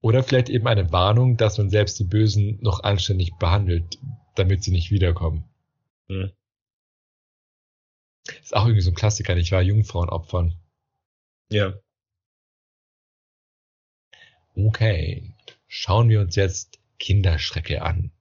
Oder 0.01 0.23
vielleicht 0.23 0.49
eben 0.49 0.67
eine 0.67 0.91
Warnung, 0.91 1.35
dass 1.35 1.57
man 1.57 1.69
selbst 1.69 1.99
die 1.99 2.03
Bösen 2.03 2.59
noch 2.61 2.83
anständig 2.83 3.33
behandelt, 3.39 3.97
damit 4.37 4.63
sie 4.63 4.71
nicht 4.71 4.91
wiederkommen. 4.91 5.43
Hm. 6.07 6.31
Ist 8.41 8.55
auch 8.55 8.65
irgendwie 8.65 8.81
so 8.81 8.91
ein 8.91 8.95
Klassiker, 8.95 9.35
nicht 9.35 9.51
wahr? 9.51 9.61
Jungfrauen 9.61 10.09
opfern. 10.09 10.53
Ja. 11.49 11.73
Okay. 14.55 15.33
Schauen 15.67 16.09
wir 16.09 16.21
uns 16.21 16.35
jetzt 16.35 16.79
Kinderschrecke 16.99 17.81
an. 17.81 18.11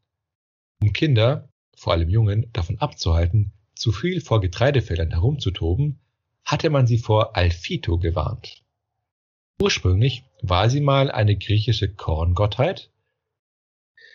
Um 0.81 0.93
Kinder, 0.93 1.49
vor 1.77 1.93
allem 1.93 2.09
Jungen, 2.09 2.53
davon 2.53 2.79
abzuhalten, 2.79 3.53
zu 3.75 3.93
viel 3.93 4.21
vor 4.21 4.41
Getreidefeldern 4.41 5.11
herumzutoben, 5.11 6.01
hatte 6.45 6.71
man 6.71 6.87
sie 6.87 6.99
vor 6.99 7.37
Alfito 7.37 7.99
gewarnt. 7.99 8.63
Ursprünglich 9.61 10.25
war 10.43 10.69
sie 10.69 10.81
mal 10.81 11.11
eine 11.11 11.37
griechische 11.37 11.93
Korngottheit 11.93 12.91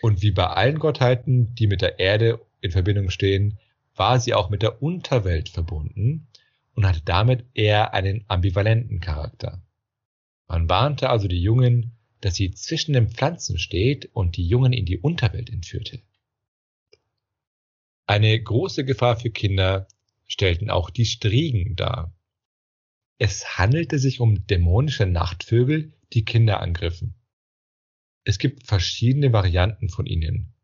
und 0.02 0.20
wie 0.20 0.32
bei 0.32 0.48
allen 0.48 0.80
Gottheiten, 0.80 1.54
die 1.54 1.68
mit 1.68 1.80
der 1.80 2.00
Erde 2.00 2.44
in 2.60 2.72
Verbindung 2.72 3.08
stehen, 3.10 3.58
war 3.94 4.18
sie 4.18 4.34
auch 4.34 4.50
mit 4.50 4.62
der 4.62 4.82
Unterwelt 4.82 5.48
verbunden 5.48 6.26
und 6.74 6.86
hatte 6.86 7.02
damit 7.04 7.46
eher 7.54 7.94
einen 7.94 8.24
ambivalenten 8.26 9.00
Charakter. 9.00 9.62
Man 10.48 10.68
warnte 10.68 11.08
also 11.08 11.28
die 11.28 11.40
Jungen, 11.40 11.92
dass 12.20 12.34
sie 12.34 12.50
zwischen 12.50 12.94
den 12.94 13.10
Pflanzen 13.10 13.58
steht 13.58 14.10
und 14.12 14.36
die 14.36 14.46
Jungen 14.46 14.72
in 14.72 14.86
die 14.86 14.98
Unterwelt 14.98 15.50
entführte. 15.50 16.00
Eine 18.06 18.42
große 18.42 18.84
Gefahr 18.84 19.16
für 19.16 19.30
Kinder 19.30 19.86
stellten 20.26 20.68
auch 20.68 20.90
die 20.90 21.06
Striegen 21.06 21.76
dar. 21.76 22.12
Es 23.18 23.56
handelte 23.56 24.00
sich 24.00 24.18
um 24.18 24.48
dämonische 24.48 25.06
Nachtvögel, 25.06 25.92
die 26.12 26.24
Kinder 26.24 26.60
angriffen. 26.60 27.14
Es 28.24 28.38
gibt 28.38 28.66
verschiedene 28.66 29.32
Varianten 29.32 29.88
von 29.88 30.06
ihnen. 30.06 30.54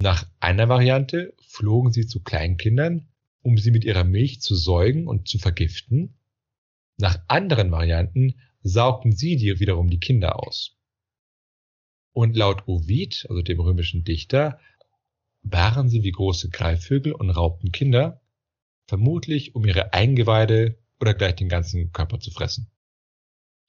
Nach 0.00 0.26
einer 0.38 0.68
Variante 0.68 1.34
flogen 1.40 1.92
sie 1.92 2.06
zu 2.06 2.22
Kleinkindern, 2.22 3.08
um 3.42 3.56
sie 3.56 3.70
mit 3.70 3.84
ihrer 3.84 4.04
Milch 4.04 4.40
zu 4.40 4.54
säugen 4.54 5.06
und 5.06 5.28
zu 5.28 5.38
vergiften. 5.38 6.18
Nach 6.98 7.18
anderen 7.28 7.70
Varianten 7.70 8.40
saugten 8.62 9.12
sie 9.12 9.36
dir 9.36 9.60
wiederum 9.60 9.88
die 9.88 10.00
Kinder 10.00 10.38
aus. 10.42 10.76
Und 12.12 12.36
laut 12.36 12.66
Ovid, 12.66 13.26
also 13.28 13.42
dem 13.42 13.60
römischen 13.60 14.04
Dichter, 14.04 14.58
waren 15.42 15.88
sie 15.88 16.02
wie 16.02 16.10
große 16.10 16.50
Greifvögel 16.50 17.12
und 17.12 17.30
raubten 17.30 17.72
Kinder, 17.72 18.20
vermutlich 18.86 19.54
um 19.54 19.64
ihre 19.64 19.94
Eingeweide 19.94 20.78
oder 21.00 21.14
gleich 21.14 21.36
den 21.36 21.48
ganzen 21.48 21.92
Körper 21.92 22.20
zu 22.20 22.30
fressen. 22.30 22.70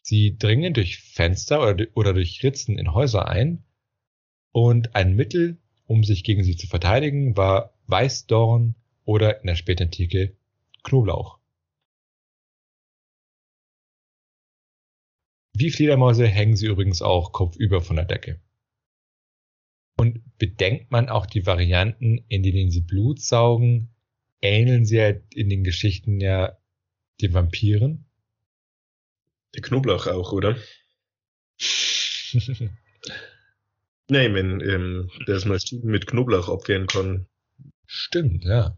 Sie 0.02 0.38
dringen 0.38 0.74
durch 0.74 1.00
Fenster 1.00 1.62
oder, 1.62 1.86
oder 1.94 2.14
durch 2.14 2.44
Ritzen 2.44 2.78
in 2.78 2.94
Häuser 2.94 3.28
ein 3.28 3.64
und 4.52 4.96
ein 4.96 5.16
Mittel, 5.16 5.60
um 5.86 6.04
sich 6.04 6.24
gegen 6.24 6.44
sie 6.44 6.56
zu 6.56 6.68
verteidigen, 6.68 7.38
war 7.38 7.74
Weißdorn 7.88 8.76
oder 9.06 9.42
in 9.42 9.48
der 9.48 9.56
Spätantike 9.56 10.36
Knoblauch. 10.84 11.40
Wie 15.54 15.70
Fledermäuse 15.70 16.28
hängen 16.28 16.56
sie 16.56 16.68
übrigens 16.68 17.02
auch 17.02 17.32
kopfüber 17.34 17.82
von 17.82 17.98
der 17.98 18.06
Decke. 18.06 18.42
Und 19.98 20.38
bedenkt 20.38 20.90
man 20.90 21.10
auch 21.10 21.28
die 21.28 21.46
Varianten, 21.46 22.26
in 22.30 22.42
denen 22.42 22.72
sie 22.72 22.82
Blut 22.82 23.22
saugen, 23.22 23.94
ähneln 24.42 24.86
sie 24.86 24.98
ja 24.98 25.10
in 25.34 25.50
den 25.50 25.64
Geschichten 25.64 26.20
ja 26.20 26.58
den 27.22 27.34
Vampiren. 27.34 28.11
Der 29.54 29.62
Knoblauch 29.62 30.08
auch, 30.08 30.32
oder? 30.32 30.58
Nein, 34.08 34.34
wenn 34.34 34.62
ähm, 34.62 35.10
das 35.26 35.46
mal 35.46 35.60
mit 35.84 36.08
Knoblauch 36.08 36.50
abwehren 36.50 36.88
kann. 36.88 37.28
Stimmt, 37.86 38.44
ja. 38.44 38.78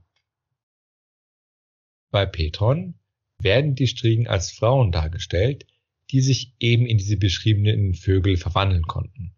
Bei 2.12 2.26
Petron 2.26 3.00
werden 3.40 3.76
die 3.76 3.88
Striegen 3.88 4.28
als 4.28 4.52
Frauen 4.52 4.92
dargestellt, 4.92 5.66
die 6.12 6.22
sich 6.22 6.54
eben 6.60 6.86
in 6.86 6.98
diese 6.98 7.18
beschriebenen 7.18 7.94
Vögel 7.96 8.38
verwandeln 8.38 8.84
konnten. 8.84 9.36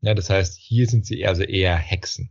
Ja, 0.00 0.14
das 0.14 0.30
heißt, 0.30 0.58
hier 0.58 0.86
sind 0.86 1.06
sie 1.06 1.26
also 1.26 1.42
eher 1.42 1.76
Hexen. 1.76 2.30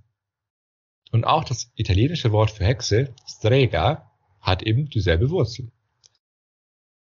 Und 1.11 1.23
auch 1.23 1.43
das 1.43 1.71
italienische 1.75 2.31
Wort 2.31 2.51
für 2.51 2.65
Hexe, 2.65 3.13
strega, 3.25 4.11
hat 4.41 4.63
eben 4.63 4.89
dieselbe 4.89 5.29
Wurzel. 5.29 5.71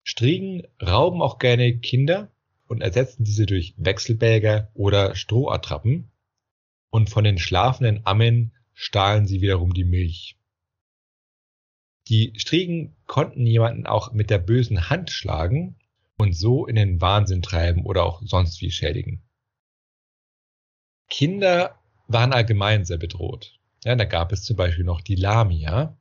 Striegen 0.09 0.63
rauben 0.81 1.21
auch 1.21 1.41
gerne 1.41 1.79
Kinder 1.79 2.31
und 2.69 2.81
ersetzen 2.81 3.25
diese 3.25 3.45
durch 3.45 3.75
Wechselbälger 3.77 4.71
oder 4.75 5.17
Strohattrappen. 5.17 6.13
Und 6.91 7.11
von 7.11 7.25
den 7.25 7.39
schlafenden 7.39 8.07
Ammen 8.07 8.53
stahlen 8.73 9.27
sie 9.27 9.41
wiederum 9.41 9.75
die 9.75 9.85
Milch. 9.85 10.39
Die 12.07 12.33
Striegen 12.37 12.95
konnten 13.07 13.45
jemanden 13.45 13.89
auch 13.89 14.13
mit 14.13 14.31
der 14.31 14.39
bösen 14.39 14.89
Hand 14.89 15.11
schlagen 15.11 15.77
und 16.17 16.35
so 16.35 16.67
in 16.67 16.77
den 16.77 17.01
Wahnsinn 17.01 17.43
treiben 17.43 17.85
oder 17.85 18.05
auch 18.05 18.23
sonst 18.25 18.61
wie 18.61 18.71
schädigen. 18.71 19.25
Kinder 21.11 21.81
waren 22.07 22.33
allgemein 22.33 22.85
sehr 22.85 22.99
bedroht. 22.99 23.59
Ja, 23.83 23.97
da 23.97 24.05
gab 24.05 24.31
es 24.31 24.45
zum 24.45 24.57
Beispiel 24.57 24.85
noch 24.85 25.01
die 25.01 25.17
Lamia. 25.17 25.99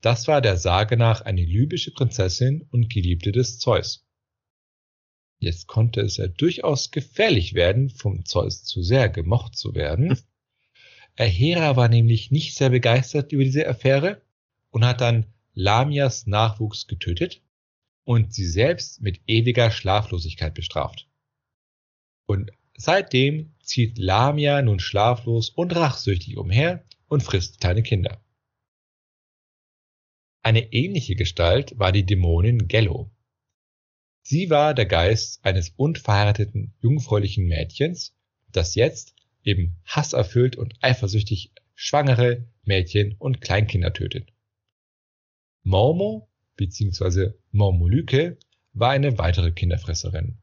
Das 0.00 0.28
war 0.28 0.40
der 0.40 0.56
Sage 0.56 0.96
nach 0.96 1.20
eine 1.22 1.44
libysche 1.44 1.92
Prinzessin 1.92 2.66
und 2.70 2.88
Geliebte 2.88 3.32
des 3.32 3.58
Zeus. 3.58 4.06
Jetzt 5.38 5.66
konnte 5.66 6.00
es 6.00 6.16
ja 6.16 6.26
durchaus 6.26 6.90
gefährlich 6.90 7.54
werden, 7.54 7.90
vom 7.90 8.24
Zeus 8.24 8.64
zu 8.64 8.82
sehr 8.82 9.08
gemocht 9.08 9.56
zu 9.56 9.74
werden. 9.74 10.18
Hera 11.16 11.76
war 11.76 11.88
nämlich 11.88 12.30
nicht 12.30 12.54
sehr 12.54 12.70
begeistert 12.70 13.32
über 13.32 13.44
diese 13.44 13.66
Affäre 13.66 14.22
und 14.70 14.84
hat 14.84 15.00
dann 15.00 15.26
Lamias 15.52 16.26
Nachwuchs 16.26 16.86
getötet 16.86 17.42
und 18.04 18.32
sie 18.32 18.46
selbst 18.46 19.02
mit 19.02 19.20
ewiger 19.26 19.70
Schlaflosigkeit 19.70 20.54
bestraft. 20.54 21.08
Und 22.26 22.52
seitdem 22.76 23.54
zieht 23.60 23.98
Lamia 23.98 24.62
nun 24.62 24.78
schlaflos 24.78 25.50
und 25.50 25.74
rachsüchtig 25.74 26.38
umher 26.38 26.84
und 27.08 27.22
frisst 27.22 27.60
kleine 27.60 27.82
Kinder. 27.82 28.22
Eine 30.42 30.72
ähnliche 30.72 31.16
Gestalt 31.16 31.78
war 31.78 31.92
die 31.92 32.06
Dämonin 32.06 32.66
Gello. 32.66 33.10
Sie 34.22 34.48
war 34.48 34.74
der 34.74 34.86
Geist 34.86 35.44
eines 35.44 35.70
unverheirateten 35.70 36.74
jungfräulichen 36.80 37.46
Mädchens, 37.46 38.16
das 38.50 38.74
jetzt 38.74 39.14
eben 39.42 39.76
hasserfüllt 39.84 40.56
und 40.56 40.74
eifersüchtig 40.80 41.52
schwangere 41.74 42.46
Mädchen 42.62 43.16
und 43.18 43.40
Kleinkinder 43.40 43.92
tötet. 43.92 44.32
Mormo 45.62 46.30
bzw. 46.56 47.32
Mormolyke 47.50 48.38
war 48.72 48.90
eine 48.90 49.18
weitere 49.18 49.52
Kinderfresserin. 49.52 50.38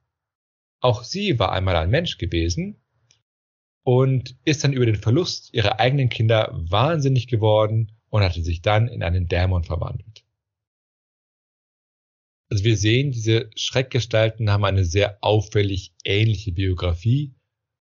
Auch 0.80 1.04
sie 1.04 1.40
war 1.40 1.52
einmal 1.52 1.76
ein 1.76 1.90
Mensch 1.90 2.18
gewesen 2.18 2.84
und 3.84 4.38
ist 4.46 4.64
dann 4.64 4.74
über 4.74 4.86
den 4.86 4.96
Verlust 4.96 5.54
ihrer 5.54 5.80
eigenen 5.80 6.10
Kinder 6.10 6.52
wahnsinnig 6.54 7.28
geworden 7.28 7.97
und 8.10 8.24
hatte 8.24 8.44
sich 8.44 8.62
dann 8.62 8.88
in 8.88 9.04
einen 9.04 9.28
Dämon 9.28 9.64
verwandelt. 9.64 10.24
Also 12.50 12.64
wir 12.64 12.78
sehen, 12.78 13.12
diese 13.12 13.50
Schreckgestalten 13.56 14.50
haben 14.50 14.64
eine 14.64 14.86
sehr 14.86 15.18
auffällig 15.22 15.94
ähnliche 16.06 16.54
Biografie 16.54 17.34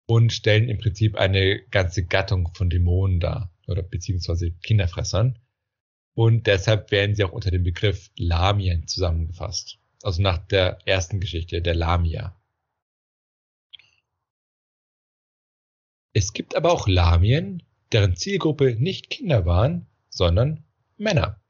und 0.06 0.32
stellen 0.32 0.68
im 0.68 0.78
Prinzip 0.78 1.16
eine 1.16 1.62
ganze 1.70 2.04
Gattung 2.04 2.52
von 2.54 2.68
Dämonen 2.68 3.18
dar 3.18 3.50
oder 3.66 3.82
beziehungsweise 3.82 4.50
Kinderfressern. 4.50 5.38
Und 6.14 6.46
deshalb 6.46 6.90
werden 6.90 7.14
sie 7.14 7.24
auch 7.24 7.32
unter 7.32 7.50
dem 7.50 7.62
Begriff 7.62 8.10
Lamien 8.16 8.86
zusammengefasst. 8.86 9.78
Also 10.02 10.20
nach 10.20 10.38
der 10.38 10.78
ersten 10.86 11.20
Geschichte, 11.20 11.62
der 11.62 11.74
Lamia. 11.74 12.38
Es 16.12 16.34
gibt 16.34 16.54
aber 16.54 16.72
auch 16.72 16.86
Lamien, 16.86 17.62
deren 17.92 18.16
Zielgruppe 18.16 18.76
nicht 18.78 19.08
Kinder 19.08 19.46
waren, 19.46 19.86
sondern 20.12 20.64
Männer. 20.96 21.40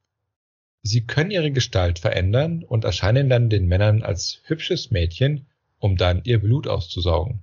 Sie 0.83 1.07
können 1.07 1.31
ihre 1.31 1.53
Gestalt 1.53 1.99
verändern 1.99 2.65
und 2.65 2.85
erscheinen 2.85 3.29
dann 3.29 3.51
den 3.51 3.67
Männern 3.67 4.03
als 4.03 4.41
hübsches 4.45 4.91
Mädchen, 4.91 5.47
um 5.79 5.97
dann 5.97 6.23
ihr 6.25 6.41
Blut 6.41 6.67
auszusaugen. 6.67 7.43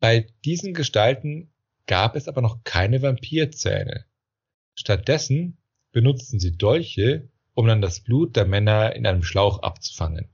Bei 0.00 0.28
diesen 0.44 0.74
Gestalten 0.74 1.50
gab 1.86 2.14
es 2.14 2.28
aber 2.28 2.40
noch 2.40 2.62
keine 2.64 3.02
Vampirzähne. 3.02 4.04
Stattdessen 4.74 5.58
benutzten 5.92 6.38
sie 6.38 6.56
Dolche, 6.56 7.28
um 7.54 7.66
dann 7.66 7.82
das 7.82 8.00
Blut 8.00 8.36
der 8.36 8.46
Männer 8.46 8.94
in 8.94 9.06
einem 9.06 9.22
Schlauch 9.22 9.62
abzufangen. 9.62 10.28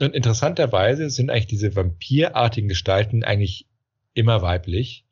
Und 0.00 0.14
interessanterweise 0.14 1.10
sind 1.10 1.30
eigentlich 1.30 1.48
diese 1.48 1.74
vampirartigen 1.74 2.68
Gestalten 2.68 3.24
eigentlich 3.24 3.66
immer 4.14 4.42
weiblich 4.42 5.04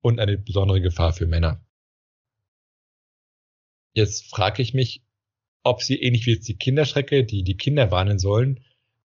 und 0.00 0.20
eine 0.20 0.38
besondere 0.38 0.80
Gefahr 0.80 1.12
für 1.12 1.26
Männer. 1.26 1.60
Jetzt 3.98 4.30
frage 4.30 4.62
ich 4.62 4.74
mich, 4.74 5.02
ob 5.64 5.82
sie 5.82 6.00
ähnlich 6.00 6.24
wie 6.26 6.34
jetzt 6.34 6.46
die 6.46 6.56
Kinderschrecke, 6.56 7.24
die 7.24 7.42
die 7.42 7.56
Kinder 7.56 7.90
warnen 7.90 8.20
sollen, 8.20 8.60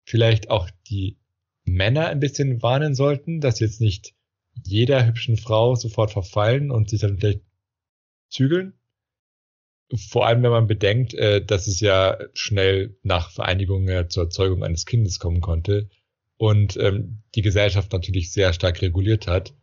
vielleicht 0.04 0.50
auch 0.50 0.70
die 0.90 1.18
Männer 1.64 2.08
ein 2.08 2.20
bisschen 2.20 2.62
warnen 2.62 2.94
sollten, 2.94 3.40
dass 3.40 3.62
jetzt 3.62 3.80
nicht 3.80 4.14
jeder 4.66 5.08
hübschen 5.08 5.38
Frau 5.38 5.76
sofort 5.76 6.12
verfallen 6.12 6.72
und 6.72 6.90
sich 6.90 7.00
dann 7.00 7.18
vielleicht 7.18 7.40
zügeln. 8.28 8.74
Vor 10.10 10.28
allem, 10.28 10.44
wenn 10.44 10.52
man 10.52 10.68
bedenkt, 10.68 11.14
äh, 11.14 11.42
dass 11.42 11.68
es 11.68 11.80
ja 11.80 12.18
schnell 12.34 12.98
nach 13.02 13.32
Vereinigung 13.32 13.88
zur 14.10 14.24
Erzeugung 14.24 14.62
eines 14.62 14.86
Kindes 14.86 15.20
kommen 15.20 15.40
konnte 15.40 15.90
und 16.36 16.76
ähm, 16.76 17.24
die 17.36 17.44
Gesellschaft 17.44 17.94
natürlich 17.94 18.34
sehr 18.34 18.52
stark 18.52 18.82
reguliert 18.82 19.28
hat, 19.28 19.54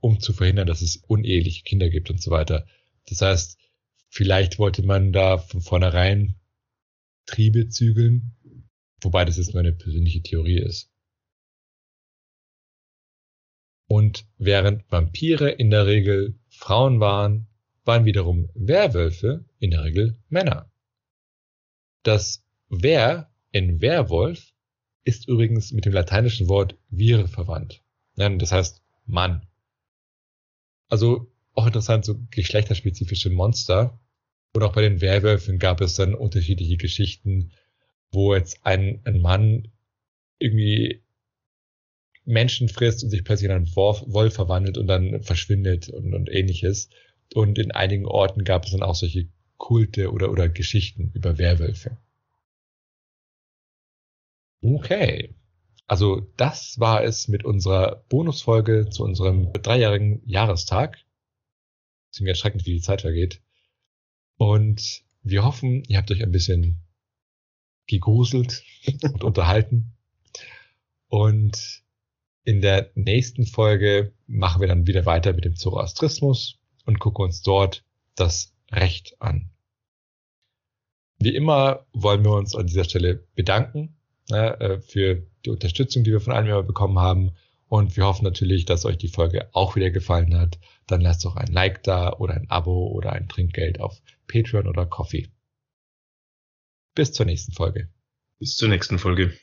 um 0.00 0.18
zu 0.18 0.32
verhindern, 0.32 0.66
dass 0.66 0.80
es 0.80 0.96
uneheliche 0.96 1.62
Kinder 1.62 1.90
gibt 1.90 2.08
und 2.08 2.22
so 2.22 2.30
weiter. 2.30 2.66
Das 3.06 3.20
heißt, 3.20 3.57
vielleicht 4.08 4.58
wollte 4.58 4.82
man 4.82 5.12
da 5.12 5.38
von 5.38 5.60
vornherein 5.60 6.36
Triebe 7.26 7.68
zügeln, 7.68 8.36
wobei 9.00 9.24
das 9.24 9.36
jetzt 9.36 9.52
nur 9.52 9.60
eine 9.60 9.72
persönliche 9.72 10.22
Theorie 10.22 10.58
ist. 10.58 10.90
Und 13.86 14.26
während 14.36 14.90
Vampire 14.90 15.50
in 15.50 15.70
der 15.70 15.86
Regel 15.86 16.38
Frauen 16.48 17.00
waren, 17.00 17.46
waren 17.84 18.04
wiederum 18.04 18.50
Werwölfe 18.54 19.46
in 19.58 19.70
der 19.70 19.84
Regel 19.84 20.18
Männer. 20.28 20.70
Das 22.02 22.44
Wer 22.68 23.32
in 23.50 23.80
Werwolf 23.80 24.52
ist 25.04 25.26
übrigens 25.26 25.72
mit 25.72 25.86
dem 25.86 25.94
lateinischen 25.94 26.48
Wort 26.48 26.76
vire 26.90 27.28
verwandt. 27.28 27.82
Das 28.14 28.52
heißt 28.52 28.82
Mann. 29.06 29.46
Also 30.88 31.32
auch 31.58 31.66
interessant, 31.66 32.04
so 32.04 32.14
geschlechterspezifische 32.30 33.30
Monster. 33.30 33.98
Und 34.54 34.62
auch 34.62 34.72
bei 34.72 34.82
den 34.82 35.00
Werwölfen 35.00 35.58
gab 35.58 35.80
es 35.80 35.94
dann 35.94 36.14
unterschiedliche 36.14 36.76
Geschichten, 36.76 37.52
wo 38.10 38.34
jetzt 38.34 38.64
ein, 38.64 39.00
ein 39.04 39.20
Mann 39.20 39.68
irgendwie 40.38 41.02
Menschen 42.24 42.68
frisst 42.68 43.02
und 43.02 43.10
sich 43.10 43.24
plötzlich 43.24 43.50
in 43.50 43.56
einen 43.56 43.74
Wolf 43.74 44.34
verwandelt 44.34 44.78
und 44.78 44.86
dann 44.86 45.22
verschwindet 45.22 45.88
und, 45.88 46.14
und 46.14 46.30
ähnliches. 46.30 46.90
Und 47.34 47.58
in 47.58 47.72
einigen 47.72 48.06
Orten 48.06 48.44
gab 48.44 48.64
es 48.64 48.70
dann 48.70 48.82
auch 48.82 48.94
solche 48.94 49.28
Kulte 49.56 50.12
oder, 50.12 50.30
oder 50.30 50.48
Geschichten 50.48 51.10
über 51.14 51.38
Werwölfe. 51.38 51.98
Okay. 54.62 55.34
Also 55.86 56.20
das 56.36 56.78
war 56.78 57.02
es 57.02 57.28
mit 57.28 57.44
unserer 57.44 58.04
Bonusfolge 58.08 58.88
zu 58.90 59.02
unserem 59.02 59.52
dreijährigen 59.52 60.22
Jahrestag. 60.26 60.98
Ziemlich 62.10 62.32
erschreckend, 62.32 62.66
wie 62.66 62.74
die 62.74 62.80
Zeit 62.80 63.02
vergeht. 63.02 63.40
Und 64.36 65.02
wir 65.22 65.44
hoffen, 65.44 65.84
ihr 65.88 65.98
habt 65.98 66.10
euch 66.10 66.22
ein 66.22 66.32
bisschen 66.32 66.80
gegruselt 67.86 68.62
und 69.02 69.24
unterhalten. 69.24 69.92
Und 71.08 71.82
in 72.44 72.60
der 72.60 72.90
nächsten 72.94 73.46
Folge 73.46 74.12
machen 74.26 74.60
wir 74.60 74.68
dann 74.68 74.86
wieder 74.86 75.06
weiter 75.06 75.32
mit 75.32 75.44
dem 75.44 75.56
Zoroastrismus 75.56 76.58
und 76.84 76.98
gucken 76.98 77.24
uns 77.24 77.42
dort 77.42 77.84
das 78.14 78.54
Recht 78.70 79.20
an. 79.20 79.50
Wie 81.18 81.34
immer 81.34 81.86
wollen 81.92 82.24
wir 82.24 82.32
uns 82.32 82.54
an 82.54 82.66
dieser 82.66 82.84
Stelle 82.84 83.26
bedanken 83.34 83.96
äh, 84.30 84.78
für 84.80 85.26
die 85.44 85.50
Unterstützung, 85.50 86.04
die 86.04 86.12
wir 86.12 86.20
von 86.20 86.32
allen 86.32 86.46
immer 86.46 86.62
bekommen 86.62 86.98
haben. 86.98 87.32
Und 87.68 87.96
wir 87.96 88.06
hoffen 88.06 88.24
natürlich, 88.24 88.64
dass 88.64 88.86
euch 88.86 88.96
die 88.96 89.08
Folge 89.08 89.48
auch 89.52 89.76
wieder 89.76 89.90
gefallen 89.90 90.36
hat. 90.36 90.58
Dann 90.86 91.02
lasst 91.02 91.24
doch 91.24 91.36
ein 91.36 91.52
Like 91.52 91.82
da 91.82 92.14
oder 92.14 92.34
ein 92.34 92.50
Abo 92.50 92.88
oder 92.88 93.12
ein 93.12 93.28
Trinkgeld 93.28 93.80
auf 93.80 94.00
Patreon 94.26 94.66
oder 94.66 94.86
Coffee. 94.86 95.28
Bis 96.94 97.12
zur 97.12 97.26
nächsten 97.26 97.52
Folge. 97.52 97.88
Bis 98.38 98.56
zur 98.56 98.68
nächsten 98.68 98.98
Folge. 98.98 99.38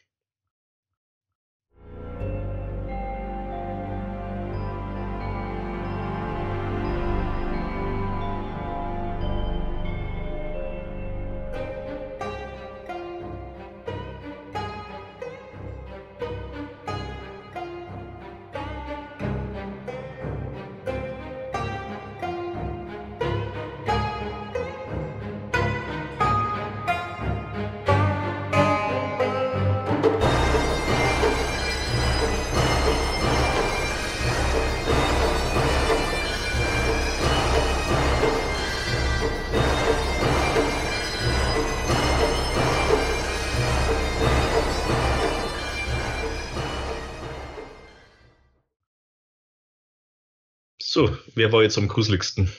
So, 50.95 51.13
wer 51.35 51.51
war 51.51 51.61
jetzt 51.61 51.77
am 51.77 51.89
gruseligsten? 51.89 52.49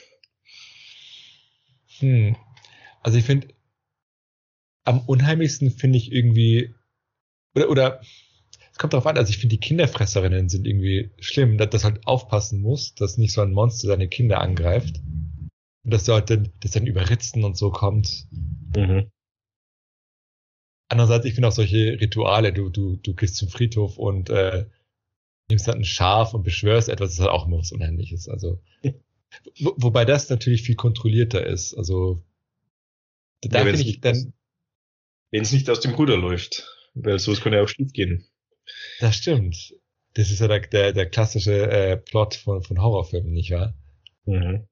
Hm. 1.97 2.35
Also 3.01 3.17
ich 3.17 3.25
finde, 3.25 3.47
am 4.83 4.99
unheimlichsten 4.99 5.71
finde 5.71 5.97
ich 5.97 6.11
irgendwie, 6.11 6.75
oder, 7.55 7.71
oder, 7.71 8.01
es 8.71 8.77
kommt 8.77 8.93
darauf 8.93 9.07
an, 9.07 9.17
also 9.17 9.31
ich 9.31 9.39
finde 9.39 9.55
die 9.55 9.59
Kinderfresserinnen 9.59 10.49
sind 10.49 10.67
irgendwie 10.67 11.09
schlimm, 11.19 11.57
dass 11.57 11.71
das 11.71 11.83
halt 11.83 12.05
aufpassen 12.05 12.61
muss, 12.61 12.93
dass 12.93 13.17
nicht 13.17 13.33
so 13.33 13.41
ein 13.41 13.53
Monster 13.53 13.87
seine 13.87 14.07
Kinder 14.07 14.39
angreift. 14.39 15.01
Und 15.83 15.91
dass 15.91 16.07
halt 16.07 16.29
dann, 16.29 16.53
das 16.59 16.73
dann 16.73 16.85
überritzen 16.85 17.43
und 17.43 17.57
so 17.57 17.71
kommt. 17.71 18.27
Mhm. 18.75 19.09
Andererseits, 20.89 21.25
ich 21.25 21.33
finde 21.33 21.47
auch 21.47 21.53
solche 21.53 21.99
Rituale, 21.99 22.53
du, 22.53 22.69
du, 22.69 22.97
du 22.97 23.15
gehst 23.15 23.37
zum 23.37 23.49
Friedhof 23.49 23.97
und 23.97 24.29
äh, 24.29 24.67
nimmst 25.49 25.67
halt 25.67 25.77
ein 25.77 25.85
Schaf 25.85 26.33
und 26.33 26.43
beschwörst 26.43 26.89
etwas, 26.89 27.13
ist 27.13 27.19
halt 27.19 27.29
auch 27.29 27.47
immer 27.47 27.57
was 27.57 27.71
Unheimliches. 27.71 28.27
Also, 28.27 28.61
wo, 29.59 29.73
wobei 29.77 30.05
das 30.05 30.29
natürlich 30.29 30.63
viel 30.63 30.75
kontrollierter 30.75 31.45
ist. 31.45 31.73
Also, 31.73 32.23
da 33.41 33.59
ja, 33.59 33.65
finde 33.65 33.81
ich 33.81 34.01
dann. 34.01 34.33
Wenn 35.31 35.41
es 35.41 35.51
nicht 35.51 35.69
aus 35.69 35.81
dem 35.81 35.93
Ruder 35.93 36.17
läuft, 36.17 36.67
weil 36.93 37.19
sowas 37.19 37.41
kann 37.41 37.53
ja 37.53 37.61
auch 37.61 37.67
schief 37.67 37.91
gehen. 37.91 38.25
Das 38.99 39.15
stimmt. 39.15 39.75
Das 40.13 40.31
ist 40.31 40.39
ja 40.39 40.47
der, 40.47 40.61
der, 40.61 40.93
der 40.93 41.09
klassische 41.09 41.69
äh, 41.69 41.97
Plot 41.97 42.35
von, 42.35 42.63
von 42.63 42.81
Horrorfilmen, 42.81 43.33
nicht 43.33 43.51
wahr? 43.51 43.75
Mhm. 44.25 44.67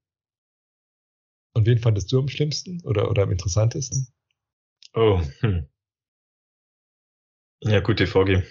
Und 1.54 1.66
wen 1.66 1.78
fandest 1.78 2.12
du 2.12 2.20
am 2.20 2.28
schlimmsten 2.28 2.82
oder, 2.84 3.10
oder 3.10 3.24
am 3.24 3.32
interessantesten? 3.32 4.08
Oh, 4.94 5.22
hm. 5.40 5.68
Ja, 7.62 7.80
gute 7.80 8.08
Frage. 8.08 8.46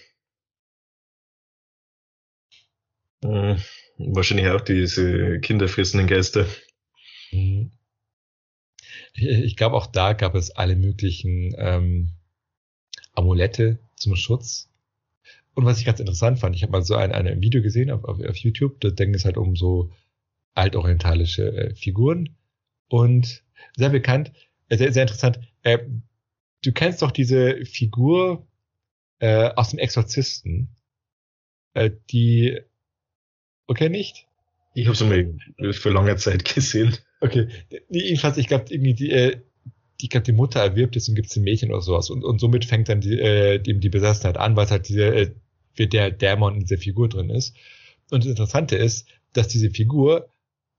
Hm, 3.24 3.56
wahrscheinlich 3.96 4.48
auch 4.48 4.60
diese 4.60 5.40
kinderfressenden 5.40 6.06
Geister. 6.06 6.46
Mhm. 7.32 7.70
Ich 9.14 9.56
glaube, 9.56 9.76
auch 9.76 9.86
da 9.86 10.12
gab 10.12 10.34
es 10.34 10.50
alle 10.50 10.76
möglichen 10.76 11.54
ähm, 11.56 12.10
Amulette 13.14 13.78
zum 13.96 14.14
Schutz. 14.14 14.68
Und 15.54 15.64
was 15.64 15.78
ich 15.78 15.86
ganz 15.86 16.00
interessant 16.00 16.38
fand, 16.38 16.54
ich 16.54 16.62
habe 16.62 16.72
mal 16.72 16.84
so 16.84 16.96
ein, 16.96 17.12
ein 17.12 17.40
Video 17.40 17.62
gesehen 17.62 17.90
auf, 17.90 18.04
auf, 18.04 18.20
auf 18.20 18.36
YouTube, 18.36 18.80
da 18.80 18.90
ging 18.90 19.14
es 19.14 19.24
halt 19.24 19.38
um 19.38 19.56
so 19.56 19.90
altorientalische 20.54 21.46
äh, 21.56 21.74
Figuren. 21.74 22.36
Und 22.88 23.42
sehr 23.74 23.88
bekannt, 23.88 24.32
äh, 24.68 24.76
sehr, 24.76 24.92
sehr 24.92 25.02
interessant, 25.02 25.40
äh, 25.62 25.78
du 26.62 26.72
kennst 26.72 27.00
doch 27.00 27.10
diese 27.10 27.64
Figur 27.64 28.46
äh, 29.20 29.48
aus 29.54 29.70
dem 29.70 29.78
Exorzisten, 29.78 30.76
äh, 31.72 31.90
die 32.10 32.60
Okay, 33.66 33.88
nicht? 33.88 34.26
Ich 34.74 34.86
habe 34.86 34.94
es 34.94 35.00
mal 35.02 35.72
für 35.72 35.90
lange 35.90 36.16
Zeit 36.16 36.44
gesehen. 36.54 36.96
Okay, 37.20 37.48
jedenfalls, 37.88 38.36
ich 38.36 38.48
glaube, 38.48 38.66
irgendwie 38.68 38.94
die, 38.94 39.10
äh, 39.10 39.40
die, 40.00 40.08
glaub, 40.08 40.24
die 40.24 40.32
Mutter 40.32 40.60
erwirbt 40.60 40.96
es 40.96 41.08
und 41.08 41.14
gibt 41.14 41.28
es 41.28 41.36
ein 41.36 41.44
Mädchen 41.44 41.70
oder 41.70 41.80
sowas. 41.80 42.10
Und, 42.10 42.24
und 42.24 42.40
somit 42.40 42.64
fängt 42.64 42.88
dann 42.88 43.00
die, 43.00 43.18
äh, 43.18 43.58
die, 43.58 43.78
die 43.78 43.88
Besessenheit 43.88 44.36
an, 44.36 44.56
weil 44.56 44.66
es 44.66 44.70
halt 44.70 44.88
diese, 44.88 45.14
äh, 45.14 45.30
wie 45.76 45.86
der 45.86 46.10
Dämon 46.10 46.54
in 46.54 46.60
dieser 46.60 46.78
Figur 46.78 47.08
drin 47.08 47.30
ist. 47.30 47.56
Und 48.10 48.24
das 48.24 48.30
Interessante 48.30 48.76
ist, 48.76 49.08
dass 49.32 49.48
diese 49.48 49.70
Figur 49.70 50.28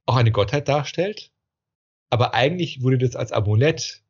auch 0.06 0.16
eine 0.16 0.32
Gottheit 0.32 0.68
darstellt, 0.68 1.32
aber 2.10 2.34
eigentlich 2.34 2.84
wurde 2.84 3.00
das 3.00 3.16
als 3.16 3.32
Amulett 3.32 4.04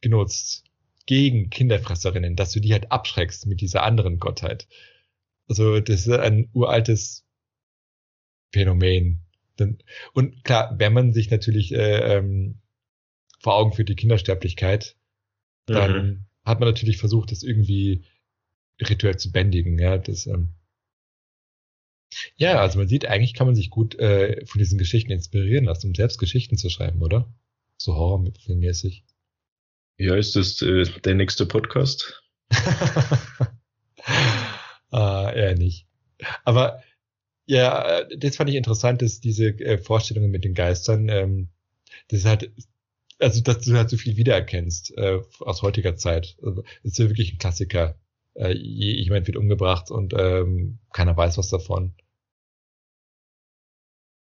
genutzt 0.00 0.64
gegen 1.04 1.50
Kinderfresserinnen, 1.50 2.36
dass 2.36 2.52
du 2.52 2.60
die 2.60 2.72
halt 2.72 2.90
abschreckst 2.90 3.46
mit 3.46 3.60
dieser 3.60 3.82
anderen 3.82 4.18
Gottheit. 4.18 4.66
Also 5.48 5.78
das 5.80 6.06
ist 6.06 6.10
ein 6.10 6.48
uraltes 6.54 7.25
Phänomen. 8.52 9.22
Und 10.12 10.44
klar, 10.44 10.74
wenn 10.78 10.92
man 10.92 11.12
sich 11.12 11.30
natürlich 11.30 11.72
äh, 11.72 12.16
ähm, 12.16 12.60
vor 13.40 13.54
Augen 13.54 13.72
führt 13.72 13.88
die 13.88 13.96
Kindersterblichkeit, 13.96 14.96
dann 15.66 15.92
mhm. 15.92 16.26
hat 16.44 16.60
man 16.60 16.68
natürlich 16.68 16.98
versucht, 16.98 17.32
das 17.32 17.42
irgendwie 17.42 18.04
rituell 18.80 19.16
zu 19.16 19.32
bändigen. 19.32 19.78
Ja, 19.78 19.98
das, 19.98 20.26
ähm, 20.26 20.54
Ja, 22.36 22.60
also 22.60 22.78
man 22.78 22.88
sieht, 22.88 23.06
eigentlich 23.06 23.34
kann 23.34 23.46
man 23.46 23.56
sich 23.56 23.70
gut 23.70 23.98
äh, 23.98 24.44
von 24.46 24.58
diesen 24.58 24.78
Geschichten 24.78 25.12
inspirieren 25.12 25.64
lassen, 25.64 25.88
um 25.88 25.94
selbst 25.94 26.18
Geschichten 26.18 26.56
zu 26.56 26.68
schreiben, 26.68 27.02
oder? 27.02 27.32
So 27.78 27.94
horrorfilmmäßig. 27.94 29.04
Ja, 29.98 30.14
ist 30.14 30.36
das 30.36 30.60
äh, 30.62 30.84
der 31.04 31.14
nächste 31.14 31.46
Podcast? 31.46 32.22
ah, 34.90 35.32
eher 35.34 35.56
nicht. 35.56 35.86
Aber 36.44 36.82
ja, 37.46 38.04
das 38.04 38.36
fand 38.36 38.50
ich 38.50 38.56
interessant, 38.56 39.02
dass 39.02 39.20
diese 39.20 39.48
äh, 39.60 39.78
Vorstellungen 39.78 40.30
mit 40.30 40.44
den 40.44 40.54
Geistern, 40.54 41.08
ähm, 41.08 41.48
das 42.08 42.20
ist 42.20 42.26
halt, 42.26 42.52
also 43.18 43.40
dass 43.42 43.60
du 43.60 43.74
halt 43.76 43.90
so 43.90 43.96
viel 43.96 44.16
wiedererkennst 44.16 44.96
äh, 44.98 45.20
aus 45.40 45.62
heutiger 45.62 45.96
Zeit. 45.96 46.36
Also, 46.42 46.62
das 46.82 46.92
ist 46.92 46.98
ja 46.98 47.08
wirklich 47.08 47.32
ein 47.34 47.38
Klassiker. 47.38 47.98
Äh, 48.34 48.52
jemand 48.52 49.26
wird 49.26 49.36
umgebracht 49.38 49.90
und 49.90 50.14
ähm, 50.16 50.78
keiner 50.92 51.16
weiß 51.16 51.38
was 51.38 51.48
davon. 51.48 51.94